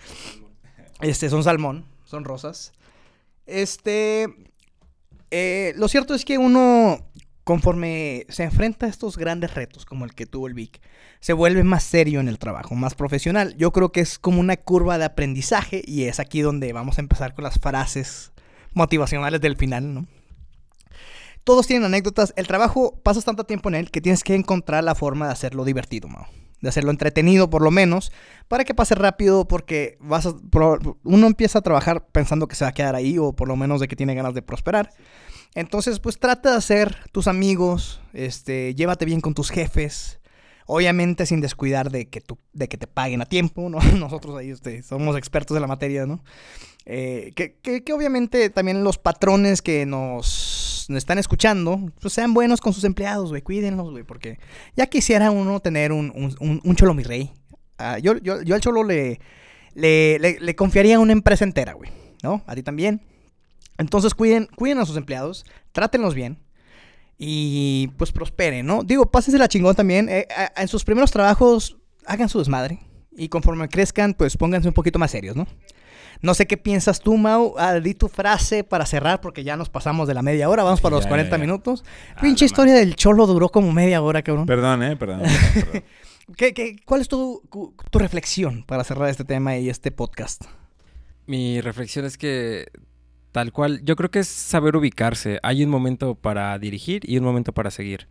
Este, 1.00 1.30
son 1.30 1.46
salmón 1.46 1.93
son 2.14 2.26
rosas. 2.26 2.74
Este, 3.48 4.28
eh, 5.32 5.74
lo 5.76 5.88
cierto 5.88 6.14
es 6.14 6.26
que 6.26 6.38
uno, 6.38 7.10
conforme 7.44 8.28
se 8.30 8.44
enfrenta 8.44 8.86
a 8.86 8.90
estos 8.90 9.18
grandes 9.18 9.56
retos, 9.56 9.84
como 9.84 10.06
el 10.06 10.14
que 10.14 10.28
tuvo 10.28 10.46
el 10.48 10.54
Vic, 10.54 10.80
se 11.20 11.34
vuelve 11.34 11.64
más 11.64 11.84
serio 11.84 12.20
en 12.20 12.28
el 12.28 12.38
trabajo, 12.38 12.76
más 12.76 12.94
profesional. 12.94 13.56
Yo 13.58 13.72
creo 13.72 13.92
que 13.92 14.02
es 14.02 14.20
como 14.20 14.40
una 14.40 14.58
curva 14.58 15.00
de 15.00 15.06
aprendizaje 15.06 15.82
y 15.86 16.04
es 16.04 16.20
aquí 16.20 16.42
donde 16.42 16.72
vamos 16.72 17.00
a 17.00 17.02
empezar 17.02 17.34
con 17.34 17.44
las 17.46 17.60
frases 17.60 18.32
motivacionales 18.74 19.42
del 19.42 19.58
final, 19.58 19.94
¿no? 19.94 20.06
Todos 21.44 21.66
tienen 21.66 21.86
anécdotas. 21.86 22.32
El 22.38 22.48
trabajo, 22.48 23.02
pasas 23.02 23.26
tanto 23.26 23.44
tiempo 23.44 23.70
en 23.70 23.76
él 23.76 23.92
que 23.92 24.02
tienes 24.02 24.24
que 24.24 24.36
encontrar 24.36 24.84
la 24.84 24.94
forma 24.94 25.26
de 25.26 25.34
hacerlo 25.34 25.66
divertido, 25.66 26.08
Mao. 26.08 26.28
De 26.64 26.70
hacerlo 26.70 26.92
entretenido 26.92 27.50
por 27.50 27.62
lo 27.62 27.72
menos, 27.72 28.14
para 28.48 28.64
que 28.64 28.74
pase 28.74 28.96
rápido 28.96 29.46
porque 29.50 29.98
vas 30.00 30.26
a- 30.26 30.34
uno 31.04 31.28
empieza 31.28 31.60
a 31.60 31.62
trabajar 31.62 32.08
pensando 32.08 32.48
que 32.48 32.56
se 32.56 32.64
va 32.64 32.70
a 32.70 32.74
quedar 32.74 32.96
ahí 32.96 33.18
o 33.18 33.34
por 33.34 33.50
lo 33.50 33.58
menos 33.58 33.82
de 33.82 33.90
que 33.90 33.98
tiene 33.98 34.16
ganas 34.16 34.34
de 34.34 34.42
prosperar. 34.42 34.90
Entonces, 35.56 36.00
pues 36.00 36.18
trata 36.20 36.52
de 36.52 36.58
hacer 36.58 36.96
tus 37.12 37.28
amigos, 37.28 38.02
este, 38.14 38.74
llévate 38.76 39.04
bien 39.04 39.20
con 39.20 39.34
tus 39.34 39.50
jefes, 39.52 40.22
obviamente 40.66 41.26
sin 41.26 41.42
descuidar 41.42 41.92
de 41.92 42.08
que, 42.08 42.22
tú, 42.22 42.40
de 42.54 42.70
que 42.70 42.78
te 42.78 42.88
paguen 42.88 43.22
a 43.22 43.26
tiempo, 43.26 43.70
¿no? 43.70 43.80
Nosotros 44.00 44.38
ahí 44.38 44.50
este, 44.50 44.84
somos 44.84 45.18
expertos 45.18 45.56
en 45.58 45.62
la 45.62 45.68
materia, 45.68 46.06
¿no? 46.06 46.24
Eh, 46.86 47.32
que, 47.36 47.94
obviamente 47.94 48.50
también 48.50 48.84
los 48.84 48.98
patrones 48.98 49.62
que 49.62 49.86
nos, 49.86 50.88
están 50.90 51.18
escuchando, 51.18 51.80
pues 52.02 52.14
sean 52.14 52.34
buenos 52.34 52.60
con 52.60 52.74
sus 52.74 52.84
empleados, 52.84 53.30
güey, 53.30 53.42
cuídenlos, 53.42 53.92
güey, 53.92 54.04
porque 54.04 54.38
ya 54.76 54.88
quisiera 54.88 55.32
uno 55.32 55.62
tener 55.62 55.92
un, 55.92 56.12
un, 56.40 56.62
un, 56.64 56.76
cholo 56.76 56.94
mi 56.94 57.04
rey. 57.04 57.32
Ah, 57.78 58.00
yo, 58.00 58.18
yo, 58.18 58.42
yo 58.42 58.56
al 58.56 58.62
cholo 58.62 58.84
le, 58.84 59.20
le, 59.76 60.20
le, 60.20 60.40
le 60.40 60.56
confiaría 60.56 61.00
una 61.00 61.14
empresa 61.14 61.46
entera, 61.46 61.74
güey, 61.74 61.90
¿no? 62.22 62.44
A 62.48 62.56
ti 62.56 62.64
también. 62.64 63.02
Entonces 63.78 64.14
cuiden, 64.14 64.50
a 64.78 64.86
sus 64.86 64.98
empleados, 64.98 65.46
trátenlos 65.72 66.14
bien 66.14 66.38
y 67.18 67.90
pues 67.98 68.12
prosperen, 68.12 68.66
¿no? 68.66 68.84
Digo, 68.84 69.10
pásense 69.10 69.38
la 69.38 69.48
chingón 69.48 69.76
también. 69.76 70.10
eh, 70.10 70.28
en 70.56 70.68
sus 70.68 70.84
primeros 70.84 71.12
trabajos 71.12 71.78
hagan 72.06 72.30
su 72.30 72.40
desmadre 72.40 72.80
y 73.16 73.30
conforme 73.30 73.70
crezcan, 73.70 74.14
pues 74.14 74.38
pónganse 74.38 74.68
un 74.68 74.74
poquito 74.74 75.00
más 75.00 75.12
serios, 75.12 75.36
¿no? 75.36 75.48
No 76.24 76.34
sé 76.34 76.48
qué 76.48 76.58
piensas 76.58 77.00
tú, 77.02 77.18
Mau. 77.18 77.54
Ah, 77.58 77.76
di 77.80 77.94
tu 77.94 78.08
frase 78.08 78.64
para 78.64 78.86
cerrar 78.88 79.22
porque 79.22 79.44
ya 79.44 79.56
nos 79.58 79.70
pasamos 79.70 80.08
de 80.08 80.14
la 80.16 80.22
media 80.24 80.50
hora. 80.50 80.64
Vamos 80.64 80.82
para 80.82 80.96
los 80.96 81.04
Ya, 81.04 81.10
40 81.10 81.30
ya, 81.30 81.38
ya. 81.38 81.42
minutos. 81.42 81.84
Ah, 82.16 82.22
Pinche 82.22 82.46
historia 82.46 82.74
del 82.74 82.96
cholo 82.96 83.28
duró 83.28 83.50
como 83.50 83.72
media 83.72 84.02
hora, 84.02 84.22
cabrón. 84.24 84.46
Perdón, 84.48 84.82
eh, 84.84 84.96
perdón. 84.96 85.20
perdón, 85.54 85.54
perdón. 85.54 85.84
¿Qué, 86.38 86.54
qué- 86.54 86.78
cuál 86.86 87.02
es 87.02 87.10
tu, 87.10 87.42
tu 87.92 88.00
reflexión 88.00 88.64
para 88.64 88.84
cerrar 88.86 89.10
este 89.10 89.26
tema 89.26 89.58
y 89.58 89.70
este 89.70 89.92
podcast? 89.92 90.46
Mi 91.28 91.60
reflexión 91.62 92.06
es 92.06 92.18
que 92.18 92.68
tal 93.34 93.52
cual, 93.52 93.82
yo 93.84 93.96
creo 93.98 94.10
que 94.10 94.20
es 94.20 94.28
saber 94.30 94.76
ubicarse. 94.78 95.40
Hay 95.44 95.64
un 95.64 95.70
momento 95.70 96.16
para 96.16 96.58
dirigir 96.60 97.02
y 97.10 97.18
un 97.18 97.26
momento 97.26 97.52
para 97.52 97.70
seguir. 97.72 98.08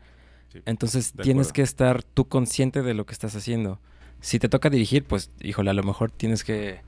Sí, 0.52 0.60
Entonces 0.66 1.12
tienes 1.12 1.46
acuerdo. 1.48 1.52
que 1.54 1.62
estar 1.62 2.02
tú 2.02 2.28
consciente 2.28 2.82
de 2.82 2.92
lo 2.92 3.06
que 3.06 3.14
estás 3.14 3.34
haciendo. 3.36 3.80
Si 4.20 4.38
te 4.38 4.50
toca 4.50 4.68
dirigir, 4.68 5.04
pues 5.04 5.30
híjole, 5.40 5.70
a 5.70 5.74
lo 5.74 5.82
mejor 5.82 6.10
tienes 6.10 6.44
que, 6.44 6.80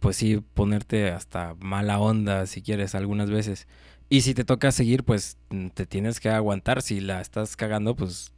pues 0.00 0.16
sí, 0.16 0.42
ponerte 0.54 1.10
hasta 1.10 1.54
mala 1.60 1.98
onda 2.00 2.46
si 2.46 2.62
quieres 2.62 2.94
algunas 2.94 3.30
veces. 3.30 3.68
Y 4.08 4.22
si 4.22 4.34
te 4.34 4.44
toca 4.44 4.72
seguir, 4.72 5.04
pues 5.04 5.36
mm, 5.50 5.68
te 5.68 5.86
tienes 5.86 6.18
que 6.18 6.30
aguantar. 6.30 6.82
Si 6.82 7.00
la 7.00 7.20
estás 7.20 7.54
cagando, 7.56 7.94
pues 7.94 8.32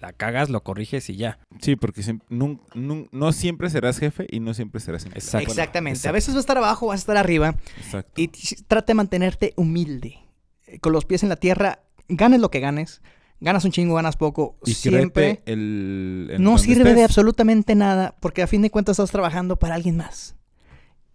la 0.00 0.14
cagas, 0.14 0.48
lo 0.48 0.62
corriges 0.62 1.10
y 1.10 1.16
ya. 1.16 1.38
Sí, 1.60 1.76
porque 1.76 2.00
siem- 2.00 2.22
nun- 2.30 2.60
nun- 2.74 3.08
no 3.12 3.32
siempre 3.32 3.68
serás 3.68 3.98
jefe 3.98 4.26
y 4.30 4.40
no 4.40 4.54
siempre 4.54 4.80
serás 4.80 5.04
empleado. 5.04 5.26
Exacto. 5.26 5.50
Exactamente. 5.50 6.08
A 6.08 6.12
veces 6.12 6.28
vas 6.30 6.36
a 6.38 6.40
estar 6.40 6.56
abajo, 6.56 6.86
vas 6.86 7.00
a 7.00 7.02
estar 7.02 7.16
arriba. 7.18 7.56
Exacto. 7.76 8.12
Y 8.18 8.28
trata 8.66 8.86
de 8.86 8.94
mantenerte 8.94 9.52
humilde. 9.56 10.20
eh, 10.66 10.78
Con 10.78 10.92
los 10.94 11.04
pies 11.04 11.22
en 11.22 11.28
la 11.28 11.36
tierra. 11.36 11.80
Ganes 12.08 12.40
lo 12.40 12.50
que 12.50 12.60
ganes. 12.60 13.02
Ganas 13.40 13.64
un 13.66 13.72
chingo, 13.72 13.94
ganas 13.96 14.16
poco. 14.16 14.56
Y 14.64 14.72
siempre 14.74 15.42
el, 15.44 16.36
no 16.38 16.56
sirve 16.58 16.94
de 16.94 17.04
absolutamente 17.04 17.74
nada 17.74 18.14
porque 18.20 18.42
a 18.42 18.46
fin 18.46 18.62
de 18.62 18.70
cuentas 18.70 18.94
estás 18.98 19.10
trabajando 19.10 19.56
para 19.56 19.74
alguien 19.74 19.96
más. 19.98 20.34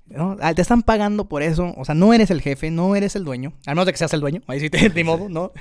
¿No? 0.08 0.38
Ah, 0.42 0.54
Te 0.54 0.62
están 0.62 0.82
pagando 0.84 1.28
por 1.28 1.42
eso. 1.44 1.74
O 1.78 1.86
sea, 1.86 1.96
no 1.96 2.14
eres 2.14 2.32
el 2.32 2.42
jefe, 2.42 2.72
no 2.72 2.96
eres 2.96 3.16
el 3.16 3.24
dueño. 3.24 3.54
Al 3.66 3.76
menos 3.76 3.86
de 3.88 3.92
que 3.92 3.98
seas 3.98 4.14
el 4.14 4.22
dueño. 4.22 4.42
Ahí 4.48 4.60
sí 4.60 4.70
te 4.70 4.90
de 4.90 5.04
modo, 5.04 5.30
¿no? 5.30 5.52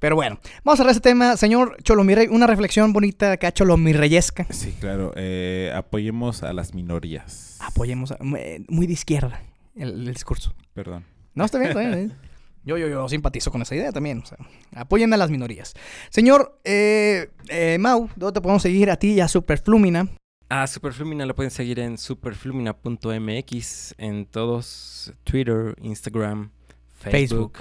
Pero 0.00 0.14
bueno, 0.14 0.38
vamos 0.62 0.78
a 0.78 0.82
cerrar 0.84 0.92
este 0.92 1.08
tema. 1.10 1.36
Señor 1.36 1.76
Cholomirrey, 1.82 2.28
una 2.28 2.46
reflexión 2.46 2.92
bonita 2.92 3.32
acá 3.32 3.50
cholomirreyesca. 3.52 4.46
Sí, 4.50 4.72
claro. 4.78 5.12
eh, 5.16 5.72
apoyemos 5.74 6.42
a 6.44 6.52
las 6.52 6.72
minorías. 6.72 7.56
Apoyemos, 7.60 8.12
a- 8.12 8.18
eh, 8.36 8.64
muy 8.68 8.86
de 8.86 8.92
izquierda 8.92 9.42
el, 9.74 10.06
el 10.08 10.14
discurso. 10.14 10.54
Perdón. 10.72 11.04
No, 11.34 11.44
está 11.44 11.58
bien, 11.58 11.70
está 11.70 11.80
bien. 11.80 11.92
está 11.94 12.04
bien. 12.14 12.28
Yo, 12.64 12.76
yo, 12.78 12.86
yo 12.88 13.08
simpatizo 13.08 13.50
con 13.50 13.62
esa 13.62 13.74
idea 13.74 13.90
también. 13.90 14.18
O 14.18 14.26
sea, 14.26 14.36
apoyen 14.76 15.12
a 15.14 15.16
las 15.16 15.30
minorías. 15.30 15.74
Señor 16.10 16.60
eh, 16.64 17.30
eh, 17.48 17.78
Mau, 17.80 18.08
¿dónde 18.14 18.34
te 18.34 18.40
podemos 18.42 18.62
seguir? 18.62 18.90
A 18.90 18.96
ti 18.98 19.14
y 19.14 19.20
a 19.20 19.26
Superflumina. 19.26 20.08
A 20.50 20.66
Superflumina 20.66 21.26
lo 21.26 21.34
pueden 21.34 21.50
seguir 21.50 21.78
en 21.78 21.98
superflumina.mx 21.98 23.94
en 23.98 24.24
todos 24.24 25.12
Twitter, 25.24 25.76
Instagram, 25.82 26.50
Facebook, 26.94 27.58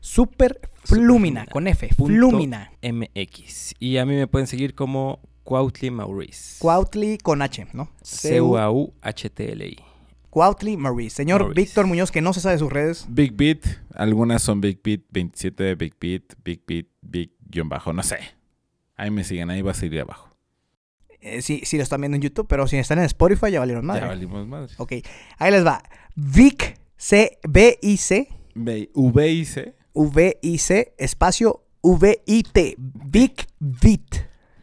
Superflumina, 0.00 0.70
Superflumina. 0.86 1.46
con 1.46 1.66
F. 1.66 1.88
Flumina. 1.96 2.70
MX. 2.80 3.74
Y 3.80 3.96
a 3.96 4.06
mí 4.06 4.14
me 4.14 4.28
pueden 4.28 4.46
seguir 4.46 4.76
como 4.76 5.18
Cuautli 5.42 5.90
Maurice. 5.90 6.60
Cuautli 6.60 7.18
con 7.18 7.42
H, 7.42 7.66
¿no? 7.72 7.90
C-U-A-U-H-T-L-I. 8.02 9.78
Cuautli 10.30 10.76
Maurice. 10.76 11.16
Señor 11.16 11.40
Maurice. 11.40 11.60
Víctor 11.60 11.86
Muñoz, 11.88 12.12
que 12.12 12.20
no 12.20 12.32
se 12.32 12.40
sabe 12.40 12.56
sus 12.58 12.72
redes. 12.72 13.06
Big 13.08 13.32
Beat. 13.34 13.66
Algunas 13.96 14.42
son 14.44 14.60
Big 14.60 14.80
Beat 14.80 15.00
27, 15.10 15.74
Big 15.74 15.94
Beat, 16.00 16.34
Big 16.44 16.62
Beat, 16.64 16.86
Big 17.00 17.32
guion 17.40 17.68
bajo. 17.68 17.92
No 17.92 18.04
sé. 18.04 18.18
Ahí 18.94 19.10
me 19.10 19.24
siguen. 19.24 19.50
Ahí 19.50 19.62
va 19.62 19.72
a 19.72 19.74
salir 19.74 20.00
abajo. 20.00 20.35
Eh, 21.20 21.42
sí, 21.42 21.62
sí 21.64 21.76
lo 21.76 21.82
están 21.82 22.00
viendo 22.00 22.16
en 22.16 22.22
YouTube, 22.22 22.46
pero 22.48 22.66
si 22.68 22.76
están 22.76 22.98
en 22.98 23.04
Spotify 23.04 23.50
ya 23.50 23.60
valieron 23.60 23.84
madre. 23.84 24.02
Ya 24.02 24.06
valimos 24.08 24.46
madre. 24.46 24.72
Ok, 24.78 24.92
ahí 25.38 25.50
les 25.50 25.64
va. 25.66 25.82
Vic, 26.14 26.78
C, 26.96 27.38
B, 27.46 27.78
I, 27.82 27.96
C, 27.96 28.28
V 28.54 28.90
V 28.94 29.28
y 29.30 29.44
C. 29.44 29.74
V, 29.92 30.38
I, 30.42 30.58
C, 30.58 30.94
espacio, 30.98 31.62
V, 31.82 32.22
I, 32.26 32.42
T. 32.42 32.74
Vic 32.78 33.46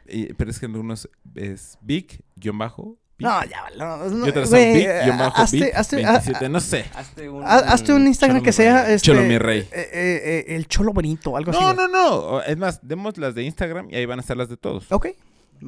y- 0.08 0.34
Pero 0.34 0.52
es 0.52 0.60
que 0.60 0.66
en 0.68 0.74
algunos 0.74 1.10
es 1.36 1.78
Big 1.82 2.24
guion 2.36 2.58
bajo. 2.58 2.98
Beat. 3.18 3.32
No, 3.32 3.50
ya, 3.50 3.62
vale, 3.62 3.78
no, 3.78 3.98
no, 4.10 4.26
Y 4.26 4.30
otras 4.30 4.50
son 4.50 4.60
güey, 4.60 4.74
Big 4.74 4.88
guion 5.06 5.18
bajo 5.18 5.42
hazte- 5.42 5.60
Beat 5.60 5.74
hazte- 5.76 5.96
27. 5.98 6.50
No 6.50 6.60
sé. 6.60 6.86
Hazte 6.96 7.30
un, 7.30 7.44
ha- 7.44 7.58
hazte 7.60 7.94
un 7.94 8.08
Instagram 8.08 8.38
Cholo 8.40 8.46
que 8.46 8.52
sea 8.52 8.92
este, 8.94 9.06
Cholo 9.08 9.22
mi 9.22 9.38
rey. 9.38 9.60
eh, 9.60 9.68
eh, 9.72 10.22
eh, 10.50 10.56
el 10.56 10.68
cholo 10.68 10.94
bonito, 10.94 11.36
algo 11.38 11.52
así. 11.52 11.60
No, 11.60 11.74
no, 11.74 11.88
no. 11.88 12.42
Es 12.42 12.58
más, 12.58 12.80
demos 12.82 13.18
las 13.18 13.34
de 13.36 13.44
Instagram 13.44 13.90
y 13.92 13.96
ahí 13.96 14.06
van 14.06 14.20
a 14.20 14.22
estar 14.22 14.36
las 14.38 14.50
de 14.50 14.58
todos. 14.58 14.92
Ok, 14.92 15.08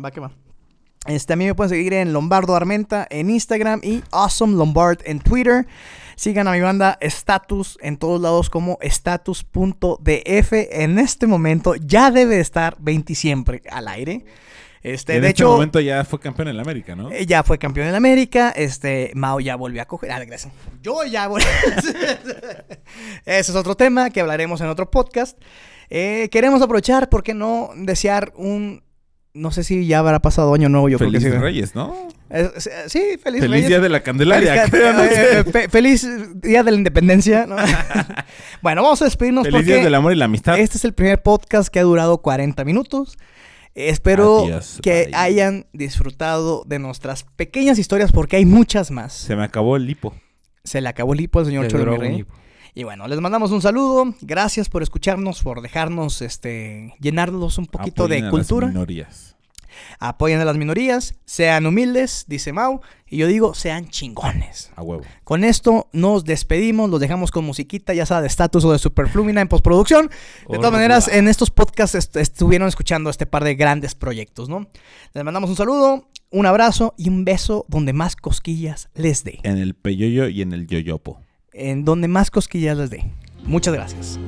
va 0.04 0.12
que 0.12 0.20
va. 0.20 0.32
Este, 1.08 1.34
a 1.34 1.36
mí 1.36 1.46
me 1.46 1.54
pueden 1.54 1.70
seguir 1.70 1.94
en 1.94 2.14
Lombardo 2.14 2.56
Armenta 2.56 3.08
en 3.10 3.30
Instagram 3.30 3.80
y 3.84 4.04
Awesome 4.12 4.56
Lombard 4.58 5.00
en 5.06 5.20
Twitter. 5.20 5.68
Sigan 6.16 6.48
a 6.48 6.52
mi 6.52 6.62
banda 6.62 6.98
Status 7.02 7.78
en 7.82 7.98
todos 7.98 8.22
lados 8.22 8.50
como 8.50 8.78
status.df. 8.82 10.54
En 10.72 10.98
este 10.98 11.28
momento 11.28 11.76
ya 11.76 12.10
debe 12.10 12.40
estar 12.40 12.78
20 12.80 13.14
siempre 13.16 13.62
al 13.70 13.88
aire. 13.88 14.26
Este, 14.82 15.16
en 15.16 15.24
de 15.24 15.30
este 15.30 15.42
hecho, 15.42 15.52
momento 15.52 15.80
ya 15.80 16.06
fue 16.06 16.20
campeón 16.20 16.48
en 16.48 16.58
la 16.58 16.62
América, 16.62 16.96
¿no? 16.96 17.10
eh, 17.10 17.26
ya 17.26 17.42
fue 17.42 17.58
campeón 17.58 17.88
en 17.88 17.96
América. 17.96 18.52
Este, 18.56 19.12
Mao 19.16 19.40
ya 19.40 19.56
volvió 19.56 19.82
a 19.82 19.86
coger. 19.86 20.12
Ah, 20.12 20.24
gracias. 20.24 20.54
Yo 20.84 21.04
ya 21.06 21.28
volví. 21.28 21.44
Ese 23.26 23.52
es 23.52 23.56
otro 23.56 23.76
tema 23.76 24.12
que 24.12 24.22
hablaremos 24.22 24.62
en 24.62 24.68
otro 24.68 24.92
podcast. 24.92 25.42
Eh, 25.90 26.30
queremos 26.32 26.62
aprovechar, 26.62 27.10
¿por 27.10 27.24
qué 27.24 27.34
no 27.34 27.72
desear 27.76 28.32
un. 28.36 28.85
No 29.36 29.52
sé 29.52 29.64
si 29.66 29.86
ya 29.86 30.00
habrá 30.00 30.20
pasado 30.22 30.54
año 30.54 30.70
nuevo, 30.70 30.88
yo 30.90 30.98
Feliz 30.98 31.20
creo 31.20 31.34
que 31.34 31.38
sí. 31.38 31.42
Reyes, 31.44 31.76
¿no? 31.76 31.94
Eh, 32.30 32.50
sí, 32.88 33.00
feliz, 33.22 33.42
Feliz 33.42 33.50
Reyes. 33.52 33.68
Día 33.68 33.80
de 33.82 33.90
la 33.90 34.00
Candelaria. 34.02 34.54
Feliz, 34.68 34.72
creo, 34.72 34.94
no 34.94 35.04
sé. 35.04 35.40
eh, 35.40 35.44
fe- 35.44 35.70
feliz 35.70 36.08
Día 36.42 36.64
de 36.64 36.72
la 36.72 36.78
Independencia. 36.78 37.46
¿no? 37.46 37.58
bueno, 38.62 38.82
vamos 38.82 39.02
a 39.02 39.06
despedirnos 39.06 39.44
Feliz 39.46 39.66
Día 39.66 39.76
porque 39.76 39.84
del 39.84 39.96
Amor 39.96 40.14
y 40.14 40.16
la 40.16 40.26
Amistad. 40.26 40.58
este 40.58 40.78
es 40.78 40.86
el 40.86 40.94
primer 40.94 41.22
podcast 41.22 41.68
que 41.70 41.80
ha 41.80 41.84
durado 41.84 42.20
40 42.20 42.64
minutos. 42.64 43.18
Espero 43.76 44.46
Adiós, 44.46 44.80
que 44.82 45.08
bye. 45.08 45.16
hayan 45.16 45.66
disfrutado 45.74 46.64
de 46.66 46.80
nuestras 46.80 47.26
pequeñas 47.36 47.78
historias 47.78 48.14
porque 48.14 48.38
hay 48.38 48.46
muchas 48.46 48.90
más. 48.90 49.12
Se 49.12 49.36
me 49.36 49.44
acabó 49.44 49.76
el 49.76 49.86
lipo. 49.86 50.14
Se 50.64 50.80
le 50.80 50.88
acabó 50.88 51.14
el 51.14 51.20
hipo 51.20 51.40
al 51.40 51.46
señor 51.46 51.66
Le 51.66 51.70
Cholo 51.72 51.98
Y 52.78 52.84
bueno, 52.84 53.08
les 53.08 53.20
mandamos 53.22 53.52
un 53.52 53.62
saludo. 53.62 54.14
Gracias 54.22 54.68
por 54.68 54.84
escucharnos, 54.84 55.42
por 55.42 55.62
dejarnos 55.62 56.22
este, 56.22 56.94
llenarnos 57.00 57.58
un 57.58 57.68
poquito 57.68 58.04
Apoyen 58.04 58.12
a 58.12 58.16
de 58.18 58.22
las 58.24 58.32
cultura. 58.32 58.68
minorías. 58.68 59.32
Apoyen 60.00 60.40
a 60.40 60.46
las 60.46 60.56
minorías, 60.58 61.16
sean 61.26 61.66
humildes, 61.66 62.26
dice 62.28 62.54
Mau. 62.54 62.82
Y 63.10 63.18
yo 63.18 63.28
digo, 63.28 63.54
sean 63.54 63.88
chingones. 63.90 64.72
A 64.76 64.82
huevo. 64.82 65.04
Con 65.24 65.44
esto 65.44 65.90
nos 65.94 66.24
despedimos, 66.26 66.90
los 66.90 67.00
dejamos 67.00 67.32
con 67.32 67.46
musiquita, 67.46 67.94
ya 67.94 68.06
sea 68.06 68.22
de 68.22 68.28
status 68.28 68.64
o 68.66 68.72
de 68.72 68.80
Superflumina 68.80 69.42
en 69.42 69.48
postproducción. 69.48 70.10
De 70.50 70.58
todas 70.58 70.72
maneras, 70.72 71.08
en 71.08 71.28
estos 71.28 71.52
podcasts 71.52 71.96
est- 71.96 72.16
estuvieron 72.18 72.68
escuchando 72.68 73.10
este 73.10 73.26
par 73.26 73.44
de 73.44 73.56
grandes 73.56 73.96
proyectos, 73.96 74.48
¿no? 74.50 74.68
Les 75.14 75.24
mandamos 75.24 75.50
un 75.50 75.56
saludo, 75.56 76.10
un 76.30 76.46
abrazo 76.46 76.94
y 76.98 77.10
un 77.10 77.24
beso 77.26 77.66
donde 77.70 77.94
más 77.94 78.16
cosquillas 78.16 78.90
les 78.96 79.24
dé. 79.24 79.40
En 79.44 79.58
el 79.58 79.76
peyoyo 79.76 80.28
y 80.28 80.42
en 80.42 80.52
el 80.54 80.68
yoyopo. 80.68 81.22
En 81.58 81.86
donde 81.86 82.10
más 82.10 82.32
cosquillas 82.32 82.78
les 82.78 82.90
dé. 82.90 83.06
Muchas 83.46 83.74
gracias. 83.74 84.20